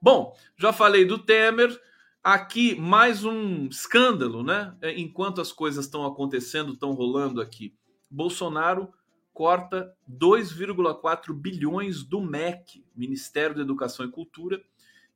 Bom, 0.01 0.35
já 0.57 0.71
falei 0.73 1.05
do 1.05 1.17
Temer. 1.17 1.79
Aqui 2.23 2.75
mais 2.75 3.23
um 3.23 3.67
escândalo, 3.67 4.43
né? 4.43 4.75
É, 4.81 4.99
enquanto 4.99 5.39
as 5.41 5.51
coisas 5.51 5.85
estão 5.85 6.05
acontecendo, 6.05 6.73
estão 6.73 6.93
rolando 6.93 7.39
aqui. 7.39 7.75
Bolsonaro 8.09 8.91
corta 9.33 9.93
2,4 10.09 11.33
bilhões 11.33 12.03
do 12.03 12.21
MEC, 12.21 12.83
Ministério 12.95 13.55
da 13.55 13.61
Educação 13.61 14.05
e 14.05 14.11
Cultura, 14.11 14.63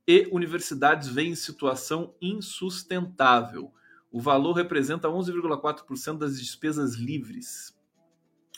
e 0.08 0.28
universidades 0.32 1.08
veem 1.08 1.36
situação 1.36 2.14
insustentável. 2.22 3.72
O 4.12 4.20
valor 4.20 4.54
representa 4.54 5.08
11,4% 5.08 6.18
das 6.18 6.40
despesas 6.40 6.96
livres. 6.96 7.76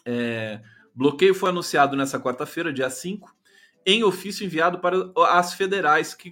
É, 0.05 0.61
bloqueio 0.95 1.35
foi 1.35 1.49
anunciado 1.49 1.95
nessa 1.95 2.19
quarta-feira, 2.19 2.73
dia 2.73 2.89
5, 2.89 3.35
em 3.85 4.03
ofício 4.03 4.45
enviado 4.45 4.79
para 4.79 5.11
as 5.29 5.53
federais 5.53 6.13
que 6.13 6.31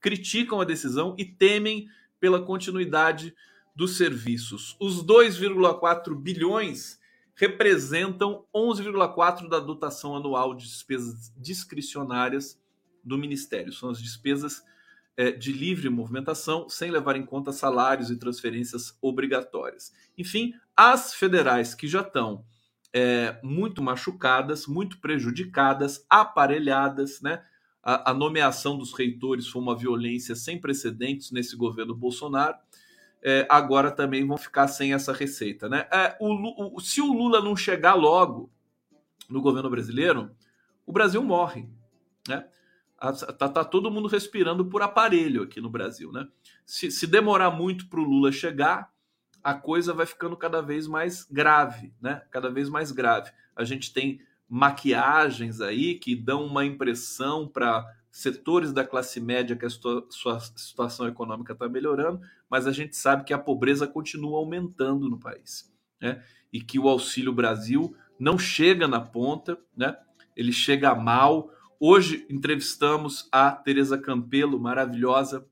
criticam 0.00 0.60
a 0.60 0.64
decisão 0.64 1.14
e 1.18 1.24
temem 1.24 1.88
pela 2.20 2.42
continuidade 2.42 3.34
dos 3.74 3.96
serviços. 3.96 4.76
Os 4.80 5.04
2,4 5.04 6.14
bilhões 6.14 6.98
representam 7.34 8.44
11,4 8.52 9.48
da 9.48 9.60
dotação 9.60 10.16
anual 10.16 10.54
de 10.54 10.64
despesas 10.64 11.32
discricionárias 11.36 12.60
do 13.04 13.16
Ministério. 13.16 13.72
São 13.72 13.90
as 13.90 14.02
despesas 14.02 14.62
é, 15.16 15.30
de 15.30 15.52
livre 15.52 15.88
movimentação, 15.88 16.68
sem 16.68 16.90
levar 16.90 17.16
em 17.16 17.24
conta 17.24 17.52
salários 17.52 18.10
e 18.10 18.16
transferências 18.16 18.96
obrigatórias. 19.00 19.92
Enfim, 20.16 20.54
as 20.76 21.14
federais 21.14 21.74
que 21.74 21.86
já 21.86 22.00
estão 22.00 22.44
é, 22.92 23.38
muito 23.42 23.82
machucadas, 23.82 24.66
muito 24.66 25.00
prejudicadas, 25.00 26.04
aparelhadas, 26.08 27.20
né? 27.20 27.42
A, 27.82 28.10
a, 28.10 28.14
nomeação 28.14 28.76
dos 28.76 28.92
reitores 28.92 29.46
foi 29.46 29.62
uma 29.62 29.76
violência 29.76 30.34
sem 30.34 30.60
precedentes 30.60 31.30
nesse 31.30 31.56
governo 31.56 31.94
Bolsonaro. 31.94 32.56
É, 33.22 33.46
agora 33.48 33.90
também 33.90 34.26
vão 34.26 34.36
ficar 34.36 34.68
sem 34.68 34.92
essa 34.92 35.12
receita, 35.12 35.68
né? 35.68 35.86
É, 35.92 36.16
o, 36.20 36.76
o, 36.76 36.80
se 36.80 37.00
o 37.00 37.12
Lula 37.12 37.40
não 37.42 37.56
chegar 37.56 37.94
logo 37.94 38.50
no 39.28 39.40
governo 39.40 39.70
brasileiro, 39.70 40.30
o 40.86 40.92
Brasil 40.92 41.22
morre, 41.22 41.68
né? 42.26 42.46
Tá, 43.38 43.48
tá 43.48 43.64
todo 43.64 43.92
mundo 43.92 44.08
respirando 44.08 44.66
por 44.66 44.82
aparelho 44.82 45.44
aqui 45.44 45.60
no 45.60 45.70
Brasil, 45.70 46.10
né? 46.10 46.26
Se, 46.66 46.90
se 46.90 47.06
demorar 47.06 47.50
muito 47.50 47.88
para 47.88 48.00
o 48.00 48.04
Lula 48.04 48.32
chegar, 48.32 48.92
a 49.42 49.54
coisa 49.54 49.92
vai 49.92 50.06
ficando 50.06 50.36
cada 50.36 50.60
vez 50.60 50.86
mais 50.86 51.24
grave, 51.30 51.92
né? 52.00 52.22
Cada 52.30 52.50
vez 52.50 52.68
mais 52.68 52.92
grave. 52.92 53.30
A 53.54 53.64
gente 53.64 53.92
tem 53.92 54.20
maquiagens 54.48 55.60
aí 55.60 55.94
que 55.96 56.16
dão 56.16 56.44
uma 56.44 56.64
impressão 56.64 57.46
para 57.46 57.86
setores 58.10 58.72
da 58.72 58.84
classe 58.84 59.20
média 59.20 59.56
que 59.56 59.66
a 59.66 59.70
sua 59.70 60.40
situação 60.40 61.06
econômica 61.06 61.52
está 61.52 61.68
melhorando, 61.68 62.20
mas 62.48 62.66
a 62.66 62.72
gente 62.72 62.96
sabe 62.96 63.24
que 63.24 63.32
a 63.32 63.38
pobreza 63.38 63.86
continua 63.86 64.38
aumentando 64.38 65.08
no 65.08 65.18
país, 65.18 65.72
né? 66.00 66.22
E 66.52 66.60
que 66.60 66.78
o 66.78 66.88
Auxílio 66.88 67.32
Brasil 67.32 67.94
não 68.18 68.38
chega 68.38 68.88
na 68.88 69.00
ponta, 69.00 69.58
né? 69.76 69.96
Ele 70.34 70.52
chega 70.52 70.94
mal. 70.94 71.52
Hoje 71.78 72.26
entrevistamos 72.28 73.28
a 73.30 73.52
Tereza 73.52 73.98
Campelo, 73.98 74.58
maravilhosa, 74.58 75.46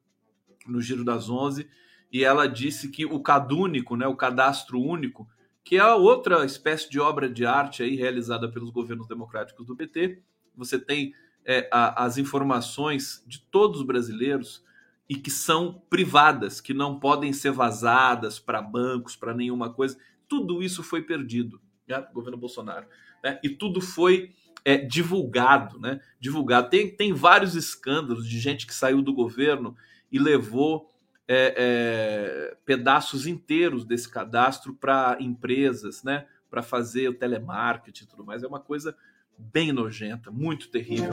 no 0.66 0.80
Giro 0.80 1.05
das 1.05 1.28
Onze, 1.28 1.68
e 2.12 2.24
ela 2.24 2.48
disse 2.48 2.88
que 2.88 3.04
o 3.04 3.20
cadúnico, 3.20 3.96
né, 3.96 4.07
o 4.07 4.16
cadastro 4.16 4.80
único, 4.80 5.28
que 5.64 5.76
é 5.76 5.84
outra 5.94 6.44
espécie 6.44 6.88
de 6.88 7.00
obra 7.00 7.28
de 7.28 7.44
arte 7.44 7.82
aí 7.82 7.96
realizada 7.96 8.48
pelos 8.50 8.70
governos 8.70 9.09
democráticos 9.09 9.66
do 9.66 9.76
PT, 9.76 10.22
você 10.54 10.78
tem 10.78 11.12
é, 11.44 11.68
a, 11.72 12.04
as 12.04 12.18
informações 12.18 13.22
de 13.26 13.40
todos 13.40 13.80
os 13.80 13.86
brasileiros 13.86 14.64
e 15.09 15.16
que 15.16 15.30
são 15.30 15.82
privadas, 15.88 16.61
que 16.61 16.74
não 16.74 16.98
podem 16.98 17.32
ser 17.32 17.52
vazadas 17.52 18.38
para 18.38 18.62
bancos, 18.62 19.16
para 19.16 19.34
nenhuma 19.34 19.72
coisa. 19.72 19.96
Tudo 20.28 20.62
isso 20.62 20.82
foi 20.82 21.02
perdido, 21.02 21.61
né, 21.86 22.04
governo 22.12 22.38
Bolsonaro, 22.38 22.86
né, 23.22 23.38
e 23.42 23.48
tudo 23.48 23.80
foi 23.80 24.32
é, 24.66 24.76
divulgado, 24.78 25.78
né? 25.78 26.00
Divulgado. 26.18 26.68
Tem, 26.68 26.90
tem 26.90 27.12
vários 27.12 27.54
escândalos 27.54 28.28
de 28.28 28.36
gente 28.40 28.66
que 28.66 28.74
saiu 28.74 29.00
do 29.00 29.14
governo 29.14 29.76
e 30.11 30.18
levou 30.18 30.90
é, 31.28 31.54
é, 31.56 32.56
pedaços 32.64 33.26
inteiros 33.26 33.84
desse 33.84 34.08
cadastro 34.08 34.74
para 34.74 35.16
empresas, 35.20 36.02
né? 36.02 36.26
Para 36.48 36.62
fazer 36.62 37.08
o 37.08 37.14
telemarketing 37.14 38.04
e 38.04 38.06
tudo 38.06 38.24
mais. 38.24 38.42
É 38.42 38.46
uma 38.46 38.60
coisa 38.60 38.96
bem 39.36 39.72
nojenta, 39.72 40.30
muito 40.30 40.68
terrível. 40.68 41.10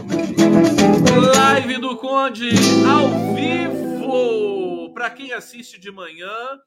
Live 1.35 1.77
do 1.79 1.97
Conde 1.97 2.49
ao 2.87 3.33
vivo! 3.33 4.93
Para 4.93 5.09
quem 5.09 5.33
assiste 5.33 5.79
de 5.79 5.91
manhã, 5.91 6.59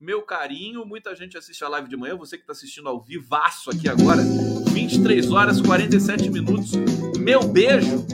meu 0.00 0.22
carinho. 0.22 0.84
Muita 0.84 1.14
gente 1.14 1.36
assiste 1.36 1.62
a 1.62 1.68
live 1.68 1.88
de 1.88 1.96
manhã. 1.96 2.16
Você 2.16 2.36
que 2.36 2.42
está 2.42 2.52
assistindo 2.52 2.88
ao 2.88 3.00
vivaço 3.00 3.70
aqui 3.70 3.88
agora, 3.88 4.22
23 4.72 5.30
horas 5.30 5.60
47 5.60 6.30
minutos. 6.30 6.72
Meu 7.18 7.46
beijo 7.46 8.06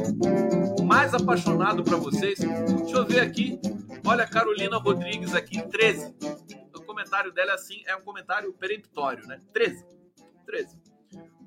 mais 0.85 1.15
apaixonado 1.15 1.83
para 1.83 1.97
vocês. 1.97 2.39
Deixa 2.39 2.97
eu 2.97 3.07
ver 3.07 3.21
aqui. 3.21 3.59
Olha, 4.05 4.27
Carolina 4.27 4.79
Rodrigues 4.79 5.33
aqui, 5.33 5.63
13. 5.69 6.15
O 6.75 6.83
comentário 6.83 7.33
dela 7.33 7.53
é 7.53 7.55
assim, 7.55 7.83
é 7.87 7.95
um 7.95 8.03
comentário 8.03 8.53
peremptório, 8.53 9.27
né? 9.27 9.39
13. 9.53 9.87
13. 10.45 10.81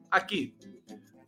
Aqui. 0.10 0.56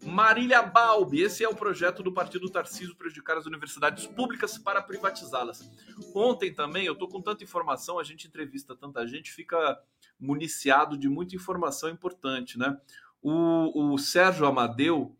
Marília 0.03 0.61
Balbi, 0.61 1.21
esse 1.21 1.43
é 1.43 1.49
o 1.49 1.55
projeto 1.55 2.01
do 2.01 2.13
Partido 2.13 2.49
Tarcísio 2.49 2.95
prejudicar 2.95 3.37
as 3.37 3.45
universidades 3.45 4.07
públicas 4.07 4.57
para 4.57 4.81
privatizá-las. 4.81 5.69
Ontem 6.15 6.53
também, 6.53 6.85
eu 6.85 6.95
tô 6.95 7.09
com 7.09 7.21
tanta 7.21 7.43
informação, 7.43 7.99
a 7.99 8.03
gente 8.05 8.25
entrevista 8.25 8.73
tanta 8.73 9.05
gente, 9.05 9.33
fica 9.33 9.77
municiado 10.17 10.97
de 10.97 11.09
muita 11.09 11.35
informação 11.35 11.89
importante, 11.89 12.57
né? 12.57 12.79
O, 13.21 13.93
o 13.93 13.97
Sérgio 13.97 14.45
Amadeu, 14.45 15.13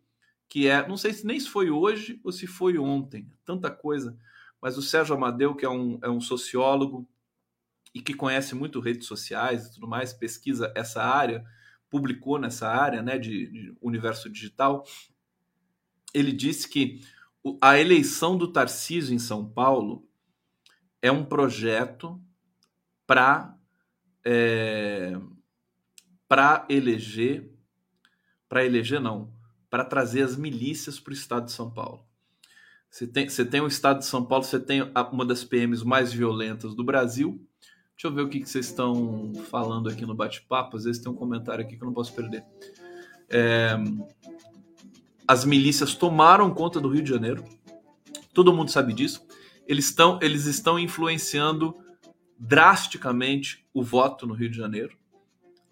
que 0.48 0.66
é, 0.66 0.88
não 0.88 0.96
sei 0.96 1.12
se 1.12 1.26
nem 1.26 1.38
se 1.38 1.50
foi 1.50 1.68
hoje 1.68 2.18
ou 2.24 2.32
se 2.32 2.46
foi 2.46 2.78
ontem, 2.78 3.30
tanta 3.44 3.70
coisa, 3.70 4.16
mas 4.60 4.76
o 4.76 4.82
Sérgio 4.82 5.14
Amadeu, 5.14 5.54
que 5.54 5.64
é 5.64 5.70
um, 5.70 5.98
é 6.02 6.08
um 6.08 6.20
sociólogo 6.20 7.08
e 7.94 8.00
que 8.00 8.14
conhece 8.14 8.54
muito 8.54 8.80
redes 8.80 9.06
sociais 9.06 9.66
e 9.66 9.74
tudo 9.74 9.88
mais, 9.88 10.12
pesquisa 10.12 10.72
essa 10.74 11.02
área, 11.02 11.44
publicou 11.88 12.38
nessa 12.38 12.68
área 12.68 13.02
né, 13.02 13.18
de, 13.18 13.50
de 13.50 13.76
universo 13.80 14.28
digital, 14.28 14.84
ele 16.12 16.32
disse 16.32 16.68
que 16.68 17.00
a 17.60 17.78
eleição 17.78 18.36
do 18.36 18.52
Tarcísio 18.52 19.14
em 19.14 19.18
São 19.18 19.48
Paulo 19.48 20.06
é 21.00 21.10
um 21.10 21.24
projeto 21.24 22.20
para 23.06 23.56
é, 24.24 25.18
para 26.26 26.66
eleger 26.68 27.50
para 28.48 28.64
eleger 28.64 29.00
não 29.00 29.32
para 29.70 29.84
trazer 29.84 30.22
as 30.22 30.36
milícias 30.36 30.98
para 30.98 31.12
o 31.12 31.14
estado 31.14 31.46
de 31.46 31.52
São 31.52 31.70
Paulo 31.70 32.07
você 32.90 33.06
tem, 33.06 33.28
você 33.28 33.44
tem 33.44 33.60
o 33.60 33.66
estado 33.66 33.98
de 33.98 34.06
São 34.06 34.24
Paulo, 34.24 34.44
você 34.44 34.58
tem 34.58 34.82
uma 35.12 35.24
das 35.24 35.44
PMs 35.44 35.84
mais 35.84 36.12
violentas 36.12 36.74
do 36.74 36.82
Brasil. 36.82 37.40
Deixa 37.92 38.06
eu 38.06 38.14
ver 38.14 38.22
o 38.22 38.28
que, 38.28 38.40
que 38.40 38.48
vocês 38.48 38.66
estão 38.66 39.32
falando 39.50 39.88
aqui 39.88 40.06
no 40.06 40.14
bate-papo. 40.14 40.76
Às 40.76 40.84
vezes 40.84 41.02
tem 41.02 41.10
um 41.10 41.16
comentário 41.16 41.64
aqui 41.64 41.76
que 41.76 41.82
eu 41.82 41.86
não 41.86 41.92
posso 41.92 42.14
perder. 42.14 42.44
É, 43.28 43.76
as 45.26 45.44
milícias 45.44 45.94
tomaram 45.94 46.52
conta 46.54 46.80
do 46.80 46.88
Rio 46.88 47.02
de 47.02 47.10
Janeiro. 47.10 47.44
Todo 48.32 48.52
mundo 48.52 48.70
sabe 48.70 48.94
disso. 48.94 49.26
Eles 49.66 49.86
estão, 49.86 50.18
eles 50.22 50.46
estão 50.46 50.78
influenciando 50.78 51.76
drasticamente 52.38 53.66
o 53.74 53.82
voto 53.82 54.26
no 54.26 54.32
Rio 54.32 54.48
de 54.48 54.56
Janeiro. 54.56 54.96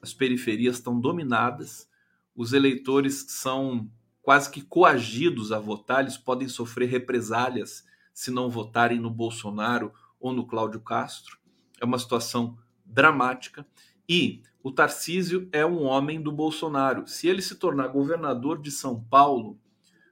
As 0.03 0.13
periferias 0.13 0.77
estão 0.77 1.01
dominadas. 1.01 1.89
Os 2.35 2.53
eleitores 2.53 3.25
são 3.29 3.89
quase 4.27 4.51
que 4.51 4.61
coagidos 4.61 5.53
a 5.53 5.61
votar, 5.61 6.01
eles 6.01 6.19
podem 6.19 6.49
sofrer 6.49 6.89
represálias 6.89 7.87
se 8.13 8.29
não 8.29 8.51
votarem 8.51 8.99
no 8.99 9.09
Bolsonaro 9.09 9.95
ou 10.19 10.33
no 10.33 10.45
Cláudio 10.45 10.81
Castro. 10.81 11.39
É 11.81 11.85
uma 11.85 11.97
situação 11.97 12.59
dramática. 12.85 13.65
E 14.09 14.43
o 14.65 14.73
Tarcísio 14.73 15.49
é 15.53 15.65
um 15.65 15.85
homem 15.85 16.21
do 16.21 16.33
Bolsonaro. 16.33 17.07
Se 17.07 17.29
ele 17.29 17.41
se 17.41 17.55
tornar 17.55 17.87
governador 17.87 18.61
de 18.61 18.73
São 18.73 19.01
Paulo, 19.01 19.61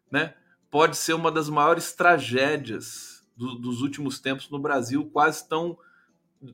né, 0.08 0.34
pode 0.70 0.96
ser 0.96 1.14
uma 1.14 1.32
das 1.32 1.48
maiores 1.48 1.92
tragédias 1.92 3.26
do, 3.36 3.56
dos 3.56 3.82
últimos 3.82 4.20
tempos 4.20 4.48
no 4.48 4.60
Brasil, 4.60 5.10
quase 5.12 5.48
tão 5.48 5.76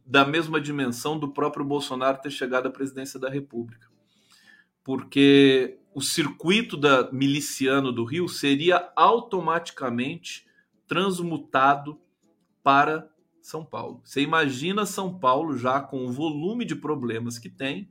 da 0.06 0.24
mesma 0.24 0.58
dimensão 0.58 1.18
do 1.18 1.28
próprio 1.28 1.66
Bolsonaro 1.66 2.22
ter 2.22 2.30
chegado 2.30 2.68
à 2.68 2.70
presidência 2.70 3.20
da 3.20 3.28
República. 3.28 3.86
Porque 4.82 5.79
o 5.94 6.00
circuito 6.00 6.76
da 6.76 7.10
miliciano 7.10 7.92
do 7.92 8.04
Rio 8.04 8.28
seria 8.28 8.92
automaticamente 8.94 10.46
transmutado 10.86 12.00
para 12.62 13.08
São 13.40 13.64
Paulo. 13.64 14.00
Você 14.04 14.20
imagina 14.20 14.86
São 14.86 15.18
Paulo 15.18 15.56
já 15.56 15.80
com 15.80 16.04
o 16.04 16.12
volume 16.12 16.64
de 16.64 16.76
problemas 16.76 17.38
que 17.38 17.48
tem, 17.48 17.88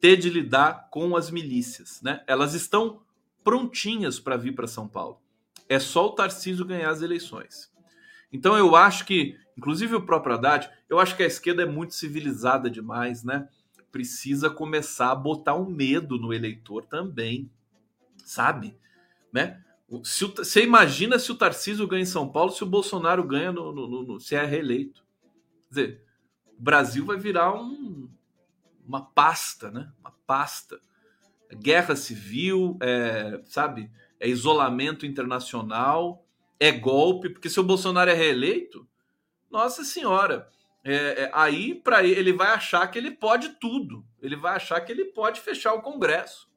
ter 0.00 0.16
de 0.16 0.30
lidar 0.30 0.88
com 0.90 1.16
as 1.16 1.30
milícias, 1.30 2.00
né? 2.02 2.22
Elas 2.26 2.54
estão 2.54 3.02
prontinhas 3.44 4.18
para 4.18 4.36
vir 4.36 4.54
para 4.54 4.66
São 4.66 4.88
Paulo. 4.88 5.20
É 5.68 5.78
só 5.78 6.06
o 6.06 6.12
Tarcísio 6.12 6.64
ganhar 6.64 6.90
as 6.90 7.02
eleições. 7.02 7.70
Então 8.32 8.56
eu 8.56 8.76
acho 8.76 9.04
que, 9.04 9.36
inclusive 9.56 9.94
o 9.94 10.02
próprio 10.02 10.34
Haddad, 10.34 10.70
eu 10.88 10.98
acho 10.98 11.16
que 11.16 11.22
a 11.22 11.26
esquerda 11.26 11.62
é 11.62 11.66
muito 11.66 11.94
civilizada 11.94 12.70
demais, 12.70 13.22
né? 13.22 13.48
Precisa 13.90 14.48
começar 14.48 15.10
a 15.10 15.14
botar 15.14 15.54
um 15.54 15.68
medo 15.68 16.18
no 16.18 16.32
eleitor 16.32 16.84
também, 16.84 17.50
sabe? 18.24 18.76
Né? 19.32 19.62
Se 20.04 20.24
o, 20.24 20.28
você 20.28 20.62
imagina 20.62 21.18
se 21.18 21.32
o 21.32 21.34
Tarcísio 21.34 21.86
ganha 21.86 22.02
em 22.02 22.06
São 22.06 22.28
Paulo, 22.28 22.52
se 22.52 22.62
o 22.62 22.66
Bolsonaro 22.66 23.24
ganha 23.24 23.52
no, 23.52 23.72
no, 23.72 24.02
no 24.04 24.20
se 24.20 24.36
é 24.36 24.44
reeleito. 24.44 25.04
Quer 25.68 25.70
dizer, 25.70 26.04
o 26.58 26.62
Brasil 26.62 27.04
vai 27.04 27.16
virar 27.16 27.54
um, 27.54 28.08
uma 28.86 29.04
pasta, 29.04 29.70
né? 29.70 29.90
Uma 30.00 30.12
pasta. 30.26 30.80
Guerra 31.52 31.96
civil, 31.96 32.78
é, 32.80 33.42
sabe? 33.46 33.90
É 34.20 34.28
isolamento 34.28 35.04
internacional, 35.04 36.24
é 36.60 36.70
golpe, 36.70 37.30
porque 37.30 37.48
se 37.48 37.58
o 37.58 37.64
Bolsonaro 37.64 38.10
é 38.10 38.14
reeleito, 38.14 38.86
nossa 39.50 39.82
senhora, 39.82 40.48
é, 40.84 40.94
é, 40.94 41.30
aí 41.34 41.74
para 41.74 42.04
ele 42.04 42.32
vai 42.32 42.48
achar 42.48 42.86
que 42.88 42.98
ele 42.98 43.10
pode 43.10 43.50
tudo. 43.60 44.04
Ele 44.20 44.36
vai 44.36 44.56
achar 44.56 44.80
que 44.80 44.90
ele 44.92 45.06
pode 45.06 45.40
fechar 45.40 45.74
o 45.74 45.82
Congresso. 45.82 46.48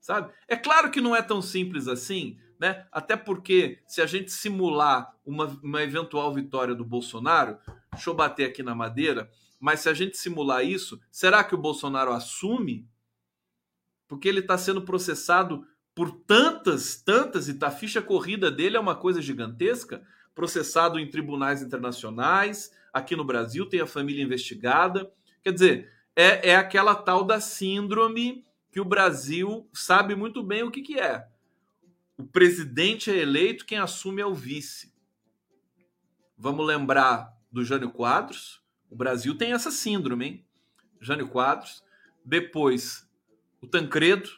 Sabe? 0.00 0.32
É 0.46 0.56
claro 0.56 0.90
que 0.90 1.00
não 1.00 1.16
é 1.16 1.22
tão 1.22 1.40
simples 1.40 1.88
assim, 1.88 2.38
né? 2.60 2.86
Até 2.92 3.16
porque 3.16 3.78
se 3.86 4.02
a 4.02 4.06
gente 4.06 4.30
simular 4.30 5.14
uma, 5.24 5.46
uma 5.62 5.82
eventual 5.82 6.32
vitória 6.32 6.74
do 6.74 6.84
Bolsonaro, 6.84 7.58
deixa 7.90 8.10
eu 8.10 8.14
bater 8.14 8.48
aqui 8.48 8.62
na 8.62 8.74
madeira, 8.74 9.30
mas 9.58 9.80
se 9.80 9.88
a 9.88 9.94
gente 9.94 10.18
simular 10.18 10.62
isso, 10.62 11.00
será 11.10 11.42
que 11.42 11.54
o 11.54 11.58
Bolsonaro 11.58 12.12
assume? 12.12 12.86
porque 14.08 14.28
ele 14.28 14.40
está 14.40 14.56
sendo 14.56 14.82
processado 14.82 15.66
por 15.94 16.10
tantas, 16.10 16.96
tantas, 16.96 17.48
e 17.48 17.54
tá, 17.54 17.68
a 17.68 17.70
ficha 17.70 18.02
corrida 18.02 18.50
dele 18.50 18.76
é 18.76 18.80
uma 18.80 18.96
coisa 18.96 19.22
gigantesca, 19.22 20.02
processado 20.34 20.98
em 20.98 21.08
tribunais 21.08 21.62
internacionais, 21.62 22.72
aqui 22.94 23.16
no 23.16 23.24
Brasil 23.24 23.66
tem 23.66 23.80
a 23.80 23.86
família 23.86 24.22
investigada. 24.22 25.12
Quer 25.42 25.52
dizer, 25.52 25.92
é, 26.14 26.50
é 26.50 26.56
aquela 26.56 26.94
tal 26.94 27.24
da 27.24 27.40
síndrome 27.40 28.44
que 28.70 28.80
o 28.80 28.84
Brasil 28.84 29.68
sabe 29.72 30.14
muito 30.14 30.42
bem 30.42 30.62
o 30.62 30.70
que, 30.70 30.80
que 30.80 30.98
é. 30.98 31.26
O 32.16 32.24
presidente 32.24 33.10
é 33.10 33.16
eleito, 33.16 33.66
quem 33.66 33.78
assume 33.78 34.22
é 34.22 34.26
o 34.26 34.34
vice. 34.34 34.94
Vamos 36.38 36.64
lembrar 36.64 37.36
do 37.50 37.64
Jânio 37.64 37.90
Quadros. 37.90 38.62
O 38.88 38.94
Brasil 38.94 39.36
tem 39.36 39.52
essa 39.52 39.72
síndrome, 39.72 40.24
hein? 40.24 40.46
Jânio 41.00 41.28
Quadros. 41.28 41.82
Depois, 42.24 43.08
o 43.60 43.66
Tancredo. 43.66 44.30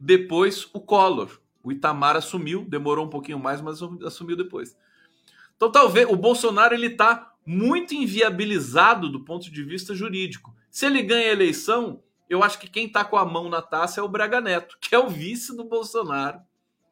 Depois, 0.00 0.68
o 0.72 0.80
Collor. 0.80 1.40
O 1.62 1.70
Itamar 1.70 2.16
assumiu, 2.16 2.64
demorou 2.64 3.06
um 3.06 3.10
pouquinho 3.10 3.38
mais, 3.38 3.60
mas 3.60 3.80
assumiu 4.04 4.36
depois. 4.36 4.76
Então, 5.62 5.70
talvez 5.70 6.10
o 6.10 6.16
Bolsonaro 6.16 6.74
ele 6.74 6.88
está 6.88 7.36
muito 7.46 7.94
inviabilizado 7.94 9.08
do 9.08 9.20
ponto 9.20 9.48
de 9.48 9.62
vista 9.62 9.94
jurídico. 9.94 10.52
Se 10.68 10.86
ele 10.86 11.00
ganha 11.04 11.28
a 11.28 11.32
eleição, 11.32 12.02
eu 12.28 12.42
acho 12.42 12.58
que 12.58 12.68
quem 12.68 12.86
está 12.86 13.04
com 13.04 13.16
a 13.16 13.24
mão 13.24 13.48
na 13.48 13.62
taça 13.62 14.00
é 14.00 14.02
o 14.02 14.08
Braga 14.08 14.40
Neto, 14.40 14.76
que 14.80 14.92
é 14.92 14.98
o 14.98 15.08
vice 15.08 15.56
do 15.56 15.62
Bolsonaro 15.62 16.40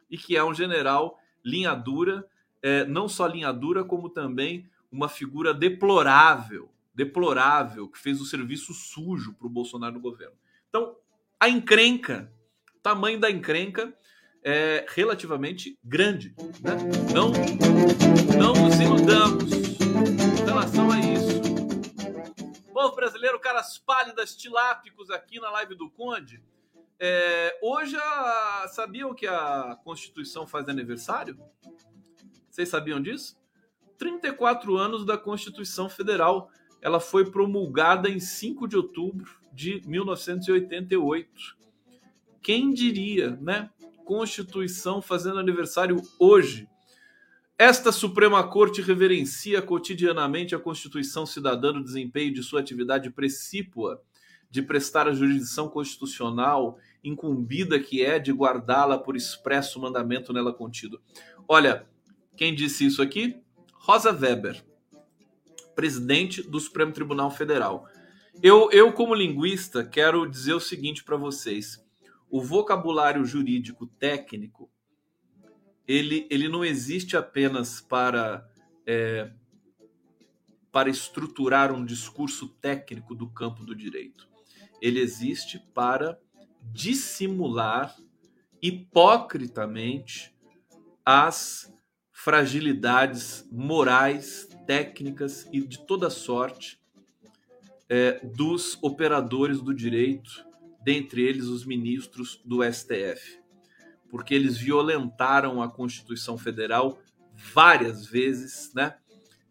e 0.09 0.17
que 0.17 0.37
é 0.37 0.45
um 0.45 0.55
general 0.55 1.19
linha 1.45 1.75
dura, 1.75 2.25
é, 2.63 2.85
não 2.85 3.09
só 3.09 3.27
linha 3.27 3.51
dura, 3.51 3.83
como 3.83 4.09
também 4.09 4.71
uma 4.93 5.09
figura 5.09 5.53
deplorável, 5.53 6.71
deplorável, 6.95 7.89
que 7.89 7.99
fez 7.99 8.21
o 8.21 8.25
serviço 8.25 8.73
sujo 8.73 9.35
para 9.35 9.49
o 9.49 9.51
Bolsonaro 9.51 9.95
no 9.95 10.01
governo. 10.01 10.37
Então, 10.69 10.95
a 11.41 11.49
encrenca, 11.49 12.33
tamanho 12.81 13.19
da 13.19 13.33
encrenca 13.33 13.93
é 14.45 14.87
relativamente 14.89 15.79
grande. 15.85 16.35
Né? 16.61 16.77
Não, 17.15 17.31
não 18.39 18.55
nos 18.55 18.81
iludamos 18.81 19.53
em 19.53 20.45
relação 20.45 20.91
a 20.91 20.99
isso. 20.99 21.41
Povo 22.73 22.97
brasileiro, 22.97 23.39
caras 23.39 23.79
pálidas, 23.79 24.35
tilápicos 24.35 25.11
aqui 25.11 25.39
na 25.39 25.51
live 25.51 25.75
do 25.75 25.91
Conde. 25.91 26.43
É, 26.99 27.59
hoje, 27.63 27.97
a, 27.97 28.67
sabiam 28.69 29.15
que 29.15 29.27
a 29.27 29.79
Constituição 29.85 30.47
faz 30.47 30.69
aniversário? 30.69 31.39
Vocês 32.51 32.69
sabiam 32.69 33.01
disso? 33.01 33.39
34 33.97 34.77
anos 34.77 35.05
da 35.05 35.17
Constituição 35.17 35.89
Federal. 35.89 36.51
Ela 36.81 37.01
foi 37.01 37.31
promulgada 37.31 38.09
em 38.09 38.19
5 38.19 38.67
de 38.67 38.77
outubro 38.77 39.39
de 39.53 39.83
1988. 39.87 41.57
Quem 42.43 42.73
diria, 42.73 43.37
né? 43.41 43.71
Constituição 44.11 45.01
fazendo 45.01 45.39
aniversário 45.39 46.03
hoje. 46.19 46.69
Esta 47.57 47.93
Suprema 47.93 48.43
Corte 48.43 48.83
reverencia 48.83 49.63
cotidianamente 49.63 50.53
a 50.53 50.59
Constituição 50.59 51.25
cidadã 51.25 51.73
no 51.73 51.85
desempenho 51.85 52.35
de 52.35 52.43
sua 52.43 52.59
atividade 52.59 53.09
precípua 53.09 54.03
de 54.51 54.63
prestar 54.63 55.07
a 55.07 55.13
jurisdição 55.13 55.69
constitucional, 55.69 56.77
incumbida 57.05 57.79
que 57.79 58.05
é 58.05 58.19
de 58.19 58.33
guardá-la 58.33 58.99
por 58.99 59.15
expresso 59.15 59.79
mandamento 59.79 60.33
nela 60.33 60.53
contido. 60.53 61.01
Olha, 61.47 61.87
quem 62.37 62.53
disse 62.53 62.85
isso 62.85 63.01
aqui? 63.01 63.41
Rosa 63.75 64.11
Weber, 64.11 64.61
presidente 65.77 66.43
do 66.43 66.59
Supremo 66.59 66.91
Tribunal 66.91 67.31
Federal. 67.31 67.87
Eu, 68.43 68.73
eu 68.73 68.93
como 68.93 69.15
linguista, 69.15 69.85
quero 69.85 70.29
dizer 70.29 70.55
o 70.55 70.61
seguinte 70.61 71.05
para 71.05 71.17
vocês 71.17 71.89
o 72.31 72.41
vocabulário 72.41 73.25
jurídico 73.25 73.87
técnico 73.87 74.71
ele, 75.87 76.27
ele 76.31 76.49
não 76.49 76.65
existe 76.65 77.17
apenas 77.17 77.81
para 77.81 78.49
é, 78.87 79.33
para 80.71 80.89
estruturar 80.89 81.73
um 81.73 81.85
discurso 81.85 82.49
técnico 82.49 83.13
do 83.13 83.29
campo 83.29 83.65
do 83.65 83.75
direito. 83.75 84.29
Ele 84.81 85.01
existe 85.01 85.59
para 85.75 86.17
dissimular 86.63 87.97
hipocritamente 88.63 90.33
as 91.05 91.75
fragilidades 92.13 93.49
morais, 93.51 94.49
técnicas 94.67 95.49
e 95.53 95.61
de 95.61 95.85
toda 95.87 96.09
sorte 96.09 96.81
é, 97.89 98.25
dos 98.25 98.79
operadores 98.81 99.61
do 99.61 99.75
direito 99.75 100.50
dentre 100.83 101.23
eles 101.23 101.47
os 101.47 101.65
ministros 101.65 102.41
do 102.45 102.61
STF, 102.65 103.39
porque 104.09 104.35
eles 104.35 104.57
violentaram 104.57 105.63
a 105.63 105.71
Constituição 105.71 106.39
Federal 106.39 106.99
várias 107.35 108.07
vezes, 108.07 108.73
né? 108.75 108.97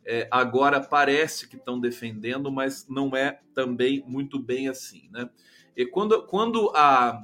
É, 0.05 0.27
agora 0.31 0.81
parece 0.81 1.47
que 1.47 1.55
estão 1.55 1.79
defendendo, 1.79 2.51
mas 2.51 2.87
não 2.89 3.15
é 3.15 3.39
também 3.53 4.03
muito 4.07 4.39
bem 4.39 4.67
assim, 4.67 5.07
né? 5.11 5.29
E 5.75 5.85
quando, 5.85 6.23
quando, 6.23 6.71
a, 6.75 7.21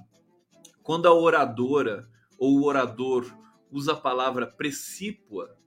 quando 0.84 1.08
a 1.08 1.14
oradora 1.14 2.08
ou 2.38 2.60
o 2.60 2.66
orador 2.66 3.26
usa 3.72 3.93
a 3.93 3.97
palavra 3.97 4.45
precípua, 4.47 5.58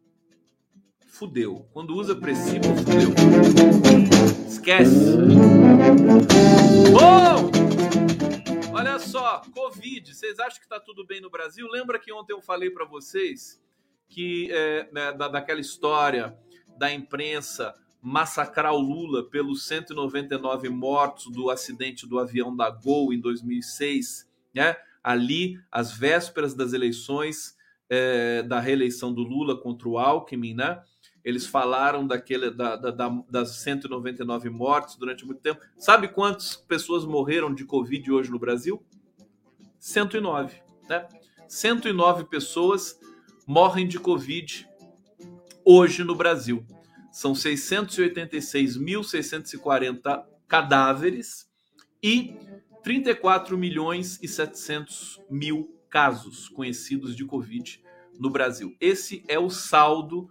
fudeu. 1.08 1.66
Quando 1.72 1.94
usa 1.94 2.14
precípua, 2.14 2.74
fudeu. 2.76 3.12
Esquece. 4.46 5.16
Bom! 6.92 7.50
Olha 8.78 8.96
só, 9.00 9.42
Covid. 9.52 10.14
Vocês 10.14 10.38
acham 10.38 10.60
que 10.60 10.64
está 10.64 10.78
tudo 10.78 11.04
bem 11.04 11.20
no 11.20 11.28
Brasil? 11.28 11.66
Lembra 11.66 11.98
que 11.98 12.12
ontem 12.12 12.32
eu 12.32 12.40
falei 12.40 12.70
para 12.70 12.84
vocês 12.84 13.60
que 14.08 14.48
é, 14.52 14.88
né, 14.92 15.12
da, 15.14 15.26
daquela 15.26 15.58
história 15.58 16.38
da 16.78 16.92
imprensa 16.92 17.74
massacrar 18.00 18.72
o 18.72 18.78
Lula 18.78 19.28
pelos 19.28 19.66
199 19.66 20.68
mortos 20.68 21.26
do 21.32 21.50
acidente 21.50 22.06
do 22.06 22.20
avião 22.20 22.54
da 22.54 22.70
Gol 22.70 23.12
em 23.12 23.18
2006, 23.18 24.30
né? 24.54 24.76
Ali, 25.02 25.60
às 25.72 25.90
vésperas 25.90 26.54
das 26.54 26.72
eleições 26.72 27.56
é, 27.90 28.44
da 28.44 28.60
reeleição 28.60 29.12
do 29.12 29.22
Lula 29.22 29.60
contra 29.60 29.88
o 29.88 29.98
Alckmin, 29.98 30.54
né? 30.54 30.80
Eles 31.28 31.46
falaram 31.46 32.06
daquele, 32.06 32.50
da, 32.50 32.74
da, 32.74 32.90
das 33.28 33.56
199 33.56 34.48
mortes 34.48 34.96
durante 34.96 35.26
muito 35.26 35.42
tempo. 35.42 35.60
Sabe 35.76 36.08
quantas 36.08 36.56
pessoas 36.56 37.04
morreram 37.04 37.52
de 37.52 37.66
Covid 37.66 38.10
hoje 38.10 38.30
no 38.30 38.38
Brasil? 38.38 38.82
109. 39.78 40.62
Né? 40.88 41.06
109 41.46 42.24
pessoas 42.24 42.98
morrem 43.46 43.86
de 43.86 44.00
Covid 44.00 44.66
hoje 45.62 46.02
no 46.02 46.14
Brasil. 46.14 46.64
São 47.12 47.34
686.640 47.34 50.24
cadáveres 50.46 51.46
e 52.02 52.38
34 52.82 53.58
milhões 53.58 54.18
e 54.22 54.28
700 54.28 55.20
mil 55.28 55.78
casos 55.90 56.48
conhecidos 56.48 57.14
de 57.14 57.26
Covid 57.26 57.84
no 58.18 58.30
Brasil. 58.30 58.74
Esse 58.80 59.22
é 59.28 59.38
o 59.38 59.50
saldo 59.50 60.30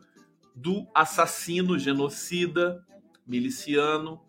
do 0.58 0.88
assassino, 0.94 1.78
genocida, 1.78 2.84
miliciano, 3.26 4.22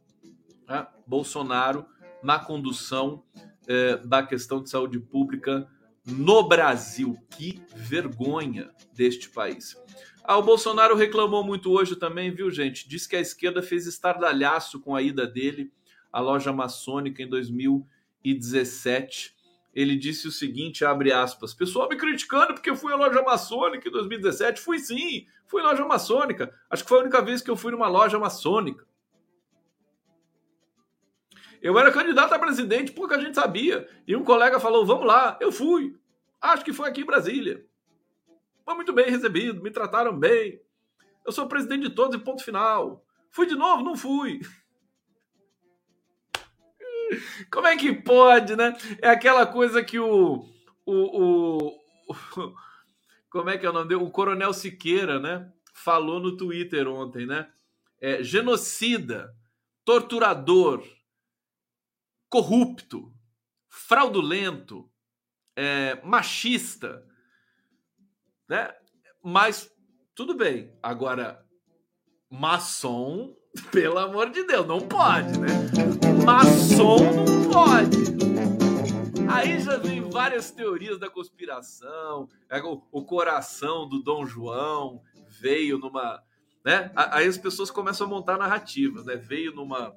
né, 0.68 0.86
Bolsonaro, 1.06 1.86
na 2.22 2.38
condução 2.38 3.24
eh, 3.66 3.96
da 4.04 4.22
questão 4.22 4.62
de 4.62 4.68
saúde 4.68 5.00
pública 5.00 5.66
no 6.04 6.46
Brasil. 6.46 7.16
Que 7.30 7.62
vergonha 7.74 8.70
deste 8.92 9.30
país. 9.30 9.74
Ah, 10.22 10.36
o 10.36 10.42
Bolsonaro 10.42 10.94
reclamou 10.94 11.42
muito 11.42 11.72
hoje 11.72 11.96
também, 11.96 12.30
viu, 12.30 12.50
gente? 12.50 12.86
Diz 12.86 13.06
que 13.06 13.16
a 13.16 13.20
esquerda 13.20 13.62
fez 13.62 13.86
estardalhaço 13.86 14.80
com 14.80 14.94
a 14.94 15.00
ida 15.00 15.26
dele 15.26 15.72
à 16.12 16.20
loja 16.20 16.52
maçônica 16.52 17.22
em 17.22 17.28
2017 17.28 19.34
ele 19.80 19.94
disse 19.94 20.26
o 20.26 20.32
seguinte, 20.32 20.84
abre 20.84 21.12
aspas, 21.12 21.54
pessoal 21.54 21.88
me 21.88 21.94
criticando 21.94 22.52
porque 22.52 22.68
eu 22.68 22.74
fui 22.74 22.92
à 22.92 22.96
loja 22.96 23.22
maçônica 23.22 23.88
em 23.88 23.92
2017. 23.92 24.60
Fui 24.60 24.80
sim, 24.80 25.24
fui 25.46 25.62
loja 25.62 25.84
maçônica. 25.86 26.52
Acho 26.68 26.82
que 26.82 26.88
foi 26.88 26.98
a 26.98 27.02
única 27.02 27.22
vez 27.22 27.40
que 27.40 27.48
eu 27.48 27.54
fui 27.54 27.70
numa 27.70 27.86
loja 27.86 28.18
maçônica. 28.18 28.84
Eu 31.62 31.78
era 31.78 31.92
candidato 31.92 32.32
a 32.32 32.40
presidente, 32.40 32.90
pouca 32.90 33.20
gente 33.20 33.36
sabia. 33.36 33.88
E 34.04 34.16
um 34.16 34.24
colega 34.24 34.58
falou, 34.58 34.84
vamos 34.84 35.06
lá. 35.06 35.38
Eu 35.40 35.52
fui. 35.52 35.96
Acho 36.40 36.64
que 36.64 36.72
foi 36.72 36.88
aqui 36.88 37.02
em 37.02 37.06
Brasília. 37.06 37.64
Foi 38.64 38.74
muito 38.74 38.92
bem 38.92 39.08
recebido, 39.08 39.62
me 39.62 39.70
trataram 39.70 40.18
bem. 40.18 40.60
Eu 41.24 41.30
sou 41.30 41.46
presidente 41.46 41.88
de 41.88 41.94
todos 41.94 42.16
e 42.16 42.24
ponto 42.24 42.42
final. 42.42 43.04
Fui 43.30 43.46
de 43.46 43.54
novo? 43.54 43.84
Não 43.84 43.96
fui. 43.96 44.40
Como 47.50 47.66
é 47.66 47.76
que 47.76 47.92
pode, 47.92 48.56
né? 48.56 48.76
É 49.00 49.08
aquela 49.08 49.46
coisa 49.46 49.82
que 49.82 49.98
o, 49.98 50.46
o, 50.84 50.94
o, 50.94 51.68
o 52.08 52.54
como 53.30 53.50
é 53.50 53.58
que 53.58 53.66
é 53.66 53.70
o 53.70 53.72
nome 53.72 53.88
dele? 53.88 54.02
O 54.02 54.10
Coronel 54.10 54.52
Siqueira, 54.52 55.18
né? 55.18 55.50
Falou 55.72 56.18
no 56.20 56.36
Twitter 56.36 56.88
ontem, 56.88 57.26
né? 57.26 57.50
É, 58.00 58.22
genocida, 58.22 59.34
torturador, 59.84 60.84
corrupto, 62.28 63.12
fraudulento, 63.68 64.90
é, 65.56 66.00
machista, 66.04 67.04
né? 68.48 68.74
Mas 69.22 69.70
tudo 70.14 70.34
bem. 70.34 70.76
Agora, 70.82 71.44
maçom, 72.30 73.36
pelo 73.70 73.98
amor 73.98 74.30
de 74.30 74.44
Deus, 74.44 74.66
não 74.66 74.80
pode, 74.80 75.38
né? 75.38 76.07
Maçom 76.28 76.98
não 76.98 77.50
pode. 77.50 77.96
Aí 79.32 79.58
já 79.60 79.78
vem 79.78 80.02
várias 80.10 80.50
teorias 80.50 80.98
da 80.98 81.08
conspiração. 81.08 82.28
É, 82.50 82.60
o, 82.60 82.82
o 82.92 83.02
coração 83.02 83.88
do 83.88 84.02
Dom 84.02 84.26
João 84.26 85.00
veio 85.40 85.78
numa. 85.78 86.22
Né? 86.62 86.92
Aí 86.94 87.26
as 87.26 87.38
pessoas 87.38 87.70
começam 87.70 88.06
a 88.06 88.10
montar 88.10 88.36
narrativas, 88.36 89.06
né? 89.06 89.16
Veio 89.16 89.54
numa. 89.54 89.96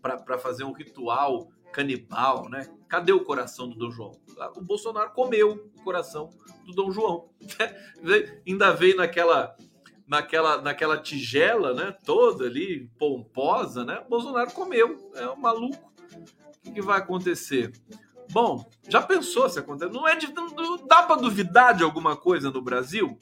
para 0.00 0.38
fazer 0.38 0.64
um 0.64 0.72
ritual 0.72 1.52
canibal, 1.70 2.48
né? 2.48 2.66
Cadê 2.88 3.12
o 3.12 3.22
coração 3.22 3.68
do 3.68 3.76
Dom 3.76 3.90
João? 3.90 4.12
O 4.56 4.62
Bolsonaro 4.62 5.10
comeu 5.10 5.70
o 5.76 5.82
coração 5.82 6.30
do 6.64 6.72
Dom 6.72 6.90
João. 6.90 7.28
Ainda 8.46 8.72
veio 8.72 8.96
naquela 8.96 9.54
naquela, 10.06 10.60
naquela 10.60 10.98
tigela, 10.98 11.74
né? 11.74 11.96
Toda 12.04 12.44
ali, 12.44 12.90
pomposa, 12.98 13.84
né? 13.84 14.04
Bolsonaro 14.08 14.52
comeu. 14.52 15.10
É 15.14 15.28
um 15.28 15.36
maluco. 15.36 15.92
O 16.66 16.72
que, 16.72 16.80
vai 16.80 16.98
acontecer? 16.98 17.72
Bom, 18.30 18.68
já 18.88 19.02
pensou 19.02 19.48
se 19.48 19.58
acontecer? 19.58 19.92
Não 19.92 20.08
é 20.08 20.16
de. 20.16 20.32
Não, 20.32 20.86
dá 20.86 21.02
para 21.02 21.20
duvidar 21.20 21.74
de 21.74 21.82
alguma 21.82 22.16
coisa 22.16 22.50
no 22.50 22.62
Brasil? 22.62 23.18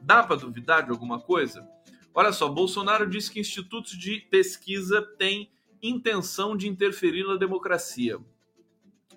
Dá 0.00 0.22
para 0.22 0.36
duvidar 0.36 0.84
de 0.84 0.90
alguma 0.90 1.20
coisa? 1.20 1.68
Olha 2.14 2.32
só, 2.32 2.48
Bolsonaro 2.48 3.08
disse 3.08 3.30
que 3.30 3.40
institutos 3.40 3.92
de 3.92 4.20
pesquisa 4.30 5.02
têm 5.18 5.50
intenção 5.82 6.56
de 6.56 6.68
interferir 6.68 7.26
na 7.26 7.36
democracia. 7.36 8.18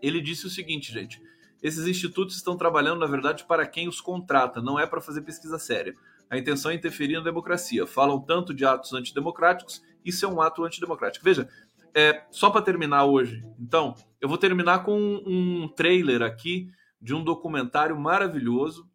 Ele 0.02 0.20
disse 0.20 0.46
o 0.46 0.50
seguinte, 0.50 0.92
gente: 0.92 1.22
esses 1.62 1.86
institutos 1.88 2.36
estão 2.36 2.58
trabalhando, 2.58 3.00
na 3.00 3.06
verdade, 3.06 3.46
para 3.46 3.66
quem 3.68 3.88
os 3.88 4.02
contrata, 4.02 4.62
não 4.62 4.80
é 4.80 4.86
para 4.86 5.02
fazer 5.02 5.22
pesquisa 5.22 5.60
séria. 5.60 5.96
A 6.30 6.38
intenção 6.38 6.70
é 6.72 6.76
interferir 6.76 7.16
na 7.16 7.24
democracia. 7.24 7.88
Falam 7.88 8.22
tanto 8.22 8.54
de 8.54 8.64
atos 8.64 8.94
antidemocráticos, 8.94 9.82
isso 10.06 10.26
é 10.26 10.28
um 10.28 10.42
ato 10.42 10.64
antidemocrático. 10.64 11.26
Veja, 11.26 11.50
é, 11.94 12.26
só 12.30 12.50
para 12.52 12.62
terminar 12.62 13.06
hoje, 13.06 13.44
então, 13.60 13.96
eu 14.22 14.30
vou 14.30 14.38
terminar 14.38 14.84
com 14.84 14.98
um, 15.26 15.68
trailer 15.68 16.22
aqui 16.22 16.70
de 17.02 17.16
um 17.16 17.24
documentário 17.24 18.00
maravilhoso 18.00 18.88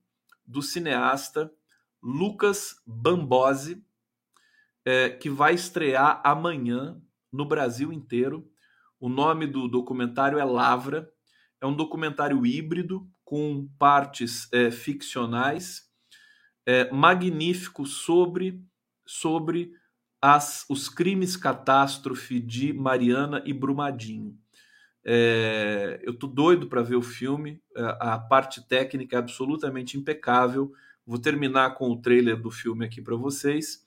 do 0.47 0.63
cineasta 0.63 1.51
Lucas 2.01 2.77
Bambosi, 2.87 3.83
é, 4.85 5.09
que 5.09 5.29
vai 5.29 5.55
estrear 5.55 6.21
amanhã 6.23 7.01
no 7.33 7.45
Brasil 7.45 7.93
inteiro. 7.93 8.49
O 9.01 9.09
nome 9.09 9.47
do 9.47 9.67
documentário 9.67 10.39
é 10.39 10.45
Lavra. 10.45 11.11
É 11.61 11.67
um 11.67 11.75
documentário 11.75 12.45
híbrido 12.47 13.09
com 13.25 13.67
partes 13.79 14.53
é, 14.53 14.71
ficcionais 14.71 15.84
é, 16.67 16.91
magnífico 16.91 17.87
sobre, 17.87 18.61
sobre 19.07 19.73
as, 20.21 20.65
os 20.69 20.89
crimes 20.89 21.37
catástrofe 21.37 22.41
de 22.41 22.73
Mariana 22.73 23.43
e 23.45 23.53
Brumadinho. 23.53 24.39
É, 25.05 26.01
eu 26.03 26.15
tô 26.15 26.27
doido 26.27 26.67
para 26.67 26.83
ver 26.83 26.97
o 26.97 27.03
filme, 27.03 27.61
a, 27.77 27.81
é, 27.81 27.97
a 28.01 28.19
parte 28.19 28.67
técnica 28.67 29.17
é 29.17 29.19
absolutamente 29.19 29.99
impecável. 29.99 30.73
Vou 31.07 31.19
terminar 31.19 31.75
com 31.75 31.91
o 31.91 32.01
trailer 32.01 32.41
do 32.41 32.51
filme 32.51 32.87
aqui 32.87 33.03
para 33.03 33.15
vocês. 33.15 33.87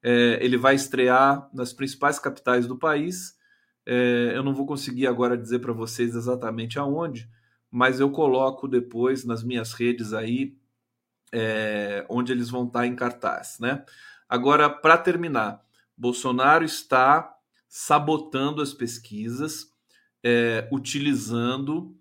É, 0.00 0.38
ele 0.40 0.56
vai 0.56 0.76
estrear 0.76 1.48
nas 1.52 1.72
principais 1.72 2.18
capitais 2.18 2.66
do 2.66 2.78
país. 2.78 3.36
É, 3.84 4.32
eu 4.34 4.44
não 4.44 4.54
vou 4.54 4.66
conseguir 4.66 5.06
agora 5.08 5.36
dizer 5.36 5.58
para 5.58 5.72
vocês 5.72 6.14
exatamente 6.14 6.78
aonde, 6.78 7.28
mas 7.70 7.98
eu 7.98 8.10
coloco 8.10 8.68
depois 8.68 9.24
nas 9.24 9.42
minhas 9.42 9.72
redes 9.72 10.12
aí 10.12 10.56
é, 11.36 12.06
onde 12.08 12.30
eles 12.30 12.48
vão 12.48 12.64
estar 12.64 12.86
em 12.86 12.94
cartaz, 12.94 13.58
né? 13.58 13.84
Agora, 14.28 14.70
para 14.70 14.96
terminar, 14.96 15.60
Bolsonaro 15.96 16.64
está 16.64 17.36
sabotando 17.68 18.62
as 18.62 18.72
pesquisas, 18.72 19.68
é, 20.22 20.68
utilizando 20.70 21.98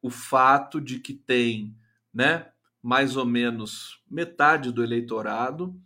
o 0.00 0.08
fato 0.08 0.80
de 0.80 0.98
que 0.98 1.12
tem, 1.12 1.76
né, 2.12 2.48
mais 2.82 3.16
ou 3.16 3.26
menos 3.26 4.02
metade 4.10 4.72
do 4.72 4.82
eleitorado 4.82 5.78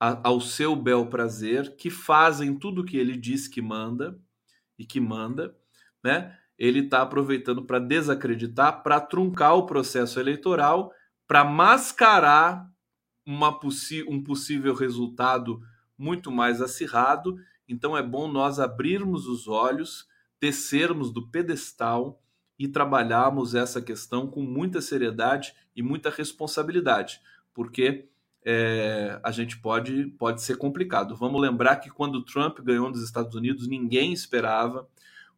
a, 0.00 0.26
ao 0.26 0.40
seu 0.40 0.74
bel 0.74 1.06
prazer, 1.06 1.76
que 1.76 1.90
fazem 1.90 2.58
tudo 2.58 2.80
o 2.80 2.84
que 2.84 2.96
ele 2.96 3.16
diz 3.16 3.46
que 3.46 3.60
manda 3.60 4.18
e 4.78 4.86
que 4.86 5.00
manda, 5.00 5.54
né? 6.02 6.36
Ele 6.58 6.80
está 6.80 7.02
aproveitando 7.02 7.64
para 7.64 7.78
desacreditar, 7.78 8.82
para 8.82 9.00
truncar 9.00 9.54
o 9.54 9.66
processo 9.66 10.18
eleitoral 10.18 10.92
para 11.28 11.44
mascarar 11.44 12.66
um 13.26 14.24
possível 14.24 14.74
resultado 14.74 15.60
muito 15.96 16.32
mais 16.32 16.62
acirrado. 16.62 17.38
Então 17.68 17.94
é 17.94 18.02
bom 18.02 18.26
nós 18.26 18.58
abrirmos 18.58 19.26
os 19.26 19.46
olhos, 19.46 20.08
descermos 20.40 21.12
do 21.12 21.28
pedestal 21.28 22.22
e 22.58 22.66
trabalharmos 22.66 23.54
essa 23.54 23.82
questão 23.82 24.26
com 24.26 24.42
muita 24.42 24.80
seriedade 24.80 25.54
e 25.76 25.82
muita 25.82 26.08
responsabilidade, 26.08 27.20
porque 27.52 28.08
é, 28.42 29.20
a 29.22 29.30
gente 29.30 29.58
pode, 29.58 30.06
pode 30.18 30.42
ser 30.42 30.56
complicado. 30.56 31.14
Vamos 31.14 31.40
lembrar 31.40 31.76
que 31.76 31.90
quando 31.90 32.24
Trump 32.24 32.60
ganhou 32.60 32.88
nos 32.88 33.02
Estados 33.02 33.34
Unidos, 33.34 33.68
ninguém 33.68 34.12
esperava 34.12 34.88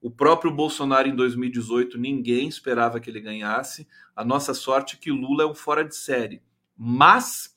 o 0.01 0.11
próprio 0.11 0.51
Bolsonaro 0.51 1.09
em 1.09 1.15
2018, 1.15 1.99
ninguém 1.99 2.49
esperava 2.49 2.99
que 2.99 3.11
ele 3.11 3.21
ganhasse. 3.21 3.87
A 4.17 4.25
nossa 4.25 4.55
sorte 4.55 4.97
é 4.97 4.99
que 4.99 5.11
Lula 5.11 5.43
é 5.43 5.47
um 5.47 5.55
fora 5.55 5.85
de 5.85 5.95
série. 5.95 6.43
Mas 6.77 7.55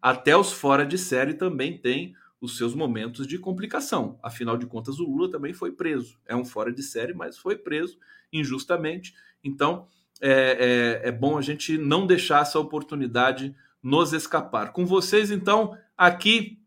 até 0.00 0.36
os 0.36 0.52
fora 0.52 0.84
de 0.84 0.98
série 0.98 1.32
também 1.32 1.78
têm 1.78 2.14
os 2.38 2.58
seus 2.58 2.74
momentos 2.74 3.26
de 3.26 3.38
complicação. 3.38 4.18
Afinal 4.22 4.58
de 4.58 4.66
contas, 4.66 4.98
o 4.98 5.04
Lula 5.04 5.30
também 5.30 5.54
foi 5.54 5.72
preso. 5.72 6.18
É 6.26 6.36
um 6.36 6.44
fora 6.44 6.70
de 6.70 6.82
série, 6.82 7.14
mas 7.14 7.38
foi 7.38 7.56
preso 7.56 7.98
injustamente. 8.30 9.14
Então, 9.42 9.88
é, 10.20 11.00
é, 11.02 11.08
é 11.08 11.12
bom 11.12 11.38
a 11.38 11.42
gente 11.42 11.78
não 11.78 12.06
deixar 12.06 12.42
essa 12.42 12.58
oportunidade 12.58 13.56
nos 13.82 14.12
escapar. 14.12 14.72
Com 14.72 14.84
vocês, 14.84 15.30
então, 15.30 15.76
aqui 15.96 16.60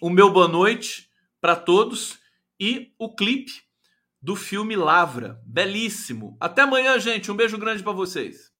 o 0.00 0.10
meu 0.10 0.32
boa 0.32 0.48
noite 0.48 1.08
para 1.40 1.54
todos 1.54 2.18
e 2.58 2.92
o 2.98 3.14
clipe 3.14 3.62
do 4.24 4.34
filme 4.34 4.74
Lavra. 4.74 5.38
Belíssimo. 5.44 6.34
Até 6.40 6.62
amanhã, 6.62 6.98
gente. 6.98 7.30
Um 7.30 7.36
beijo 7.36 7.58
grande 7.58 7.82
para 7.82 7.92
vocês. 7.92 8.53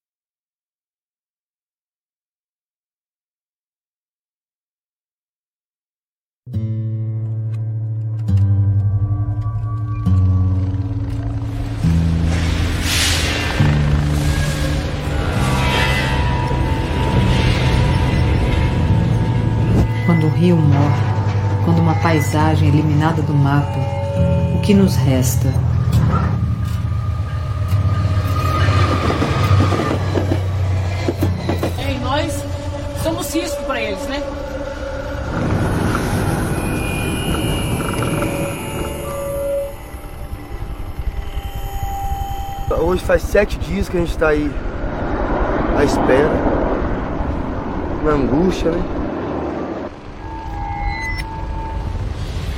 Paisagem 22.15 22.69
eliminada 22.69 23.21
do 23.23 23.35
mapa 23.35 23.77
o 24.55 24.61
que 24.61 24.73
nos 24.73 24.95
resta? 24.95 25.49
É, 31.77 31.99
nós 32.05 32.33
somos 33.03 33.35
risco 33.35 33.61
para 33.65 33.81
eles, 33.81 34.07
né? 34.07 34.23
Hoje 42.79 43.03
faz 43.03 43.23
sete 43.23 43.59
dias 43.59 43.89
que 43.89 43.97
a 43.97 44.01
gente 44.01 44.11
está 44.11 44.29
aí 44.29 44.49
à 45.77 45.83
espera, 45.83 46.31
na 48.05 48.13
angústia, 48.13 48.71
né? 48.71 48.94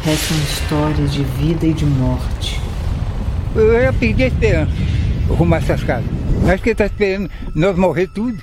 Restam 0.07 0.37
histórias 0.37 1.13
de 1.13 1.25
vida 1.25 1.67
e 1.67 1.75
de 1.75 1.85
morte. 1.85 2.61
Eu 3.57 3.73
ia 3.73 3.93
pedir 3.93 4.23
a 4.23 4.27
esperança 4.29 4.73
arrumar 5.29 5.57
essas 5.57 5.83
casas. 5.83 6.09
Acho 6.49 6.63
que 6.63 6.69
ele 6.69 6.75
está 6.75 6.87
esperando 6.87 7.29
nós 7.53 7.77
morrer 7.77 8.07
tudo. 8.07 8.41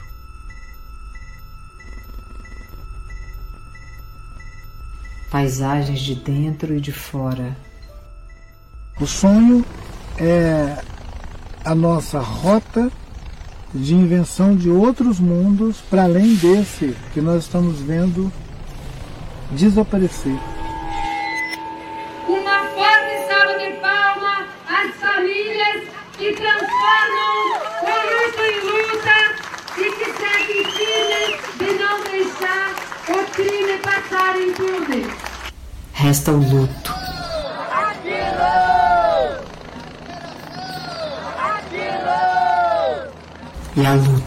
Paisagens 5.32 6.02
de 6.02 6.16
dentro 6.16 6.76
e 6.76 6.82
de 6.82 6.92
fora. 6.92 7.56
O 9.00 9.08
sonho 9.08 9.66
é 10.18 10.84
a 11.64 11.74
nossa 11.74 12.20
rota 12.20 12.92
de 13.74 13.96
invenção 13.96 14.54
de 14.54 14.70
outros 14.70 15.18
mundos 15.18 15.78
para 15.90 16.04
além 16.04 16.36
desse 16.36 16.94
que 17.14 17.22
nós 17.22 17.44
estamos 17.44 17.80
vendo 17.80 18.30
desaparecer. 19.52 20.38
O 27.82 27.94
luto 28.12 28.42
em 28.44 28.60
luta 28.70 29.18
e 29.78 29.92
que 29.92 30.08
seguem 30.20 30.64
firmes 30.72 31.32
de 31.58 31.70
não 31.80 32.04
deixar 32.04 32.70
o 33.10 33.32
crime 33.32 33.78
passar 33.80 34.34
impune. 34.40 35.02
Resta 35.94 36.32
o 36.32 36.38
luto. 36.38 36.94
E 43.76 43.86
a 43.86 43.94
luta. 43.94 44.23